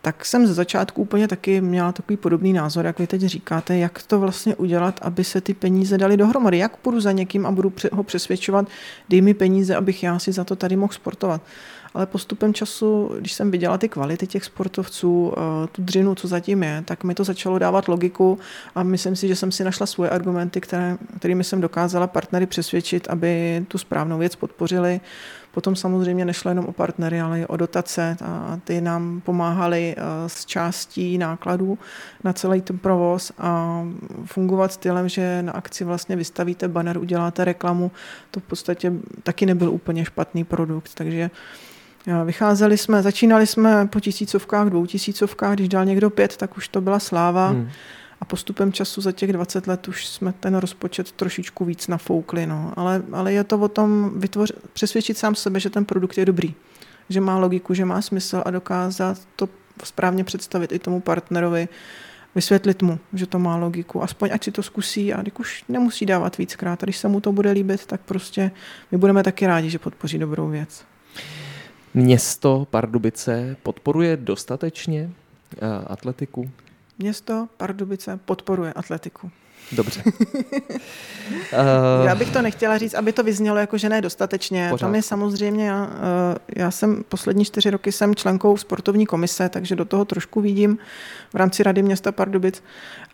tak 0.02 0.26
jsem 0.26 0.48
ze 0.48 0.54
začátku 0.54 1.02
úplně 1.02 1.28
taky 1.28 1.62
měla 1.62 1.92
takový 1.92 2.18
podobný 2.18 2.54
názor, 2.54 2.86
jak 2.86 3.00
vy 3.00 3.08
teď 3.08 3.22
říkáte, 3.22 3.78
jak 3.78 4.04
to 4.04 4.20
vlastně 4.20 4.56
udělat, 4.56 5.00
aby 5.02 5.24
se 5.24 5.42
ty 5.42 5.54
peníze 5.54 5.98
daly 5.98 6.18
dohromady. 6.18 6.58
Jak 6.58 6.78
půjdu 6.78 7.00
za 7.00 7.12
někým 7.12 7.46
a 7.46 7.52
budu 7.52 7.74
ho 7.92 8.04
přesvědčovat, 8.04 8.68
dej 9.10 9.22
mi 9.22 9.34
peníze, 9.34 9.76
abych 9.76 10.04
já 10.04 10.20
si 10.20 10.32
za 10.32 10.44
to 10.44 10.56
tady 10.56 10.76
mohl 10.76 10.94
sportovat 10.94 11.42
ale 11.96 12.06
postupem 12.06 12.54
času, 12.54 13.12
když 13.20 13.34
jsem 13.34 13.52
viděla 13.52 13.78
ty 13.78 13.90
kvality 13.90 14.28
těch 14.28 14.44
sportovců, 14.44 15.34
eh, 15.38 15.68
tu 15.68 15.82
dřinu, 15.82 16.16
co 16.16 16.28
zatím 16.28 16.64
je, 16.64 16.84
tak 16.86 17.04
mi 17.04 17.16
to 17.16 17.24
začalo 17.24 17.60
dávat 17.60 17.88
logiku 17.88 18.40
a 18.76 18.84
myslím 18.84 19.16
si, 19.16 19.28
že 19.28 19.36
jsem 19.36 19.52
si 19.52 19.64
našla 19.64 19.86
svoje 19.86 20.10
argumenty, 20.10 20.62
které, 20.62 20.98
kterými 21.20 21.44
jsem 21.44 21.62
dokázala 21.62 22.08
partnery 22.08 22.46
přesvědčit, 22.46 23.08
aby 23.10 23.66
tu 23.68 23.78
správnou 23.78 24.18
věc 24.18 24.36
podpořili. 24.36 25.02
Potom 25.52 25.76
samozřejmě 25.76 26.26
nešlo 26.26 26.52
jenom 26.52 26.66
o 26.66 26.72
partnery, 26.72 27.22
ale 27.22 27.42
i 27.42 27.46
o 27.46 27.58
dotace 27.58 28.18
a 28.24 28.60
ty 28.64 28.82
nám 28.82 29.22
pomáhali 29.22 29.96
eh, 29.98 30.30
s 30.30 30.46
částí 30.46 31.18
nákladů 31.18 31.78
na 32.24 32.34
celý 32.34 32.62
ten 32.62 32.78
provoz 32.78 33.32
a 33.38 33.84
fungovat 34.26 34.72
stylem, 34.72 35.10
že 35.10 35.42
na 35.42 35.52
akci 35.52 35.84
vlastně 35.84 36.16
vystavíte 36.16 36.68
banner, 36.68 36.98
uděláte 36.98 37.46
reklamu, 37.46 37.92
to 38.32 38.40
v 38.40 38.44
podstatě 38.44 38.94
taky 39.24 39.46
nebyl 39.46 39.72
úplně 39.72 40.06
špatný 40.06 40.44
produkt, 40.44 40.92
takže 40.94 41.30
Vycházeli 42.26 42.78
jsme, 42.78 43.02
začínali 43.02 43.48
jsme 43.48 43.88
po 43.88 44.00
tisícovkách, 44.00 44.68
dvou 44.68 44.86
tisícovkách, 44.86 45.54
když 45.54 45.70
dal 45.70 45.86
někdo 45.86 46.10
pět, 46.10 46.38
tak 46.38 46.58
už 46.58 46.68
to 46.68 46.82
byla 46.82 47.00
sláva. 47.00 47.48
Hmm. 47.48 47.70
A 48.22 48.26
postupem 48.26 48.74
času 48.74 49.02
za 49.02 49.12
těch 49.12 49.34
20 49.34 49.68
let 49.68 49.88
už 49.88 50.08
jsme 50.08 50.34
ten 50.40 50.56
rozpočet 50.56 51.12
trošičku 51.12 51.66
víc 51.66 51.88
nafoukli. 51.88 52.46
No. 52.46 52.74
Ale, 52.76 53.04
ale 53.12 53.34
je 53.34 53.44
to 53.44 53.60
o 53.60 53.68
tom 53.68 54.12
vytvoř, 54.16 54.52
přesvědčit 54.74 55.18
sám 55.18 55.36
sebe, 55.36 55.60
že 55.60 55.70
ten 55.70 55.86
produkt 55.86 56.18
je 56.18 56.26
dobrý. 56.26 56.54
Že 57.10 57.22
má 57.22 57.38
logiku, 57.38 57.74
že 57.74 57.86
má 57.86 58.02
smysl 58.02 58.44
a 58.46 58.52
dokázat 58.52 59.18
to 59.36 59.50
správně 59.84 60.24
představit 60.24 60.72
i 60.72 60.80
tomu 60.80 61.00
partnerovi, 61.00 61.68
vysvětlit 62.36 62.82
mu, 62.82 63.00
že 63.14 63.26
to 63.26 63.40
má 63.40 63.56
logiku. 63.56 64.04
Aspoň 64.04 64.30
ať 64.34 64.44
si 64.44 64.52
to 64.52 64.64
zkusí 64.64 65.14
a 65.14 65.22
když 65.22 65.34
už 65.40 65.64
nemusí 65.70 66.06
dávat 66.06 66.38
víckrát. 66.38 66.84
A 66.84 66.86
když 66.86 66.98
se 66.98 67.08
mu 67.08 67.22
to 67.22 67.32
bude 67.32 67.52
líbit, 67.52 67.86
tak 67.86 68.02
prostě 68.02 68.52
my 68.92 68.98
budeme 68.98 69.24
taky 69.24 69.48
rádi, 69.48 69.70
že 69.70 69.80
podpoří 69.80 70.18
dobrou 70.18 70.50
věc. 70.50 70.86
Město 71.96 72.68
Pardubice 72.70 73.58
podporuje 73.64 74.18
dostatečně 74.18 75.10
uh, 75.62 75.68
atletiku? 75.88 76.50
Město 77.00 77.48
Pardubice 77.58 78.20
podporuje 78.26 78.74
atletiku. 78.74 79.32
Dobře. 79.72 80.04
já 82.06 82.16
bych 82.16 82.32
to 82.32 82.42
nechtěla 82.42 82.78
říct, 82.78 82.94
aby 82.94 83.14
to 83.14 83.24
vyznělo 83.24 83.58
jako, 83.58 83.78
že 83.78 83.90
ne 83.90 84.02
dostatečně. 84.02 84.68
Pořád. 84.70 84.88
Tam 84.88 84.96
je 84.96 85.02
samozřejmě, 85.02 85.68
já, 85.68 85.90
eh, 85.94 86.38
já 86.56 86.72
jsem 86.72 87.04
poslední 87.10 87.46
čtyři 87.46 87.70
roky 87.70 87.92
jsem 87.92 88.16
členkou 88.16 88.58
sportovní 88.58 89.06
komise, 89.06 89.50
takže 89.50 89.76
do 89.76 89.86
toho 89.86 90.06
trošku 90.06 90.42
vidím 90.42 90.78
v 91.34 91.36
rámci 91.36 91.64
Rady 91.64 91.84
města 91.84 92.12
Pardubic 92.12 92.64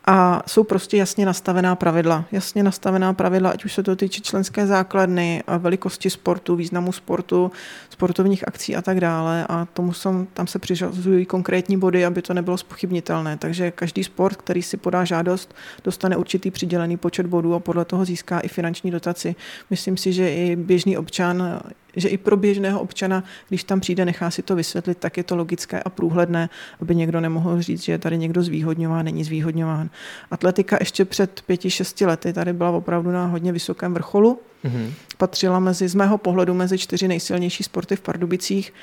a 0.06 0.43
jsou 0.47 0.64
prostě 0.64 0.97
jasně 0.97 1.26
nastavená 1.26 1.76
pravidla. 1.76 2.26
Jasně 2.32 2.64
nastavená 2.64 3.14
pravidla, 3.14 3.49
ať 3.49 3.66
už 3.66 3.74
se 3.74 3.84
to 3.84 3.95
týče 3.95 4.22
členské 4.22 4.68
základny, 4.68 5.43
velikosti 5.58 6.10
sportu, 6.10 6.56
významu 6.56 6.91
sportu, 6.91 7.52
sportovních 7.89 8.47
akcí 8.47 8.76
a 8.76 8.82
tak 8.82 8.99
dále. 8.99 9.45
A 9.49 9.66
tomu 9.66 9.93
jsem, 9.93 10.28
tam 10.34 10.47
se 10.47 10.60
přiřazují 10.60 11.26
konkrétní 11.26 11.78
body, 11.78 12.06
aby 12.06 12.22
to 12.22 12.34
nebylo 12.34 12.58
spochybnitelné. 12.58 13.38
Takže 13.38 13.72
každý 13.72 14.04
sport, 14.04 14.36
který 14.36 14.62
si 14.62 14.78
podá 14.78 15.06
žádost, 15.06 15.56
dostane 15.84 16.18
určitý 16.18 16.52
přidělený 16.52 16.97
počet 16.97 17.26
bodů 17.26 17.54
a 17.54 17.60
podle 17.60 17.86
toho 17.86 18.06
získá 18.06 18.39
i 18.39 18.47
finanční 18.47 18.91
dotaci. 18.91 19.36
Myslím 19.70 19.97
si, 19.97 20.14
že 20.14 20.34
i 20.36 20.56
běžný 20.56 20.97
občan 20.97 21.62
že 21.96 22.10
i 22.10 22.18
pro 22.18 22.38
běžného 22.38 22.82
občana, 22.82 23.24
když 23.50 23.64
tam 23.64 23.80
přijde, 23.80 24.06
nechá 24.06 24.32
si 24.32 24.42
to 24.42 24.56
vysvětlit, 24.56 24.98
tak 24.98 25.18
je 25.18 25.24
to 25.24 25.36
logické 25.36 25.84
a 25.84 25.89
průhledné, 25.89 26.50
aby 26.82 26.96
někdo 26.96 27.22
nemohl 27.22 27.62
říct, 27.62 27.84
že 27.84 27.92
je 27.92 27.98
tady 27.98 28.18
někdo 28.18 28.44
zvýhodňován, 28.44 29.06
není 29.06 29.24
zvýhodňován. 29.24 29.89
Atletika 30.32 30.78
ještě 30.80 31.06
před 31.06 31.42
pěti, 31.46 31.70
šesti 31.70 32.06
lety 32.06 32.34
tady 32.34 32.54
byla 32.54 32.70
opravdu 32.70 33.12
na 33.12 33.26
hodně 33.26 33.52
vysokém 33.52 33.94
vrcholu. 33.94 34.39
Mm-hmm. 34.66 34.94
Patřila 35.18 35.60
mezi, 35.60 35.88
z 35.88 35.96
mého 35.96 36.18
pohledu, 36.18 36.54
mezi 36.54 36.78
čtyři 36.78 37.08
nejsilnější 37.08 37.64
sporty 37.64 37.96
v 37.96 38.02
Pardubicích 38.02 38.74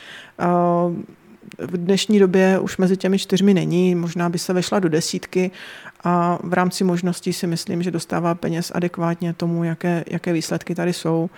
v 1.59 1.77
dnešní 1.77 2.19
době 2.19 2.59
už 2.59 2.77
mezi 2.77 2.97
těmi 2.97 3.19
čtyřmi 3.19 3.55
není, 3.55 3.95
možná 3.95 4.29
by 4.29 4.39
se 4.39 4.53
vešla 4.53 4.79
do 4.79 4.89
desítky 4.89 5.51
a 6.05 6.39
v 6.43 6.53
rámci 6.53 6.85
možností 6.85 7.33
si 7.33 7.47
myslím, 7.47 7.83
že 7.83 7.91
dostává 7.91 8.35
peněz 8.35 8.73
adekvátně 8.75 9.33
tomu, 9.33 9.65
jaké, 9.65 10.05
jaké 10.07 10.33
výsledky 10.33 10.75
tady 10.75 10.93
jsou. 10.93 11.31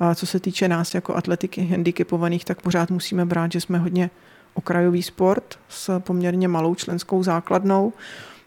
A 0.00 0.14
co 0.14 0.26
se 0.26 0.40
týče 0.40 0.68
nás 0.68 0.94
jako 0.94 1.16
atletiky 1.16 1.66
handicapovaných, 1.66 2.44
tak 2.44 2.62
pořád 2.62 2.90
musíme 2.90 3.24
brát, 3.24 3.52
že 3.52 3.60
jsme 3.60 3.78
hodně 3.78 4.10
okrajový 4.54 5.02
sport 5.02 5.58
s 5.68 6.00
poměrně 6.00 6.48
malou 6.48 6.74
členskou 6.74 7.22
základnou, 7.22 7.92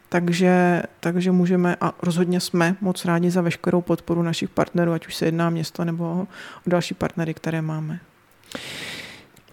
takže, 0.08 0.82
takže 1.00 1.32
můžeme 1.32 1.76
a 1.80 1.92
rozhodně 2.02 2.40
jsme 2.40 2.76
moc 2.80 3.04
rádi 3.04 3.30
za 3.30 3.40
veškerou 3.40 3.80
podporu 3.80 4.22
našich 4.22 4.48
partnerů, 4.48 4.92
ať 4.92 5.06
už 5.06 5.14
se 5.14 5.24
jedná 5.24 5.50
město 5.50 5.84
nebo 5.84 6.04
o 6.04 6.26
další 6.66 6.94
partnery, 6.94 7.34
které 7.34 7.62
máme. 7.62 8.00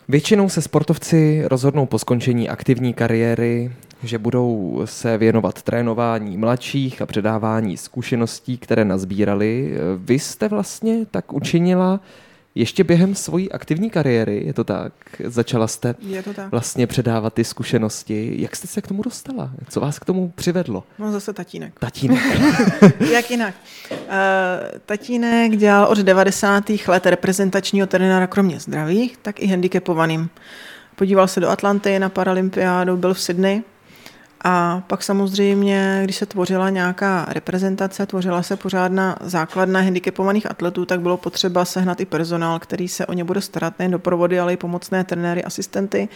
Většinou 0.09 0.49
se 0.49 0.61
sportovci 0.61 1.43
rozhodnou 1.45 1.85
po 1.85 1.99
skončení 1.99 2.49
aktivní 2.49 2.93
kariéry, 2.93 3.71
že 4.03 4.17
budou 4.17 4.81
se 4.85 5.17
věnovat 5.17 5.61
trénování 5.61 6.37
mladších 6.37 7.01
a 7.01 7.05
předávání 7.05 7.77
zkušeností, 7.77 8.57
které 8.57 8.85
nazbírali. 8.85 9.73
Vy 9.97 10.19
jste 10.19 10.47
vlastně 10.47 11.05
tak 11.11 11.33
učinila 11.33 11.99
ještě 12.59 12.83
během 12.83 13.15
svojí 13.15 13.51
aktivní 13.51 13.89
kariéry, 13.89 14.43
je 14.45 14.53
to 14.53 14.63
tak? 14.63 14.93
Začala 15.25 15.67
jste 15.67 15.95
je 15.99 16.23
to 16.23 16.33
tak. 16.33 16.51
vlastně 16.51 16.87
předávat 16.87 17.33
ty 17.33 17.43
zkušenosti. 17.43 18.35
Jak 18.37 18.55
jste 18.55 18.67
se 18.67 18.81
k 18.81 18.87
tomu 18.87 19.03
dostala? 19.03 19.51
Co 19.69 19.79
vás 19.79 19.99
k 19.99 20.05
tomu 20.05 20.29
přivedlo? 20.35 20.83
No 20.99 21.11
zase 21.11 21.33
tatínek. 21.33 21.79
Tatínek. 21.79 22.23
Jak 23.11 23.31
jinak? 23.31 23.55
Uh, 23.91 23.97
tatínek 24.85 25.57
dělal 25.57 25.85
od 25.85 25.97
90. 25.97 26.63
let 26.87 27.05
reprezentačního 27.05 27.87
trenéra 27.87 28.27
kromě 28.27 28.59
zdravých, 28.59 29.17
tak 29.17 29.39
i 29.39 29.47
handicapovaným. 29.47 30.29
Podíval 30.95 31.27
se 31.27 31.39
do 31.39 31.49
Atlanty 31.49 31.99
na 31.99 32.09
paralympiádu, 32.09 32.97
byl 32.97 33.13
v 33.13 33.21
Sydney 33.21 33.61
a 34.43 34.83
pak 34.87 35.03
samozřejmě, 35.03 36.01
když 36.03 36.15
se 36.15 36.25
tvořila 36.25 36.69
nějaká 36.69 37.25
reprezentace, 37.29 38.05
tvořila 38.05 38.43
se 38.43 38.55
pořádná 38.55 39.17
základna 39.21 39.81
handicapovaných 39.81 40.51
atletů, 40.51 40.85
tak 40.85 41.01
bylo 41.01 41.17
potřeba 41.17 41.65
sehnat 41.65 42.01
i 42.01 42.05
personál, 42.05 42.59
který 42.59 42.87
se 42.87 43.05
o 43.05 43.13
ně 43.13 43.23
bude 43.23 43.41
starat, 43.41 43.79
nejen 43.79 43.91
doprovody, 43.91 44.39
ale 44.39 44.53
i 44.53 44.57
pomocné 44.57 45.03
trenéry, 45.03 45.43
asistenty. 45.43 46.09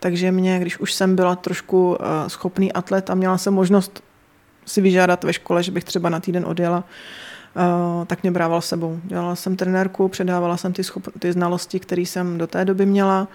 Takže 0.00 0.32
mě, 0.32 0.58
když 0.58 0.80
už 0.80 0.92
jsem 0.92 1.16
byla 1.16 1.36
trošku 1.36 1.96
eh, 2.00 2.30
schopný 2.30 2.72
atlet 2.72 3.10
a 3.10 3.14
měla 3.14 3.38
jsem 3.38 3.54
možnost 3.54 4.02
si 4.66 4.80
vyžádat 4.80 5.24
ve 5.24 5.32
škole, 5.32 5.62
že 5.62 5.72
bych 5.72 5.84
třeba 5.84 6.08
na 6.08 6.20
týden 6.20 6.44
odjela, 6.46 6.84
Uh, 7.56 8.04
tak 8.04 8.22
mě 8.22 8.30
brával 8.32 8.60
sebou. 8.60 9.00
Dělala 9.04 9.36
jsem 9.36 9.56
trenérku, 9.56 10.08
předávala 10.08 10.56
jsem 10.56 10.72
ty, 10.72 10.82
schop- 10.82 11.12
ty 11.18 11.32
znalosti, 11.32 11.80
které 11.80 12.02
jsem 12.02 12.38
do 12.38 12.46
té 12.46 12.64
doby 12.64 12.86
měla. 12.86 13.28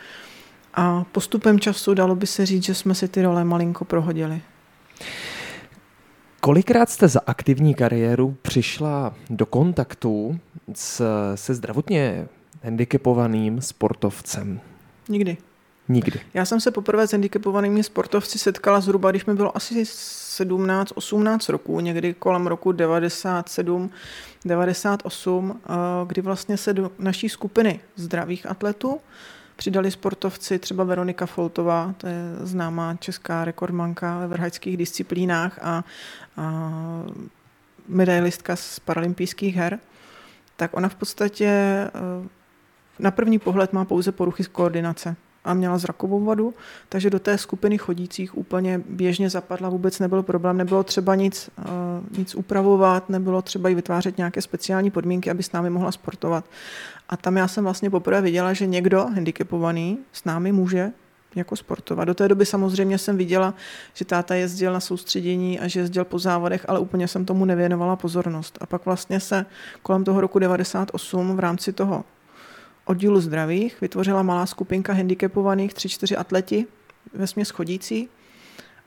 A 0.75 1.05
postupem 1.11 1.59
času 1.59 1.93
dalo 1.93 2.15
by 2.15 2.27
se 2.27 2.45
říct, 2.45 2.63
že 2.63 2.75
jsme 2.75 2.95
si 2.95 3.07
ty 3.07 3.21
role 3.21 3.45
malinko 3.45 3.85
prohodili. 3.85 4.41
Kolikrát 6.41 6.89
jste 6.89 7.07
za 7.07 7.19
aktivní 7.27 7.73
kariéru 7.73 8.37
přišla 8.41 9.15
do 9.29 9.45
kontaktu 9.45 10.39
s, 10.73 11.03
se 11.35 11.53
zdravotně 11.53 12.27
handicapovaným 12.63 13.61
sportovcem? 13.61 14.59
Nikdy. 15.09 15.37
Nikdy. 15.89 16.19
Já 16.33 16.45
jsem 16.45 16.61
se 16.61 16.71
poprvé 16.71 17.07
s 17.07 17.11
handicapovanými 17.11 17.83
sportovci 17.83 18.39
setkala 18.39 18.81
zhruba, 18.81 19.11
když 19.11 19.25
mi 19.25 19.33
bylo 19.33 19.57
asi 19.57 19.83
17-18 19.83 21.51
roků, 21.51 21.79
někdy 21.79 22.13
kolem 22.13 22.47
roku 22.47 22.71
97, 22.71 23.89
98, 24.45 25.61
eh, 25.63 25.71
kdy 26.07 26.21
vlastně 26.21 26.57
se 26.57 26.73
do 26.73 26.91
naší 26.99 27.29
skupiny 27.29 27.79
zdravých 27.95 28.49
atletů 28.49 28.99
přidali 29.55 29.91
sportovci, 29.91 30.59
třeba 30.59 30.83
Veronika 30.83 31.25
Foltová, 31.25 31.93
to 31.97 32.07
je 32.07 32.35
známá 32.41 32.95
česká 32.95 33.45
rekordmanka 33.45 34.19
ve 34.19 34.27
vrhačských 34.27 34.77
disciplínách 34.77 35.59
a, 35.61 35.83
a 36.37 36.73
medailistka 37.87 38.55
z 38.55 38.79
paralympijských 38.79 39.55
her, 39.55 39.79
tak 40.55 40.77
ona 40.77 40.89
v 40.89 40.95
podstatě 40.95 41.45
eh, 41.45 41.91
na 42.99 43.11
první 43.11 43.39
pohled 43.39 43.73
má 43.73 43.85
pouze 43.85 44.11
poruchy 44.11 44.43
z 44.43 44.47
koordinace 44.47 45.15
a 45.45 45.53
měla 45.53 45.77
zrakovou 45.77 46.23
vadu, 46.23 46.53
takže 46.89 47.09
do 47.09 47.19
té 47.19 47.37
skupiny 47.37 47.77
chodících 47.77 48.37
úplně 48.37 48.81
běžně 48.89 49.29
zapadla, 49.29 49.69
vůbec 49.69 49.99
nebyl 49.99 50.23
problém, 50.23 50.57
nebylo 50.57 50.83
třeba 50.83 51.15
nic, 51.15 51.49
uh, 51.59 52.17
nic 52.17 52.35
upravovat, 52.35 53.09
nebylo 53.09 53.41
třeba 53.41 53.69
i 53.69 53.75
vytvářet 53.75 54.17
nějaké 54.17 54.41
speciální 54.41 54.91
podmínky, 54.91 55.31
aby 55.31 55.43
s 55.43 55.51
námi 55.51 55.69
mohla 55.69 55.91
sportovat. 55.91 56.45
A 57.09 57.17
tam 57.17 57.37
já 57.37 57.47
jsem 57.47 57.63
vlastně 57.63 57.89
poprvé 57.89 58.21
viděla, 58.21 58.53
že 58.53 58.65
někdo 58.65 59.05
handicapovaný 59.05 59.97
s 60.13 60.25
námi 60.25 60.51
může 60.51 60.91
jako 61.35 61.55
sportovat. 61.55 62.07
Do 62.07 62.13
té 62.13 62.27
doby 62.27 62.45
samozřejmě 62.45 62.97
jsem 62.97 63.17
viděla, 63.17 63.53
že 63.93 64.05
táta 64.05 64.35
jezdil 64.35 64.73
na 64.73 64.79
soustředění 64.79 65.59
a 65.59 65.67
že 65.67 65.79
jezdil 65.79 66.05
po 66.05 66.19
závodech, 66.19 66.65
ale 66.67 66.79
úplně 66.79 67.07
jsem 67.07 67.25
tomu 67.25 67.45
nevěnovala 67.45 67.95
pozornost. 67.95 68.57
A 68.61 68.65
pak 68.65 68.85
vlastně 68.85 69.19
se 69.19 69.45
kolem 69.81 70.03
toho 70.03 70.21
roku 70.21 70.39
98 70.39 71.35
v 71.35 71.39
rámci 71.39 71.73
toho 71.73 72.03
oddílu 72.85 73.21
zdravých 73.21 73.81
vytvořila 73.81 74.23
malá 74.23 74.45
skupinka 74.45 74.93
handicapovaných, 74.93 75.73
tři, 75.73 75.89
čtyři 75.89 76.17
atleti, 76.17 76.65
ve 77.13 77.27
směs 77.27 77.49
chodící, 77.49 78.09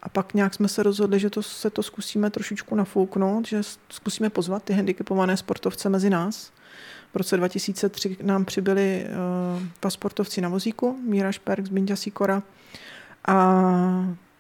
A 0.02 0.08
pak 0.08 0.34
nějak 0.34 0.54
jsme 0.54 0.68
se 0.68 0.82
rozhodli, 0.82 1.20
že 1.20 1.30
to, 1.30 1.42
se 1.42 1.70
to 1.70 1.82
zkusíme 1.82 2.30
trošičku 2.30 2.74
nafouknout, 2.74 3.46
že 3.48 3.62
zkusíme 3.88 4.30
pozvat 4.30 4.62
ty 4.62 4.72
handicapované 4.72 5.36
sportovce 5.36 5.88
mezi 5.88 6.10
nás. 6.10 6.52
V 7.12 7.16
roce 7.16 7.36
2003 7.36 8.16
nám 8.22 8.44
přibyli 8.44 9.06
uh, 9.06 9.62
dva 9.80 9.90
sportovci 9.90 10.40
na 10.40 10.48
vozíku, 10.48 10.98
Míra 11.04 11.32
Šperk 11.32 11.66
z 11.66 11.68
Bindja 11.68 11.96
Sikora 11.96 12.42
a 13.28 13.34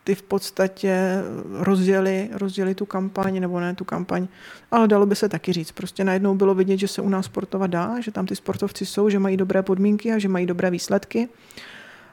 ty 0.08 0.14
v 0.14 0.22
podstatě 0.22 1.22
rozdělili, 1.52 2.28
rozdělili 2.32 2.74
tu 2.74 2.86
kampaň, 2.86 3.40
nebo 3.40 3.60
ne 3.60 3.74
tu 3.74 3.84
kampaň, 3.84 4.26
ale 4.70 4.88
dalo 4.88 5.06
by 5.06 5.16
se 5.16 5.28
taky 5.28 5.52
říct. 5.52 5.72
Prostě 5.72 6.04
najednou 6.04 6.34
bylo 6.34 6.54
vidět, 6.54 6.76
že 6.76 6.88
se 6.88 7.02
u 7.02 7.08
nás 7.08 7.24
sportovat 7.24 7.70
dá, 7.70 8.00
že 8.00 8.10
tam 8.10 8.26
ty 8.26 8.36
sportovci 8.36 8.86
jsou, 8.86 9.08
že 9.08 9.18
mají 9.18 9.36
dobré 9.36 9.62
podmínky 9.62 10.12
a 10.12 10.18
že 10.18 10.28
mají 10.28 10.46
dobré 10.46 10.70
výsledky. 10.70 11.28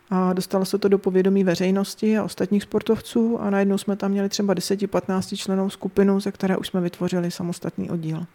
A 0.09 0.33
dostalo 0.33 0.65
se 0.65 0.77
to 0.77 0.87
do 0.87 0.97
povědomí 0.97 1.43
veřejnosti 1.43 2.17
a 2.17 2.23
ostatních 2.23 2.63
sportovců 2.63 3.41
a 3.41 3.49
najednou 3.49 3.77
jsme 3.77 3.95
tam 3.95 4.11
měli 4.11 4.29
třeba 4.29 4.55
10-15 4.55 5.37
členou 5.37 5.69
skupinu, 5.69 6.19
ze 6.19 6.31
které 6.31 6.57
už 6.57 6.67
jsme 6.67 6.81
vytvořili 6.81 7.31
samostatný 7.31 7.89
oddíl. 7.89 8.25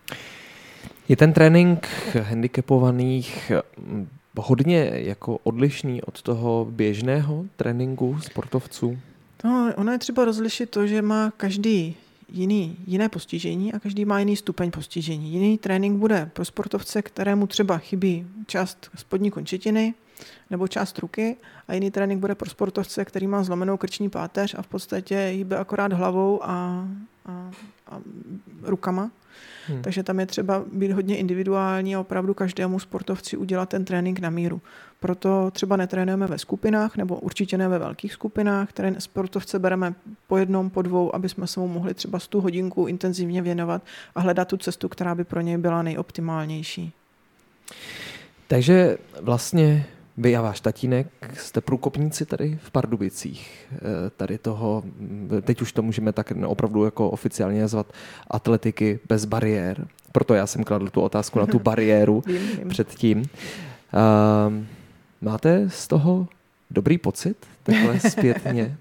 Je 1.08 1.16
ten 1.16 1.32
trénink 1.32 1.88
handicapovaných 2.22 3.52
hm, 3.78 4.08
hodně 4.36 4.90
jako 4.94 5.38
odlišný 5.42 6.02
od 6.02 6.22
toho 6.22 6.66
běžného 6.70 7.44
tréninku 7.56 8.16
sportovců? 8.20 8.98
No, 9.44 9.72
ono 9.76 9.92
je 9.92 9.98
třeba 9.98 10.24
rozlišit 10.24 10.70
to, 10.70 10.86
že 10.86 11.02
má 11.02 11.32
každý 11.36 11.96
jiný, 12.32 12.76
jiné 12.86 13.08
postižení 13.08 13.72
a 13.72 13.78
každý 13.78 14.04
má 14.04 14.18
jiný 14.18 14.36
stupeň 14.36 14.70
postižení. 14.70 15.30
Jiný 15.32 15.58
trénink 15.58 15.98
bude 15.98 16.30
pro 16.32 16.44
sportovce, 16.44 17.02
kterému 17.02 17.46
třeba 17.46 17.78
chybí 17.78 18.26
část 18.46 18.90
spodní 18.96 19.30
končetiny 19.30 19.94
nebo 20.50 20.68
část 20.68 20.98
ruky 20.98 21.36
a 21.68 21.74
jiný 21.74 21.90
trénink 21.90 22.20
bude 22.20 22.34
pro 22.34 22.50
sportovce, 22.50 23.04
který 23.04 23.26
má 23.26 23.42
zlomenou 23.42 23.76
krční 23.76 24.10
páteř 24.10 24.54
a 24.58 24.62
v 24.62 24.66
podstatě 24.66 25.30
hýbe 25.32 25.56
akorát 25.56 25.92
hlavou 25.92 26.44
a, 26.44 26.88
a, 27.26 27.50
a 27.86 28.00
rukama. 28.62 29.10
Hmm. 29.66 29.82
Takže 29.82 30.02
tam 30.02 30.20
je 30.20 30.26
třeba 30.26 30.64
být 30.72 30.92
hodně 30.92 31.16
individuální 31.16 31.96
a 31.96 32.00
opravdu 32.00 32.34
každému 32.34 32.78
sportovci 32.78 33.36
udělat 33.36 33.68
ten 33.68 33.84
trénink 33.84 34.20
na 34.20 34.30
míru. 34.30 34.60
Proto 35.00 35.50
třeba 35.50 35.76
netrénujeme 35.76 36.26
ve 36.26 36.38
skupinách, 36.38 36.96
nebo 36.96 37.16
určitě 37.16 37.58
ne 37.58 37.68
ve 37.68 37.78
velkých 37.78 38.12
skupinách, 38.12 38.68
které 38.68 38.94
sportovce 38.98 39.58
bereme 39.58 39.94
po 40.26 40.36
jednom, 40.36 40.70
po 40.70 40.82
dvou, 40.82 41.14
aby 41.14 41.28
jsme 41.28 41.46
se 41.46 41.60
mu 41.60 41.68
mohli 41.68 41.94
třeba 41.94 42.18
z 42.18 42.28
tu 42.28 42.40
hodinku 42.40 42.86
intenzivně 42.86 43.42
věnovat 43.42 43.82
a 44.14 44.20
hledat 44.20 44.48
tu 44.48 44.56
cestu, 44.56 44.88
která 44.88 45.14
by 45.14 45.24
pro 45.24 45.40
něj 45.40 45.58
byla 45.58 45.82
nejoptimálnější. 45.82 46.92
Takže 48.48 48.98
vlastně 49.20 49.86
vy 50.16 50.36
a 50.36 50.42
váš 50.42 50.60
tatínek 50.60 51.06
jste 51.34 51.60
průkopníci 51.60 52.26
tady 52.26 52.58
v 52.62 52.70
Pardubicích. 52.70 53.68
Eh, 53.72 53.78
tady 54.16 54.38
toho, 54.38 54.82
teď 55.42 55.62
už 55.62 55.72
to 55.72 55.82
můžeme 55.82 56.12
tak 56.12 56.32
opravdu 56.46 56.84
jako 56.84 57.10
oficiálně 57.10 57.60
nazvat 57.60 57.92
atletiky 58.30 59.00
bez 59.08 59.24
bariér. 59.24 59.86
Proto 60.12 60.34
já 60.34 60.46
jsem 60.46 60.64
kladl 60.64 60.88
tu 60.88 61.00
otázku 61.00 61.38
na 61.38 61.46
tu 61.46 61.58
bariéru 61.62 62.22
vím, 62.26 62.48
vím. 62.58 62.68
předtím. 62.68 63.18
Uh, 63.18 63.24
máte 65.20 65.70
z 65.70 65.88
toho 65.88 66.28
dobrý 66.70 66.98
pocit 66.98 67.46
takhle 67.62 68.00
zpětně? 68.10 68.76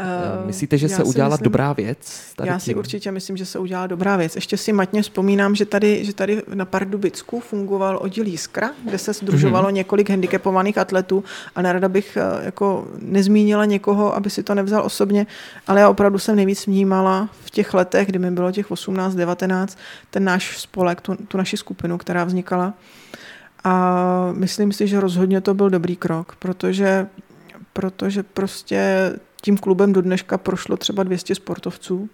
Uh, 0.00 0.46
Myslíte, 0.46 0.78
že 0.78 0.88
se 0.88 1.04
udělala 1.04 1.34
myslím, 1.34 1.44
dobrá 1.44 1.72
věc? 1.72 2.32
Tady 2.36 2.48
já 2.48 2.58
si 2.58 2.64
tím? 2.64 2.78
určitě 2.78 3.12
myslím, 3.12 3.36
že 3.36 3.46
se 3.46 3.58
udělala 3.58 3.86
dobrá 3.86 4.16
věc. 4.16 4.34
Ještě 4.34 4.56
si 4.56 4.72
matně 4.72 5.02
vzpomínám, 5.02 5.54
že 5.54 5.64
tady, 5.64 6.04
že 6.04 6.14
tady 6.14 6.42
na 6.54 6.64
Pardubicku 6.64 7.40
fungoval 7.40 7.98
oddíl 8.02 8.26
Jiskra, 8.26 8.70
kde 8.84 8.98
se 8.98 9.12
združovalo 9.12 9.68
mm-hmm. 9.68 9.72
několik 9.72 10.10
handicapovaných 10.10 10.78
atletů 10.78 11.24
a 11.54 11.62
nerada 11.62 11.88
bych 11.88 12.16
eh, 12.16 12.44
jako 12.44 12.88
nezmínila 12.98 13.64
někoho, 13.64 14.16
aby 14.16 14.30
si 14.30 14.42
to 14.42 14.54
nevzal 14.54 14.82
osobně, 14.84 15.26
ale 15.66 15.80
já 15.80 15.88
opravdu 15.88 16.18
jsem 16.18 16.36
nejvíc 16.36 16.66
vnímala 16.66 17.28
v 17.44 17.50
těch 17.50 17.74
letech, 17.74 18.08
kdy 18.08 18.18
mi 18.18 18.30
bylo 18.30 18.52
těch 18.52 18.70
18, 18.70 19.14
19, 19.14 19.78
ten 20.10 20.24
náš 20.24 20.58
spolek, 20.58 21.00
tu, 21.00 21.16
tu 21.28 21.38
naši 21.38 21.56
skupinu, 21.56 21.98
která 21.98 22.24
vznikala. 22.24 22.74
A 23.64 24.32
myslím 24.32 24.72
si, 24.72 24.86
že 24.86 25.00
rozhodně 25.00 25.40
to 25.40 25.54
byl 25.54 25.70
dobrý 25.70 25.96
krok, 25.96 26.36
protože 26.38 27.06
protože 27.72 28.22
prostě 28.22 29.12
tím 29.42 29.58
klubem 29.58 29.92
do 29.92 30.02
dneška 30.02 30.38
prošlo 30.38 30.76
třeba 30.76 31.02
200 31.02 31.34
sportovců. 31.34 32.10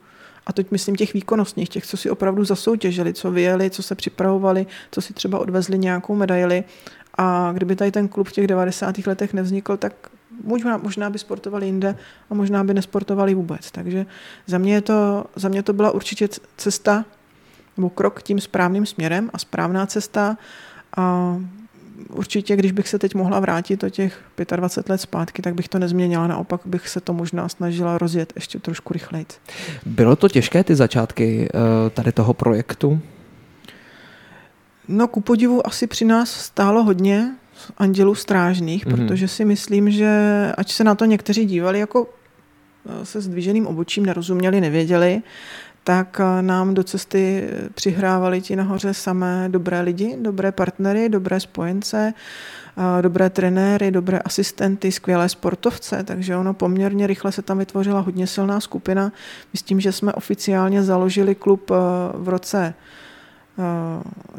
A 0.46 0.52
teď 0.52 0.70
myslím 0.70 0.96
těch 0.96 1.14
výkonnostních, 1.14 1.68
těch, 1.68 1.86
co 1.86 1.96
si 1.96 2.10
opravdu 2.10 2.44
zasoutěžili, 2.44 3.14
co 3.14 3.30
vyjeli, 3.30 3.70
co 3.70 3.82
se 3.82 3.94
připravovali, 3.94 4.66
co 4.90 5.00
si 5.00 5.12
třeba 5.12 5.38
odvezli 5.38 5.78
nějakou 5.78 6.14
medaili. 6.14 6.64
A 7.18 7.52
kdyby 7.52 7.76
tady 7.76 7.90
ten 7.90 8.08
klub 8.08 8.28
v 8.28 8.32
těch 8.32 8.46
90. 8.46 9.06
letech 9.06 9.34
nevznikl, 9.34 9.76
tak 9.76 9.92
možná, 10.44 10.76
možná 10.76 11.10
by 11.10 11.18
sportovali 11.18 11.66
jinde 11.66 11.96
a 12.30 12.34
možná 12.34 12.64
by 12.64 12.74
nesportovali 12.74 13.34
vůbec. 13.34 13.70
Takže 13.70 14.06
za 14.46 14.58
mě, 14.58 14.80
to, 14.80 15.24
za 15.36 15.48
mě 15.48 15.62
to 15.62 15.72
byla 15.72 15.90
určitě 15.90 16.28
cesta 16.56 17.04
nebo 17.76 17.90
krok 17.90 18.22
tím 18.22 18.40
správným 18.40 18.86
směrem 18.86 19.30
a 19.32 19.38
správná 19.38 19.86
cesta. 19.86 20.36
A 20.96 21.36
určitě, 22.08 22.56
když 22.56 22.72
bych 22.72 22.88
se 22.88 22.98
teď 22.98 23.14
mohla 23.14 23.40
vrátit 23.40 23.84
o 23.84 23.90
těch 23.90 24.20
25 24.56 24.90
let 24.90 25.00
zpátky, 25.00 25.42
tak 25.42 25.54
bych 25.54 25.68
to 25.68 25.78
nezměnila. 25.78 26.26
Naopak 26.26 26.60
bych 26.64 26.88
se 26.88 27.00
to 27.00 27.12
možná 27.12 27.48
snažila 27.48 27.98
rozjet 27.98 28.32
ještě 28.36 28.58
trošku 28.58 28.92
rychleji. 28.92 29.26
Bylo 29.86 30.16
to 30.16 30.28
těžké 30.28 30.64
ty 30.64 30.74
začátky 30.74 31.48
eh, 31.54 31.90
tady 31.90 32.12
toho 32.12 32.34
projektu? 32.34 33.00
No, 34.88 35.08
ku 35.08 35.20
podivu 35.20 35.66
asi 35.66 35.86
při 35.86 36.04
nás 36.04 36.30
stálo 36.30 36.84
hodně 36.84 37.30
andělů 37.78 38.14
strážných, 38.14 38.86
mm-hmm. 38.86 38.90
protože 38.96 39.28
si 39.28 39.44
myslím, 39.44 39.90
že 39.90 40.08
ať 40.58 40.72
se 40.72 40.84
na 40.84 40.94
to 40.94 41.04
někteří 41.04 41.44
dívali 41.44 41.78
jako 41.78 42.06
eh, 42.86 43.06
se 43.06 43.20
zdviženým 43.20 43.66
obočím, 43.66 44.06
nerozuměli, 44.06 44.60
nevěděli, 44.60 45.22
tak 45.84 46.20
eh, 46.20 46.42
nám 46.42 46.74
do 46.74 46.84
cesty 46.84 47.48
přihrávali 47.74 48.40
ti 48.40 48.56
nahoře 48.56 48.94
samé 48.94 49.48
dobré 49.48 49.80
lidi, 49.80 50.16
dobré 50.22 50.52
partnery, 50.52 51.08
dobré 51.08 51.40
spojence, 51.40 52.14
eh, 52.98 53.02
dobré 53.02 53.30
trenéry, 53.30 53.90
dobré 53.90 54.18
asistenty, 54.18 54.92
skvělé 54.92 55.28
sportovce, 55.28 56.04
takže 56.04 56.36
ono 56.36 56.54
poměrně 56.54 57.06
rychle 57.06 57.32
se 57.32 57.42
tam 57.42 57.58
vytvořila 57.58 58.00
hodně 58.00 58.26
silná 58.26 58.60
skupina. 58.60 59.12
Myslím, 59.52 59.80
že 59.80 59.92
jsme 59.92 60.12
oficiálně 60.12 60.82
založili 60.82 61.34
klub 61.34 61.70
eh, 61.70 61.74
v 62.14 62.28
roce 62.28 62.74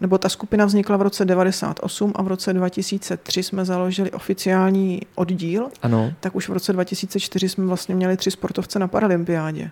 nebo 0.02 0.18
ta 0.18 0.30
skupina 0.30 0.66
vznikla 0.66 0.98
v 0.98 1.02
roce 1.02 1.26
98 1.26 2.14
a 2.16 2.22
v 2.22 2.28
roce 2.28 2.54
2003 2.54 3.44
jsme 3.44 3.66
založili 3.66 4.12
oficiální 4.12 5.02
oddíl, 5.16 5.70
ano. 5.82 6.14
tak 6.20 6.36
už 6.36 6.50
v 6.50 6.54
roce 6.54 6.74
2004 6.74 7.50
jsme 7.50 7.66
vlastně 7.66 7.96
měli 7.96 8.18
tři 8.18 8.32
sportovce 8.32 8.80
na 8.80 8.88
paralympiádě. 8.88 9.72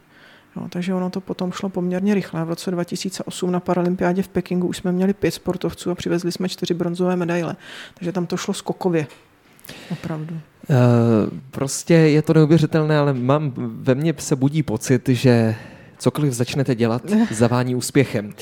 No, 0.56 0.68
takže 0.70 0.94
ono 0.94 1.10
to 1.10 1.22
potom 1.22 1.52
šlo 1.52 1.70
poměrně 1.70 2.14
rychle. 2.14 2.46
V 2.46 2.50
roce 2.50 2.72
2008 2.72 3.52
na 3.52 3.60
Paralympiádě 3.60 4.22
v 4.22 4.28
Pekingu 4.28 4.68
už 4.68 4.78
jsme 4.78 4.92
měli 4.92 5.14
pět 5.14 5.32
sportovců 5.32 5.92
a 5.92 5.96
přivezli 5.96 6.32
jsme 6.32 6.50
čtyři 6.50 6.74
bronzové 6.74 7.16
medaile. 7.16 7.56
Takže 7.94 8.12
tam 8.12 8.26
to 8.26 8.38
šlo 8.38 8.54
skokově. 8.54 9.08
Opravdu. 9.92 10.36
Uh, 10.36 11.40
prostě 11.52 11.94
je 11.94 12.22
to 12.22 12.34
neuvěřitelné, 12.34 12.98
ale 12.98 13.14
mám, 13.14 13.54
ve 13.58 13.96
mně 13.96 14.14
se 14.18 14.36
budí 14.36 14.64
pocit, 14.64 15.10
že 15.10 15.56
cokoliv 15.98 16.34
začnete 16.34 16.76
dělat, 16.76 17.02
zavání 17.32 17.76
úspěchem. 17.76 18.34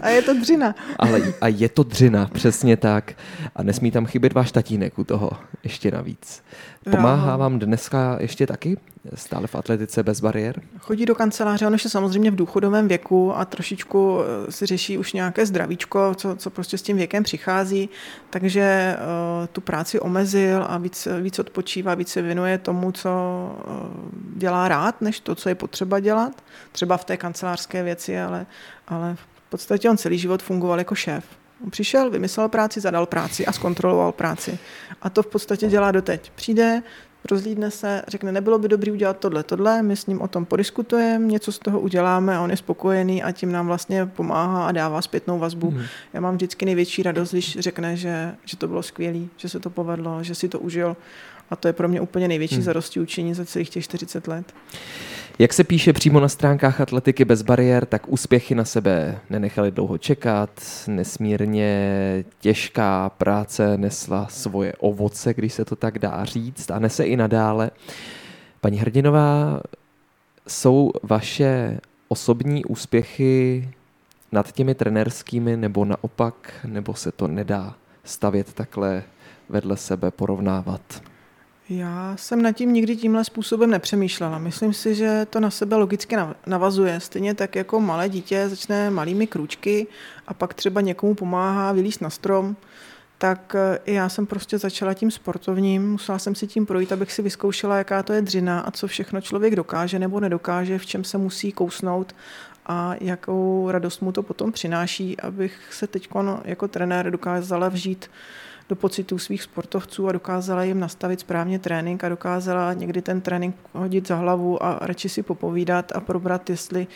a 0.00 0.08
je 0.08 0.22
to 0.22 0.34
dřina. 0.34 0.74
Ale 0.98 1.22
a 1.40 1.48
je 1.48 1.68
to 1.68 1.82
dřina, 1.82 2.30
přesně 2.32 2.76
tak. 2.76 3.12
A 3.56 3.62
nesmí 3.62 3.90
tam 3.90 4.06
chybět 4.06 4.32
váš 4.32 4.52
tatínek 4.52 4.98
u 4.98 5.04
toho 5.04 5.30
ještě 5.64 5.90
navíc. 5.90 6.42
Pomáhá 6.84 7.36
vám 7.36 7.58
dneska 7.58 8.16
ještě 8.20 8.46
taky? 8.46 8.76
Stále 9.14 9.46
v 9.46 9.54
atletice 9.54 10.02
bez 10.02 10.20
bariér? 10.20 10.62
Chodí 10.78 11.06
do 11.06 11.14
kanceláře, 11.14 11.66
on 11.66 11.72
je 11.72 11.78
samozřejmě 11.78 12.30
v 12.30 12.36
důchodovém 12.36 12.88
věku 12.88 13.36
a 13.36 13.44
trošičku 13.44 14.20
eh, 14.20 14.52
si 14.52 14.66
řeší 14.66 14.98
už 14.98 15.12
nějaké 15.12 15.46
zdravíčko, 15.46 16.14
co, 16.14 16.36
co 16.36 16.50
prostě 16.50 16.78
s 16.78 16.82
tím 16.82 16.96
věkem 16.96 17.22
přichází, 17.22 17.88
takže 18.30 18.96
uh, 18.96 19.46
tu 19.46 19.60
práci 19.60 20.00
omezil 20.00 20.64
a 20.68 20.78
víc, 20.78 21.08
víc 21.20 21.38
odpočívá, 21.38 21.94
víc 21.94 22.08
se 22.08 22.22
věnuje 22.22 22.58
tomu, 22.58 22.92
co 22.92 23.10
uh, 23.66 23.74
dělá 24.36 24.68
rád, 24.68 25.00
než 25.00 25.20
to, 25.20 25.34
co 25.34 25.48
je 25.48 25.54
potřeba 25.54 26.00
dělat. 26.00 26.32
Třeba 26.72 26.96
v 26.96 27.04
té 27.04 27.16
kancelářské 27.16 27.82
věci, 27.82 28.20
ale, 28.20 28.46
ale 28.88 29.16
v 29.16 29.50
podstatě 29.50 29.90
on 29.90 29.96
celý 29.96 30.18
život 30.18 30.42
fungoval 30.42 30.78
jako 30.78 30.94
šéf. 30.94 31.24
On 31.64 31.70
přišel, 31.70 32.10
vymyslel 32.10 32.48
práci, 32.48 32.80
zadal 32.80 33.06
práci 33.06 33.46
a 33.46 33.52
zkontroloval 33.52 34.12
práci. 34.12 34.58
A 35.02 35.10
to 35.10 35.22
v 35.22 35.26
podstatě 35.26 35.68
dělá 35.68 35.92
doteď. 35.92 36.30
Přijde, 36.34 36.82
rozlídne 37.30 37.70
se, 37.70 38.02
řekne, 38.08 38.32
nebylo 38.32 38.58
by 38.58 38.68
dobrý 38.68 38.92
udělat 38.92 39.18
tohle, 39.18 39.42
tohle, 39.42 39.82
my 39.82 39.96
s 39.96 40.06
ním 40.06 40.20
o 40.20 40.28
tom 40.28 40.44
podiskutujeme, 40.44 41.26
něco 41.26 41.52
z 41.52 41.58
toho 41.58 41.80
uděláme 41.80 42.36
a 42.36 42.40
on 42.40 42.50
je 42.50 42.56
spokojený 42.56 43.22
a 43.22 43.32
tím 43.32 43.52
nám 43.52 43.66
vlastně 43.66 44.06
pomáhá 44.06 44.66
a 44.66 44.72
dává 44.72 45.02
zpětnou 45.02 45.38
vazbu. 45.38 45.70
Mm. 45.70 45.82
Já 46.12 46.20
mám 46.20 46.34
vždycky 46.34 46.64
největší 46.64 47.02
radost, 47.02 47.32
když 47.32 47.58
řekne, 47.58 47.96
že, 47.96 48.34
že 48.44 48.56
to 48.56 48.68
bylo 48.68 48.82
skvělé, 48.82 49.20
že 49.36 49.48
se 49.48 49.60
to 49.60 49.70
povedlo, 49.70 50.22
že 50.22 50.34
si 50.34 50.48
to 50.48 50.58
užil 50.58 50.96
a 51.50 51.56
to 51.56 51.68
je 51.68 51.72
pro 51.72 51.88
mě 51.88 52.00
úplně 52.00 52.28
největší 52.28 52.56
mm. 52.56 52.62
zarosti 52.62 53.00
učení 53.00 53.34
za 53.34 53.44
celých 53.44 53.70
těch 53.70 53.84
40 53.84 54.28
let. 54.28 54.54
Jak 55.38 55.52
se 55.52 55.64
píše 55.64 55.92
přímo 55.92 56.20
na 56.20 56.28
stránkách 56.28 56.80
Atletiky 56.80 57.24
bez 57.24 57.42
bariér, 57.42 57.86
tak 57.86 58.08
úspěchy 58.08 58.54
na 58.54 58.64
sebe 58.64 59.18
nenechali 59.30 59.70
dlouho 59.70 59.98
čekat. 59.98 60.50
Nesmírně 60.86 62.24
těžká 62.40 63.08
práce 63.10 63.78
nesla 63.78 64.26
svoje 64.26 64.72
ovoce, 64.78 65.34
když 65.34 65.52
se 65.52 65.64
to 65.64 65.76
tak 65.76 65.98
dá 65.98 66.24
říct, 66.24 66.70
a 66.70 66.78
nese 66.78 67.04
i 67.04 67.16
nadále. 67.16 67.70
Paní 68.60 68.78
Hrdinová, 68.78 69.60
jsou 70.48 70.92
vaše 71.02 71.80
osobní 72.08 72.64
úspěchy 72.64 73.68
nad 74.32 74.52
těmi 74.52 74.74
trenerskými 74.74 75.56
nebo 75.56 75.84
naopak, 75.84 76.34
nebo 76.64 76.94
se 76.94 77.12
to 77.12 77.28
nedá 77.28 77.74
stavět 78.04 78.52
takhle 78.52 79.02
vedle 79.48 79.76
sebe, 79.76 80.10
porovnávat? 80.10 81.02
Já 81.70 82.16
jsem 82.16 82.42
nad 82.42 82.52
tím 82.52 82.72
nikdy 82.72 82.96
tímhle 82.96 83.24
způsobem 83.24 83.70
nepřemýšlela. 83.70 84.38
Myslím 84.38 84.72
si, 84.72 84.94
že 84.94 85.26
to 85.30 85.40
na 85.40 85.50
sebe 85.50 85.76
logicky 85.76 86.16
navazuje. 86.46 87.00
Stejně 87.00 87.34
tak 87.34 87.56
jako 87.56 87.80
malé 87.80 88.08
dítě 88.08 88.48
začne 88.48 88.90
malými 88.90 89.26
krůčky 89.26 89.86
a 90.26 90.34
pak 90.34 90.54
třeba 90.54 90.80
někomu 90.80 91.14
pomáhá 91.14 91.72
vylíst 91.72 92.00
na 92.00 92.10
strom, 92.10 92.56
tak 93.18 93.54
eh, 93.54 93.78
i 93.84 93.94
já 93.94 94.08
jsem 94.08 94.26
prostě 94.26 94.58
začala 94.58 94.94
tím 94.94 95.10
sportovním. 95.10 95.90
Musela 95.90 96.18
jsem 96.18 96.34
si 96.34 96.46
tím 96.46 96.66
projít, 96.66 96.92
abych 96.92 97.12
si 97.12 97.22
vyzkoušela, 97.22 97.78
jaká 97.78 98.02
to 98.02 98.12
je 98.12 98.22
dřina 98.22 98.60
a 98.60 98.70
co 98.70 98.86
všechno 98.86 99.20
člověk 99.20 99.56
dokáže 99.56 99.98
nebo 99.98 100.20
nedokáže, 100.20 100.78
v 100.78 100.86
čem 100.86 101.04
se 101.04 101.18
musí 101.18 101.52
kousnout 101.52 102.14
a 102.66 102.94
jakou 103.00 103.70
radost 103.70 104.00
mu 104.00 104.12
to 104.12 104.22
potom 104.22 104.52
přináší, 104.52 105.20
abych 105.20 105.58
se 105.70 105.86
teď 105.86 106.08
jako 106.44 106.68
trenér 106.68 107.10
dokázala 107.10 107.68
vžít 107.68 108.10
do 108.70 108.76
pocitů 108.76 109.18
svých 109.18 109.42
sportovců 109.42 110.08
a 110.08 110.12
dokázala 110.12 110.64
jim 110.64 110.80
nastavit 110.80 111.20
správně 111.20 111.58
trénink 111.58 112.04
a 112.04 112.08
dokázala 112.08 112.72
někdy 112.72 113.02
ten 113.02 113.20
trénink 113.20 113.56
hodit 113.72 114.08
za 114.08 114.16
hlavu 114.16 114.62
a 114.62 114.78
radši 114.82 115.08
si 115.08 115.22
popovídat 115.22 115.92
a 115.94 116.00
probrat, 116.00 116.50
jestli, 116.50 116.86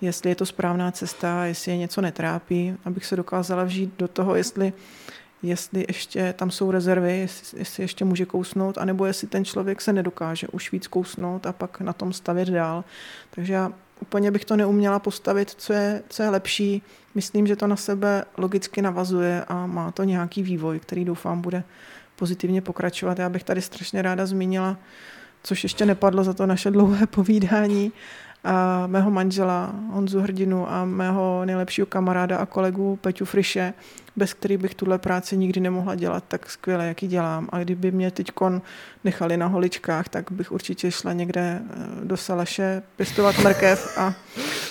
jestli 0.00 0.30
je 0.30 0.34
to 0.34 0.46
správná 0.46 0.90
cesta, 0.90 1.44
jestli 1.44 1.72
je 1.72 1.78
něco 1.78 2.00
netrápí, 2.00 2.74
abych 2.84 3.06
se 3.06 3.16
dokázala 3.16 3.64
vžít 3.64 3.94
do 3.98 4.08
toho, 4.08 4.34
jestli 4.34 4.72
jestli 5.42 5.84
ještě 5.88 6.32
tam 6.32 6.50
jsou 6.50 6.70
rezervy, 6.70 7.18
jestli, 7.18 7.58
jestli 7.58 7.82
ještě 7.82 8.04
může 8.04 8.24
kousnout, 8.26 8.78
anebo 8.78 9.06
jestli 9.06 9.26
ten 9.26 9.44
člověk 9.44 9.80
se 9.80 9.92
nedokáže 9.92 10.48
už 10.48 10.72
víc 10.72 10.86
kousnout 10.86 11.46
a 11.46 11.52
pak 11.52 11.80
na 11.80 11.92
tom 11.92 12.12
stavět 12.12 12.48
dál. 12.48 12.84
Takže 13.30 13.52
já 13.52 13.72
úplně 14.00 14.30
bych 14.30 14.44
to 14.44 14.56
neuměla 14.56 14.98
postavit, 14.98 15.50
co 15.50 15.72
je, 15.72 16.02
co 16.08 16.22
je 16.22 16.28
lepší. 16.28 16.82
Myslím, 17.14 17.46
že 17.46 17.56
to 17.56 17.66
na 17.66 17.76
sebe 17.76 18.24
logicky 18.36 18.82
navazuje 18.82 19.44
a 19.48 19.66
má 19.66 19.90
to 19.90 20.04
nějaký 20.04 20.42
vývoj, 20.42 20.78
který 20.78 21.04
doufám 21.04 21.40
bude 21.40 21.64
pozitivně 22.16 22.62
pokračovat. 22.62 23.18
Já 23.18 23.28
bych 23.28 23.44
tady 23.44 23.62
strašně 23.62 24.02
ráda 24.02 24.26
zmínila, 24.26 24.76
což 25.42 25.62
ještě 25.62 25.86
nepadlo 25.86 26.24
za 26.24 26.32
to 26.32 26.46
naše 26.46 26.70
dlouhé 26.70 27.06
povídání, 27.06 27.92
a 28.46 28.86
mého 28.86 29.10
manžela 29.10 29.74
Honzu 29.90 30.20
Hrdinu 30.20 30.70
a 30.72 30.84
mého 30.84 31.42
nejlepšího 31.44 31.86
kamaráda 31.86 32.38
a 32.38 32.46
kolegu 32.46 32.98
Peťu 33.00 33.24
Friše, 33.24 33.74
bez 34.16 34.34
kterých 34.34 34.58
bych 34.58 34.74
tuhle 34.74 34.98
práci 34.98 35.36
nikdy 35.36 35.60
nemohla 35.60 35.94
dělat 35.94 36.24
tak 36.28 36.50
skvěle, 36.50 36.86
jak 36.86 37.02
ji 37.02 37.08
dělám. 37.08 37.48
A 37.52 37.58
kdyby 37.58 37.90
mě 37.90 38.10
teď 38.10 38.30
nechali 39.04 39.36
na 39.36 39.46
holičkách, 39.46 40.08
tak 40.08 40.32
bych 40.32 40.52
určitě 40.52 40.90
šla 40.90 41.12
někde 41.12 41.60
eh, 41.70 42.04
do 42.04 42.16
Salaše 42.16 42.82
pěstovat 42.96 43.38
mrkev 43.38 43.98
a, 43.98 44.14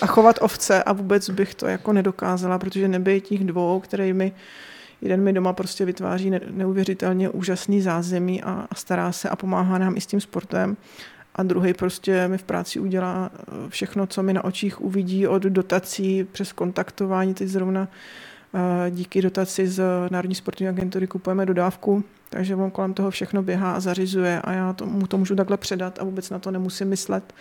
a 0.00 0.06
chovat 0.06 0.38
ovce 0.40 0.82
a 0.82 0.92
vůbec 0.92 1.30
bych 1.30 1.54
to 1.54 1.66
jako 1.66 1.92
nedokázala, 1.92 2.58
protože 2.58 2.88
nebyl 2.88 3.20
těch 3.20 3.44
dvou, 3.44 3.80
který 3.80 4.12
mi 4.12 4.32
jeden 5.02 5.20
mi 5.22 5.32
doma 5.32 5.52
prostě 5.52 5.84
vytváří 5.84 6.32
neuvěřitelně 6.50 7.28
úžasný 7.28 7.82
zázemí 7.82 8.42
a, 8.42 8.66
a 8.70 8.74
stará 8.74 9.12
se 9.12 9.28
a 9.28 9.36
pomáhá 9.36 9.78
nám 9.78 9.96
i 9.96 10.00
s 10.00 10.06
tím 10.06 10.20
sportem 10.20 10.76
a 11.36 11.42
druhý 11.42 11.74
prostě 11.74 12.28
mi 12.28 12.38
v 12.38 12.42
práci 12.42 12.80
udělá 12.80 13.30
eh, 13.34 13.42
všechno, 13.68 14.06
co 14.06 14.22
mi 14.22 14.32
na 14.32 14.44
očích 14.44 14.80
uvidí 14.80 15.26
od 15.26 15.42
dotací 15.42 16.24
přes 16.24 16.52
kontaktování. 16.52 17.34
Teď 17.34 17.48
zrovna 17.48 17.88
eh, 18.54 18.90
díky 18.90 19.22
dotaci 19.22 19.68
z 19.68 19.82
Národní 20.10 20.34
sportovní 20.34 20.68
agentury 20.68 21.06
kupujeme 21.06 21.46
dodávku, 21.46 22.04
takže 22.30 22.56
on 22.56 22.70
kolem 22.70 22.94
toho 22.94 23.10
všechno 23.10 23.42
běhá 23.42 23.72
a 23.72 23.80
zařizuje 23.80 24.40
a 24.40 24.52
já 24.52 24.72
to, 24.72 24.86
mu 24.86 25.06
to 25.06 25.18
můžu 25.18 25.36
takhle 25.36 25.56
předat 25.56 25.98
a 25.98 26.04
vůbec 26.04 26.30
na 26.30 26.38
to 26.38 26.50
nemusím 26.50 26.88
myslet 26.88 27.34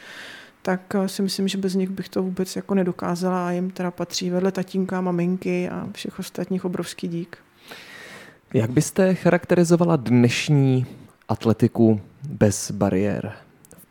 tak 0.66 0.96
eh, 0.96 1.08
si 1.08 1.22
myslím, 1.22 1.48
že 1.48 1.58
bez 1.58 1.74
nich 1.74 1.90
bych 1.90 2.10
to 2.10 2.24
vůbec 2.24 2.56
jako 2.56 2.76
nedokázala 2.76 3.48
a 3.48 3.52
jim 3.52 3.72
teda 3.72 3.92
patří 3.92 4.30
vedle 4.30 4.52
tatínka, 4.52 5.02
maminky 5.02 5.70
a 5.70 5.88
všech 5.94 6.20
ostatních 6.20 6.66
obrovský 6.66 7.08
dík. 7.08 7.38
Jak 8.54 8.72
byste 8.72 9.16
charakterizovala 9.16 9.96
dnešní 9.96 10.86
atletiku 11.30 12.02
bez 12.30 12.72
bariér? 12.72 13.45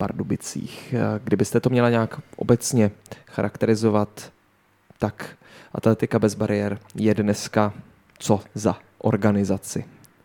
Pardubicích. 0.05 0.94
Kdybyste 1.24 1.61
to 1.61 1.70
měla 1.70 1.90
nějak 1.90 2.20
obecně 2.36 2.90
charakterizovat, 3.26 4.32
tak 4.98 5.36
Atletika 5.72 6.18
bez 6.18 6.34
bariér 6.34 6.78
je 6.94 7.14
dneska 7.14 7.72
co 8.18 8.40
za 8.55 8.78
organizaci? 8.98 9.84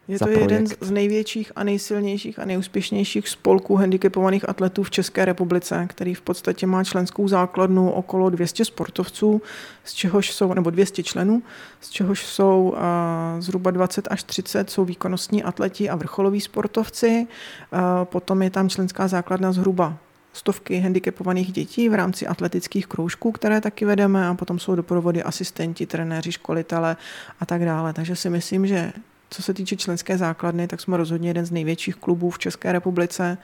Je 0.10 0.20
to 0.20 0.26
projekt. 0.26 0.42
jeden 0.42 0.68
z 0.68 0.92
největších 0.92 1.52
a 1.56 1.64
nejsilnějších 1.64 2.40
a 2.40 2.46
nejúspěšnějších 2.46 3.30
spolků 3.30 3.76
handicapovaných 3.76 4.50
atletů 4.50 4.84
v 4.84 4.92
České 4.92 5.26
republice, 5.26 5.86
který 5.90 6.14
v 6.14 6.22
podstatě 6.22 6.68
má 6.68 6.84
členskou 6.84 7.28
základnu 7.28 7.92
okolo 7.92 8.30
200 8.30 8.66
sportovců, 8.66 9.42
z 9.84 9.94
čehož 9.94 10.32
jsou, 10.32 10.54
nebo 10.54 10.70
200 10.70 11.04
členů, 11.04 11.44
z 11.82 11.90
čehož 11.90 12.26
jsou 12.26 12.74
uh, 12.76 13.42
zhruba 13.42 13.72
20 13.72 14.08
až 14.12 14.24
30 14.24 14.70
jsou 14.70 14.86
výkonnostní 14.86 15.44
atleti 15.44 15.90
a 15.90 15.96
vrcholoví 15.96 16.42
sportovci. 16.42 17.28
Uh, 17.74 17.80
potom 18.04 18.42
je 18.42 18.50
tam 18.50 18.70
členská 18.70 19.08
základna 19.08 19.52
zhruba 19.52 19.98
stovky 20.34 20.80
handicapovaných 20.80 21.52
dětí 21.52 21.90
v 21.90 21.94
rámci 21.94 22.28
atletických 22.28 22.88
kroužků, 22.88 23.32
které 23.32 23.62
taky 23.62 23.86
vedeme 23.86 24.28
a 24.28 24.34
potom 24.34 24.60
jsou 24.60 24.76
doprovody 24.76 25.24
asistenti, 25.24 25.86
trenéři, 25.86 26.32
školitele 26.32 26.98
a 27.40 27.46
tak 27.46 27.66
dále. 27.66 27.94
Takže 27.94 28.16
si 28.16 28.30
myslím, 28.30 28.68
že 28.68 28.94
co 29.30 29.44
se 29.44 29.54
týče 29.54 29.76
členské 29.76 30.18
základny, 30.18 30.68
tak 30.68 30.82
jsme 30.82 30.98
rozhodně 30.98 31.30
jeden 31.30 31.46
z 31.46 31.52
největších 31.52 31.96
klubů 31.96 32.30
v 32.30 32.40
České 32.40 32.72
republice. 32.72 33.38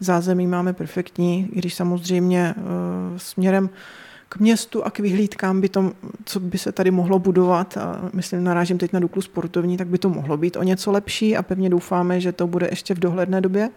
Zázemí 0.00 0.46
máme 0.46 0.72
perfektní, 0.72 1.48
i 1.52 1.58
když 1.58 1.74
samozřejmě 1.74 2.54
uh, 2.56 2.62
směrem 3.16 3.70
k 4.28 4.36
městu 4.36 4.84
a 4.84 4.90
k 4.90 4.98
vyhlídkám 4.98 5.60
by 5.60 5.68
to, 5.68 5.92
co 6.24 6.40
by 6.40 6.58
se 6.58 6.72
tady 6.72 6.90
mohlo 6.90 7.18
budovat, 7.18 7.76
a 7.76 8.10
myslím, 8.12 8.44
narážím 8.44 8.78
teď 8.78 8.92
na 8.92 9.00
Duklu 9.00 9.22
sportovní, 9.22 9.76
tak 9.76 9.88
by 9.88 9.98
to 9.98 10.08
mohlo 10.08 10.36
být 10.36 10.56
o 10.56 10.62
něco 10.62 10.92
lepší 10.92 11.36
a 11.36 11.42
pevně 11.42 11.70
doufáme, 11.70 12.20
že 12.20 12.32
to 12.32 12.46
bude 12.46 12.68
ještě 12.70 12.94
v 12.94 12.98
dohledné 12.98 13.40
době. 13.40 13.70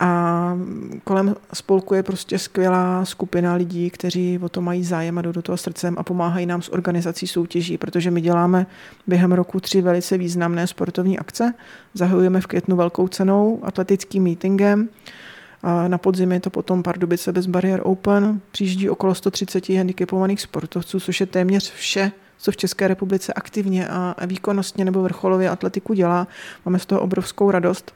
A 0.00 0.58
kolem 1.04 1.34
spolku 1.52 1.94
je 1.94 2.02
prostě 2.02 2.38
skvělá 2.38 3.04
skupina 3.04 3.54
lidí, 3.54 3.90
kteří 3.90 4.38
o 4.42 4.48
to 4.48 4.60
mají 4.60 4.84
zájem 4.84 5.18
a 5.18 5.22
jdou 5.22 5.32
do 5.32 5.42
toho 5.42 5.56
srdcem 5.56 5.94
a 5.98 6.02
pomáhají 6.02 6.46
nám 6.46 6.62
s 6.62 6.72
organizací 6.72 7.26
soutěží, 7.26 7.78
protože 7.78 8.10
my 8.10 8.20
děláme 8.20 8.66
během 9.06 9.32
roku 9.32 9.60
tři 9.60 9.82
velice 9.82 10.18
významné 10.18 10.66
sportovní 10.66 11.18
akce. 11.18 11.54
Zahajujeme 11.94 12.40
v 12.40 12.46
květnu 12.46 12.76
velkou 12.76 13.08
cenou, 13.08 13.60
atletickým 13.62 14.22
meetingem, 14.22 14.88
a 15.62 15.88
na 15.88 15.98
podzim 15.98 16.32
je 16.32 16.40
to 16.40 16.50
potom 16.50 16.82
Pardubice 16.82 17.32
bez 17.32 17.46
bariér 17.46 17.80
open. 17.84 18.40
Přijíždí 18.50 18.90
okolo 18.90 19.14
130 19.14 19.68
handicapovaných 19.68 20.40
sportovců, 20.40 21.00
což 21.00 21.20
je 21.20 21.26
téměř 21.26 21.72
vše, 21.72 22.12
co 22.38 22.52
v 22.52 22.56
České 22.56 22.88
republice 22.88 23.32
aktivně 23.32 23.88
a 23.88 24.26
výkonnostně 24.26 24.84
nebo 24.84 25.02
vrcholově 25.02 25.50
atletiku 25.50 25.92
dělá. 25.94 26.26
Máme 26.64 26.78
z 26.78 26.86
toho 26.86 27.00
obrovskou 27.00 27.50
radost 27.50 27.94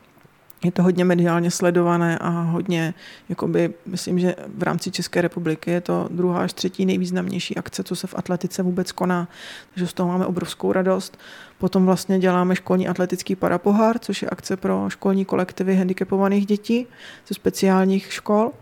je 0.64 0.72
to 0.72 0.82
hodně 0.82 1.04
mediálně 1.04 1.50
sledované 1.50 2.18
a 2.18 2.28
hodně, 2.28 2.94
jakoby, 3.28 3.74
myslím, 3.86 4.18
že 4.18 4.34
v 4.54 4.62
rámci 4.62 4.90
České 4.90 5.20
republiky 5.20 5.70
je 5.70 5.80
to 5.80 6.08
druhá 6.10 6.42
až 6.42 6.52
třetí 6.52 6.86
nejvýznamnější 6.86 7.56
akce, 7.56 7.82
co 7.82 7.96
se 7.96 8.06
v 8.06 8.14
atletice 8.14 8.62
vůbec 8.62 8.92
koná. 8.92 9.28
Takže 9.74 9.86
z 9.86 9.92
toho 9.92 10.08
máme 10.08 10.26
obrovskou 10.26 10.72
radost. 10.72 11.18
Potom 11.58 11.86
vlastně 11.86 12.18
děláme 12.18 12.56
školní 12.56 12.88
atletický 12.88 13.36
parapohár, 13.36 13.98
což 13.98 14.22
je 14.22 14.30
akce 14.30 14.56
pro 14.56 14.84
školní 14.88 15.24
kolektivy 15.24 15.76
handicapovaných 15.76 16.46
dětí 16.46 16.86
ze 17.28 17.34
speciálních 17.34 18.12
škol. 18.12 18.52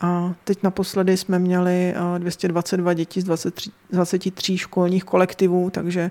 A 0.00 0.34
teď 0.44 0.62
naposledy 0.62 1.16
jsme 1.16 1.38
měli 1.38 1.94
222 2.18 2.94
dětí 2.94 3.20
z 3.20 3.24
23, 3.24 3.70
23 3.90 4.58
školních 4.58 5.04
kolektivů, 5.04 5.70
takže 5.70 6.10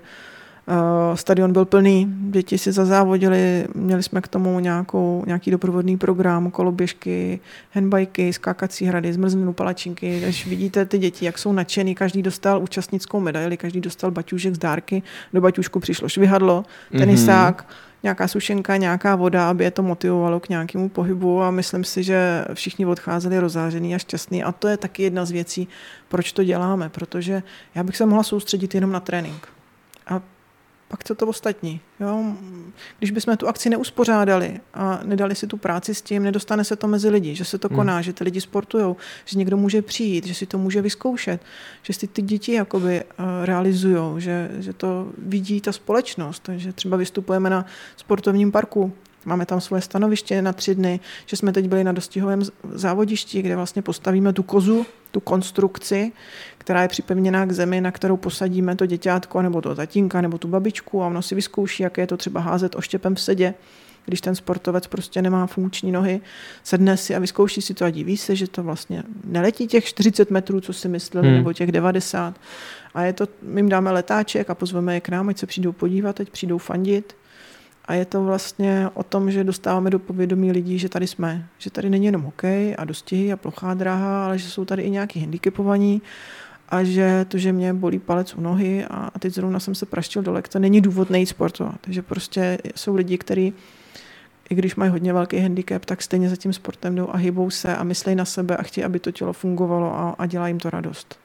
stadion 1.14 1.52
byl 1.52 1.64
plný, 1.64 2.14
děti 2.30 2.58
si 2.58 2.72
zazávodili, 2.72 3.68
měli 3.74 4.02
jsme 4.02 4.20
k 4.20 4.28
tomu 4.28 4.60
nějakou, 4.60 5.24
nějaký 5.26 5.50
doprovodný 5.50 5.96
program, 5.96 6.50
koloběžky, 6.50 7.40
handbajky, 7.72 8.32
skákací 8.32 8.84
hrady, 8.84 9.12
zmrzlinu, 9.12 9.52
palačinky. 9.52 10.20
Když 10.20 10.46
vidíte 10.46 10.84
ty 10.84 10.98
děti, 10.98 11.24
jak 11.24 11.38
jsou 11.38 11.52
nadšený, 11.52 11.94
každý 11.94 12.22
dostal 12.22 12.62
účastnickou 12.62 13.20
medaili, 13.20 13.56
každý 13.56 13.80
dostal 13.80 14.10
baťůžek 14.10 14.54
z 14.54 14.58
dárky, 14.58 15.02
do 15.32 15.40
baťušku 15.40 15.80
přišlo 15.80 16.08
švihadlo, 16.08 16.64
tenisák, 16.90 17.62
mm-hmm 17.62 17.88
nějaká 18.02 18.28
sušenka, 18.28 18.76
nějaká 18.76 19.16
voda, 19.16 19.50
aby 19.50 19.64
je 19.64 19.70
to 19.70 19.82
motivovalo 19.82 20.40
k 20.40 20.48
nějakému 20.48 20.88
pohybu 20.88 21.42
a 21.42 21.50
myslím 21.50 21.84
si, 21.84 22.02
že 22.02 22.44
všichni 22.54 22.86
odcházeli 22.86 23.38
rozářený 23.38 23.94
a 23.94 23.98
šťastný 23.98 24.44
a 24.44 24.52
to 24.52 24.68
je 24.68 24.76
taky 24.76 25.02
jedna 25.02 25.24
z 25.24 25.30
věcí, 25.30 25.68
proč 26.08 26.32
to 26.32 26.44
děláme, 26.44 26.88
protože 26.88 27.42
já 27.74 27.82
bych 27.82 27.96
se 27.96 28.06
mohla 28.06 28.22
soustředit 28.22 28.74
jenom 28.74 28.92
na 28.92 29.00
trénink. 29.00 29.48
A 30.06 30.20
pak 30.88 31.04
co 31.04 31.14
to 31.14 31.26
ostatní. 31.26 31.80
Jo? 32.00 32.24
Když 32.98 33.10
bychom 33.10 33.36
tu 33.36 33.48
akci 33.48 33.70
neuspořádali 33.70 34.60
a 34.74 35.00
nedali 35.04 35.34
si 35.34 35.46
tu 35.46 35.56
práci 35.56 35.94
s 35.94 36.02
tím, 36.02 36.22
nedostane 36.22 36.64
se 36.64 36.76
to 36.76 36.88
mezi 36.88 37.08
lidi, 37.08 37.34
že 37.34 37.44
se 37.44 37.58
to 37.58 37.68
hmm. 37.68 37.76
koná, 37.76 37.94
hmm. 37.94 38.02
že 38.02 38.12
ty 38.12 38.24
lidi 38.24 38.40
sportují, 38.40 38.94
že 39.24 39.38
někdo 39.38 39.56
může 39.56 39.82
přijít, 39.82 40.26
že 40.26 40.34
si 40.34 40.46
to 40.46 40.58
může 40.58 40.82
vyzkoušet, 40.82 41.40
že 41.82 41.92
si 41.92 42.06
ty 42.06 42.22
děti 42.22 42.52
jakoby 42.52 43.04
uh, 43.04 43.24
realizují, 43.44 44.20
že, 44.20 44.50
že 44.58 44.72
to 44.72 45.12
vidí 45.18 45.60
ta 45.60 45.72
společnost, 45.72 46.50
že 46.56 46.72
třeba 46.72 46.96
vystupujeme 46.96 47.50
na 47.50 47.66
sportovním 47.96 48.52
parku 48.52 48.92
Máme 49.24 49.46
tam 49.46 49.60
svoje 49.60 49.82
stanoviště 49.82 50.42
na 50.42 50.52
tři 50.52 50.74
dny, 50.74 51.00
že 51.26 51.36
jsme 51.36 51.52
teď 51.52 51.68
byli 51.68 51.84
na 51.84 51.92
dostihovém 51.92 52.42
závodišti, 52.72 53.42
kde 53.42 53.56
vlastně 53.56 53.82
postavíme 53.82 54.32
tu 54.32 54.42
kozu, 54.42 54.86
tu 55.10 55.20
konstrukci, 55.20 56.12
která 56.68 56.82
je 56.82 56.88
připevněná 56.88 57.46
k 57.46 57.52
zemi, 57.52 57.80
na 57.80 57.90
kterou 57.90 58.16
posadíme 58.16 58.76
to 58.76 58.86
děťátko, 58.86 59.42
nebo 59.42 59.60
to 59.60 59.74
tatínka, 59.74 60.20
nebo 60.20 60.38
tu 60.38 60.48
babičku 60.48 61.02
a 61.02 61.06
ono 61.06 61.22
si 61.22 61.34
vyzkouší, 61.34 61.82
jaké 61.82 62.02
je 62.02 62.06
to 62.06 62.16
třeba 62.16 62.40
házet 62.40 62.76
oštěpem 62.76 63.14
v 63.14 63.20
sedě 63.20 63.54
když 64.04 64.20
ten 64.20 64.34
sportovec 64.34 64.86
prostě 64.86 65.22
nemá 65.22 65.46
funkční 65.46 65.92
nohy, 65.92 66.20
sedne 66.64 66.96
si 66.96 67.14
a 67.14 67.18
vyzkouší 67.18 67.62
si 67.62 67.74
to 67.74 67.84
a 67.84 67.90
diví 67.90 68.16
se, 68.16 68.36
že 68.36 68.48
to 68.48 68.62
vlastně 68.62 69.02
neletí 69.24 69.66
těch 69.66 69.84
40 69.84 70.30
metrů, 70.30 70.60
co 70.60 70.72
si 70.72 70.88
mysleli, 70.88 71.28
hmm. 71.28 71.36
nebo 71.36 71.52
těch 71.52 71.72
90. 71.72 72.34
A 72.94 73.02
je 73.02 73.12
to, 73.12 73.28
my 73.42 73.60
jim 73.60 73.68
dáme 73.68 73.90
letáček 73.90 74.50
a 74.50 74.54
pozveme 74.54 74.94
je 74.94 75.00
k 75.00 75.08
nám, 75.08 75.28
ať 75.28 75.38
se 75.38 75.46
přijdou 75.46 75.72
podívat, 75.72 76.16
teď 76.16 76.30
přijdou 76.30 76.58
fandit. 76.58 77.16
A 77.84 77.94
je 77.94 78.04
to 78.04 78.24
vlastně 78.24 78.88
o 78.94 79.02
tom, 79.02 79.30
že 79.30 79.44
dostáváme 79.44 79.90
do 79.90 79.98
povědomí 79.98 80.52
lidí, 80.52 80.78
že 80.78 80.88
tady 80.88 81.06
jsme. 81.06 81.46
Že 81.58 81.70
tady 81.70 81.90
není 81.90 82.06
jenom 82.06 82.22
hokej 82.22 82.74
a 82.78 82.84
dostihy 82.84 83.32
a 83.32 83.36
plochá 83.36 83.74
dráha, 83.74 84.26
ale 84.26 84.38
že 84.38 84.50
jsou 84.50 84.64
tady 84.64 84.82
i 84.82 84.90
nějaký 84.90 85.20
handicapovaní 85.20 86.02
a 86.68 86.84
že 86.84 87.26
to, 87.28 87.38
že 87.38 87.52
mě 87.52 87.74
bolí 87.74 87.98
palec 87.98 88.34
u 88.34 88.40
nohy 88.40 88.84
a 88.84 89.18
teď 89.18 89.34
zrovna 89.34 89.60
jsem 89.60 89.74
se 89.74 89.86
praštil 89.86 90.22
dole, 90.22 90.42
to 90.42 90.58
není 90.58 90.80
důvod 90.80 91.10
nejít 91.10 91.28
sportovat. 91.28 91.74
Takže 91.80 92.02
prostě 92.02 92.58
jsou 92.76 92.94
lidi, 92.94 93.18
kteří 93.18 93.52
i 94.50 94.54
když 94.54 94.76
mají 94.76 94.90
hodně 94.90 95.12
velký 95.12 95.38
handicap, 95.38 95.84
tak 95.84 96.02
stejně 96.02 96.28
za 96.28 96.36
tím 96.36 96.52
sportem 96.52 96.94
jdou 96.94 97.08
a 97.10 97.16
hybou 97.16 97.50
se 97.50 97.76
a 97.76 97.84
myslí 97.84 98.14
na 98.14 98.24
sebe 98.24 98.56
a 98.56 98.62
chtějí, 98.62 98.84
aby 98.84 98.98
to 98.98 99.12
tělo 99.12 99.32
fungovalo 99.32 99.94
a, 99.94 100.14
a 100.18 100.26
dělá 100.26 100.48
jim 100.48 100.60
to 100.60 100.70
radost. 100.70 101.18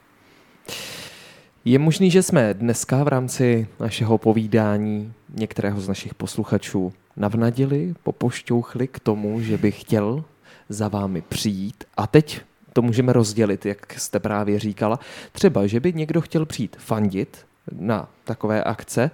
Je 1.66 1.80
možný, 1.80 2.12
že 2.12 2.24
jsme 2.24 2.54
dneska 2.54 3.04
v 3.04 3.08
rámci 3.08 3.68
našeho 3.80 4.18
povídání 4.18 5.14
některého 5.30 5.82
z 5.82 5.88
našich 5.88 6.14
posluchačů 6.14 6.94
navnadili, 7.18 7.94
popošťouchli 8.04 8.88
k 8.88 9.00
tomu, 9.00 9.42
že 9.42 9.58
by 9.58 9.72
chtěl 9.72 10.24
za 10.70 10.88
vámi 10.88 11.22
přijít 11.22 11.84
a 11.98 12.08
teď 12.08 12.42
to 12.74 12.82
můžeme 12.82 13.14
rozdělit, 13.14 13.66
jak 13.66 14.00
jste 14.00 14.20
právě 14.20 14.60
říkala. 14.60 15.00
Třeba, 15.32 15.68
že 15.68 15.80
by 15.80 15.94
někdo 15.94 16.22
chtěl 16.22 16.46
přijít 16.46 16.76
fandit 16.80 17.46
na 17.72 18.10
takové 18.24 18.64
akce, 18.64 19.12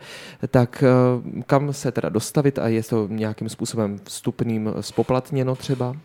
tak 0.48 0.84
eh, 0.84 1.44
kam 1.44 1.74
se 1.74 1.92
teda 1.92 2.10
dostavit 2.10 2.60
a 2.60 2.68
je 2.68 2.84
to 2.84 3.08
nějakým 3.08 3.50
způsobem 3.50 4.00
vstupným 4.04 4.74
spoplatněno 4.82 5.56
třeba? 5.56 5.96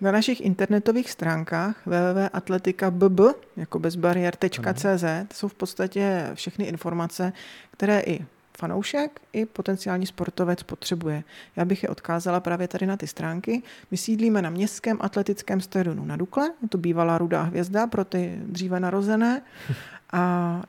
Na 0.00 0.12
našich 0.12 0.40
internetových 0.40 1.10
stránkách 1.10 1.86
www.atletika.bb 1.86 3.20
jako 3.56 3.78
bezbariér.cz 3.78 5.04
jsou 5.34 5.48
v 5.48 5.54
podstatě 5.54 6.30
všechny 6.34 6.64
informace, 6.64 7.32
které 7.70 8.00
i 8.00 8.24
fanoušek 8.60 9.20
i 9.32 9.46
potenciální 9.46 10.06
sportovec 10.06 10.62
potřebuje. 10.62 11.24
Já 11.56 11.64
bych 11.64 11.82
je 11.82 11.88
odkázala 11.88 12.40
právě 12.40 12.68
tady 12.68 12.86
na 12.86 12.96
ty 12.96 13.06
stránky. 13.06 13.62
My 13.90 13.96
sídlíme 13.96 14.42
na 14.42 14.50
městském 14.50 14.98
atletickém 15.00 15.60
stadionu 15.60 16.04
na 16.04 16.16
Dukle, 16.16 16.52
je 16.62 16.68
to 16.68 16.78
bývalá 16.78 17.18
rudá 17.18 17.42
hvězda 17.42 17.86
pro 17.86 18.04
ty 18.04 18.38
dříve 18.44 18.80
narozené 18.80 19.42
a 20.12 20.22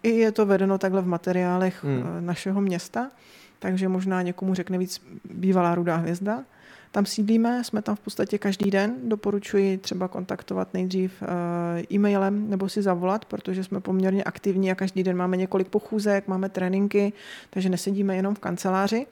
i 0.03 0.09
je 0.09 0.31
to 0.31 0.45
vedeno 0.45 0.77
takhle 0.77 1.01
v 1.01 1.07
materiálech 1.07 1.83
hmm. 1.83 2.03
Eh, 2.17 2.21
našeho 2.21 2.61
města, 2.61 3.11
takže 3.59 3.87
možná 3.87 4.21
někomu 4.21 4.53
řekne 4.53 4.77
víc 4.77 5.01
bývalá 5.33 5.75
rudá 5.75 5.95
hvězda. 5.95 6.43
Tam 6.91 7.05
sídlíme, 7.05 7.63
jsme 7.63 7.81
tam 7.81 7.95
v 7.95 7.99
podstatě 7.99 8.37
každý 8.37 8.71
den. 8.71 8.95
Doporučuji 9.03 9.77
třeba 9.77 10.07
kontaktovat 10.07 10.73
nejdřív 10.73 11.23
eh, 11.23 11.83
e-mailem 11.93 12.49
nebo 12.49 12.69
si 12.69 12.81
zavolat, 12.81 13.25
protože 13.25 13.63
jsme 13.63 13.79
poměrně 13.79 14.23
aktivní 14.23 14.71
a 14.71 14.75
každý 14.75 15.03
den 15.03 15.17
máme 15.17 15.37
několik 15.37 15.67
pochůzek, 15.67 16.27
máme 16.27 16.49
tréninky, 16.49 17.13
takže 17.49 17.69
nesedíme 17.69 18.15
jenom 18.15 18.35
v 18.35 18.39
kanceláři. 18.39 19.05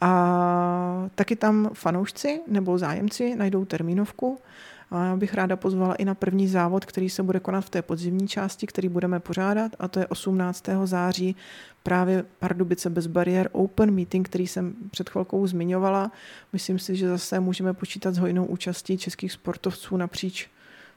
A 0.00 1.08
taky 1.14 1.36
tam 1.36 1.70
fanoušci 1.74 2.40
nebo 2.46 2.78
zájemci 2.78 3.36
najdou 3.36 3.64
termínovku, 3.64 4.38
a 4.92 5.04
já 5.04 5.16
bych 5.16 5.34
ráda 5.34 5.56
pozvala 5.56 5.94
i 5.94 6.04
na 6.04 6.14
první 6.14 6.48
závod, 6.48 6.84
který 6.84 7.10
se 7.10 7.22
bude 7.22 7.40
konat 7.40 7.64
v 7.64 7.70
té 7.70 7.82
podzimní 7.82 8.28
části, 8.28 8.66
který 8.66 8.88
budeme 8.88 9.20
pořádat, 9.20 9.72
a 9.78 9.88
to 9.88 10.00
je 10.00 10.06
18. 10.06 10.64
září 10.84 11.36
právě 11.82 12.24
Pardubice 12.38 12.90
bez 12.90 13.06
bariér 13.06 13.48
Open 13.52 13.90
Meeting, 13.90 14.28
který 14.28 14.46
jsem 14.46 14.74
před 14.90 15.10
chvilkou 15.10 15.46
zmiňovala. 15.46 16.12
Myslím 16.52 16.78
si, 16.78 16.96
že 16.96 17.08
zase 17.08 17.40
můžeme 17.40 17.74
počítat 17.74 18.14
s 18.14 18.18
hojnou 18.18 18.44
účastí 18.44 18.98
českých 18.98 19.32
sportovců 19.32 19.96
napříč 19.96 20.50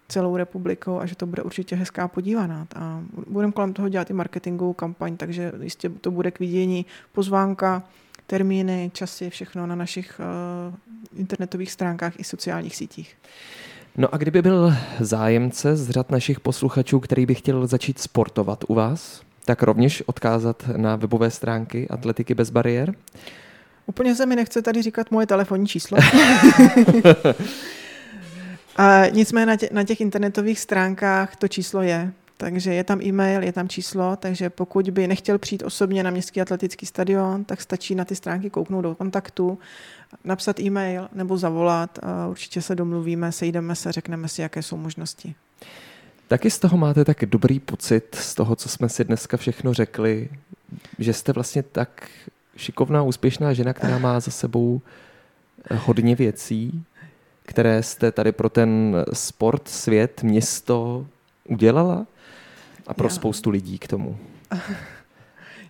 celou 0.07 0.37
republikou 0.37 0.99
a 0.99 1.05
že 1.05 1.15
to 1.15 1.25
bude 1.25 1.43
určitě 1.43 1.75
hezká 1.75 2.07
podívaná. 2.07 2.67
A 2.75 3.03
budeme 3.27 3.53
kolem 3.53 3.73
toho 3.73 3.89
dělat 3.89 4.09
i 4.09 4.13
marketingovou 4.13 4.73
kampaň, 4.73 5.17
takže 5.17 5.51
jistě 5.61 5.89
to 5.89 6.11
bude 6.11 6.31
k 6.31 6.39
vidění 6.39 6.85
pozvánka, 7.11 7.83
termíny, 8.27 8.91
časy, 8.93 9.29
všechno 9.29 9.67
na 9.67 9.75
našich 9.75 10.19
uh, 10.19 11.19
internetových 11.19 11.71
stránkách 11.71 12.19
i 12.19 12.23
sociálních 12.23 12.75
sítích. 12.75 13.15
No 13.97 14.15
a 14.15 14.17
kdyby 14.17 14.41
byl 14.41 14.73
zájemce 14.99 15.75
z 15.75 15.89
řad 15.89 16.11
našich 16.11 16.39
posluchačů, 16.39 16.99
který 16.99 17.25
by 17.25 17.35
chtěl 17.35 17.67
začít 17.67 17.99
sportovat 17.99 18.63
u 18.67 18.73
vás, 18.73 19.21
tak 19.45 19.63
rovněž 19.63 20.03
odkázat 20.05 20.63
na 20.77 20.95
webové 20.95 21.31
stránky 21.31 21.87
Atletiky 21.89 22.35
bez 22.35 22.49
bariér? 22.49 22.95
Úplně 23.85 24.15
se 24.15 24.25
mi 24.25 24.35
nechce 24.35 24.61
tady 24.61 24.81
říkat 24.81 25.11
moje 25.11 25.27
telefonní 25.27 25.67
číslo. 25.67 25.97
a 28.75 29.03
nicméně 29.11 29.45
na, 29.45 29.55
tě, 29.55 29.69
na 29.71 29.83
těch 29.83 30.01
internetových 30.01 30.59
stránkách 30.59 31.35
to 31.35 31.47
číslo 31.47 31.81
je. 31.81 32.13
Takže 32.37 32.73
je 32.73 32.83
tam 32.83 33.01
e-mail, 33.01 33.43
je 33.43 33.53
tam 33.53 33.69
číslo, 33.69 34.15
takže 34.15 34.49
pokud 34.49 34.89
by 34.89 35.07
nechtěl 35.07 35.37
přijít 35.37 35.63
osobně 35.63 36.03
na 36.03 36.09
městský 36.09 36.41
atletický 36.41 36.85
stadion, 36.85 37.43
tak 37.43 37.61
stačí 37.61 37.95
na 37.95 38.05
ty 38.05 38.15
stránky 38.15 38.49
kouknout 38.49 38.83
do 38.83 38.95
kontaktu, 38.95 39.59
napsat 40.23 40.59
e-mail 40.59 41.09
nebo 41.13 41.37
zavolat. 41.37 41.99
Určitě 42.29 42.61
se 42.61 42.75
domluvíme, 42.75 43.31
sejdeme 43.31 43.75
se, 43.75 43.91
řekneme 43.91 44.27
si, 44.27 44.41
jaké 44.41 44.63
jsou 44.63 44.77
možnosti. 44.77 45.35
Taky 46.27 46.51
z 46.51 46.59
toho 46.59 46.77
máte 46.77 47.05
tak 47.05 47.25
dobrý 47.25 47.59
pocit, 47.59 48.15
z 48.15 48.35
toho, 48.35 48.55
co 48.55 48.69
jsme 48.69 48.89
si 48.89 49.03
dneska 49.03 49.37
všechno 49.37 49.73
řekli, 49.73 50.29
že 50.99 51.13
jste 51.13 51.31
vlastně 51.31 51.63
tak 51.63 52.09
šikovná, 52.57 53.03
úspěšná 53.03 53.53
žena, 53.53 53.73
která 53.73 53.97
má 53.97 54.19
za 54.19 54.31
sebou 54.31 54.81
hodně 55.75 56.15
věcí, 56.15 56.83
které 57.45 57.83
jste 57.83 58.11
tady 58.11 58.31
pro 58.31 58.49
ten 58.49 58.95
sport, 59.13 59.67
svět, 59.67 60.23
město 60.23 61.07
udělala? 61.49 62.05
A 62.87 62.93
pro 62.93 63.05
Já. 63.05 63.09
spoustu 63.09 63.49
lidí 63.49 63.79
k 63.79 63.87
tomu. 63.87 64.17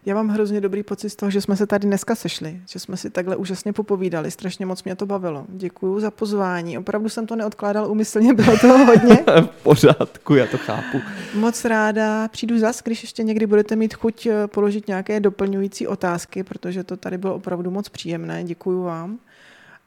Já 0.06 0.16
mám 0.16 0.28
hrozně 0.28 0.62
dobrý 0.62 0.84
pocit 0.84 1.10
z 1.10 1.16
toho, 1.16 1.30
že 1.30 1.42
jsme 1.42 1.56
se 1.58 1.68
tady 1.68 1.88
dneska 1.88 2.16
sešli, 2.16 2.62
že 2.70 2.80
jsme 2.80 2.98
si 2.98 3.10
takhle 3.10 3.36
úžasně 3.36 3.74
popovídali, 3.74 4.32
strašně 4.32 4.66
moc 4.66 4.84
mě 4.84 4.96
to 4.96 5.06
bavilo. 5.06 5.46
Děkuji 5.50 6.00
za 6.00 6.12
pozvání, 6.12 6.78
opravdu 6.78 7.10
jsem 7.10 7.28
to 7.28 7.36
neodkládal 7.36 7.92
umyslně, 7.92 8.34
bylo 8.34 8.58
toho 8.58 8.78
hodně. 8.86 9.16
v 9.42 9.64
pořádku, 9.64 10.36
já 10.36 10.48
to 10.48 10.58
chápu. 10.58 11.02
Moc 11.34 11.66
ráda 11.66 12.28
přijdu 12.28 12.60
zas, 12.60 12.82
když 12.84 13.02
ještě 13.04 13.24
někdy 13.24 13.46
budete 13.46 13.76
mít 13.76 13.94
chuť 13.94 14.26
eh, 14.26 14.48
položit 14.48 14.88
nějaké 14.88 15.20
doplňující 15.20 15.88
otázky, 15.88 16.44
protože 16.44 16.84
to 16.84 16.98
tady 16.98 17.18
bylo 17.18 17.36
opravdu 17.36 17.72
moc 17.72 17.90
příjemné, 17.90 18.44
děkuji 18.44 18.84
vám. 18.84 19.18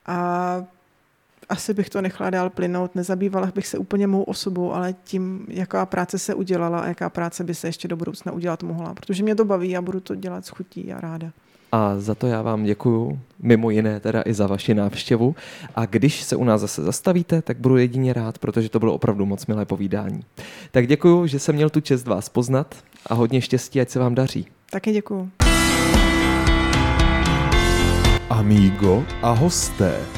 A 0.07 0.64
asi 1.49 1.74
bych 1.74 1.90
to 1.90 2.03
nechala 2.03 2.30
dál 2.30 2.51
plynout, 2.51 2.94
nezabývala 2.94 3.53
bych 3.55 3.66
se 3.66 3.78
úplně 3.78 4.07
mou 4.07 4.22
osobou, 4.22 4.72
ale 4.74 4.94
tím, 5.05 5.46
jaká 5.49 5.86
práce 5.86 6.18
se 6.18 6.34
udělala 6.34 6.80
a 6.80 6.86
jaká 6.86 7.11
práce 7.11 7.44
by 7.44 7.55
se 7.55 7.68
ještě 7.68 7.88
do 7.88 7.96
budoucna 7.96 8.32
udělat 8.32 8.62
mohla, 8.62 8.94
protože 8.94 9.22
mě 9.22 9.34
to 9.34 9.44
baví 9.44 9.76
a 9.76 9.82
budu 9.82 10.01
to 10.01 10.14
dělat 10.14 10.46
s 10.46 10.49
chutí 10.49 10.92
a 10.92 11.01
ráda. 11.01 11.30
A 11.72 11.99
za 11.99 12.14
to 12.14 12.26
já 12.26 12.42
vám 12.42 12.64
děkuju, 12.64 13.20
mimo 13.42 13.70
jiné 13.70 14.01
teda 14.01 14.22
i 14.26 14.34
za 14.34 14.46
vaši 14.46 14.74
návštěvu. 14.74 15.34
A 15.76 15.86
když 15.86 16.22
se 16.22 16.36
u 16.36 16.44
nás 16.44 16.61
zase 16.61 16.82
zastavíte, 16.82 17.42
tak 17.42 17.59
budu 17.59 17.76
jedině 17.76 18.12
rád, 18.12 18.38
protože 18.38 18.68
to 18.68 18.78
bylo 18.78 18.94
opravdu 18.94 19.26
moc 19.26 19.46
milé 19.46 19.64
povídání. 19.64 20.20
Tak 20.70 20.86
děkuju, 20.86 21.26
že 21.26 21.38
jsem 21.38 21.55
měl 21.55 21.70
tu 21.70 21.80
čest 21.80 22.07
vás 22.07 22.28
poznat 22.28 22.74
a 23.07 23.14
hodně 23.14 23.40
štěstí, 23.40 23.80
ať 23.80 23.90
se 23.90 23.99
vám 23.99 24.14
daří. 24.14 24.46
Taky 24.70 24.92
děkuju. 24.92 25.30
Amigo 28.30 29.05
a 29.22 29.30
hosté. 29.30 30.18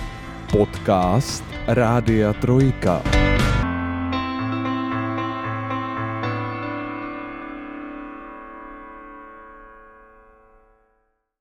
Podcast 0.51 1.47
Rádia 1.71 2.35
Trojka. 2.35 3.30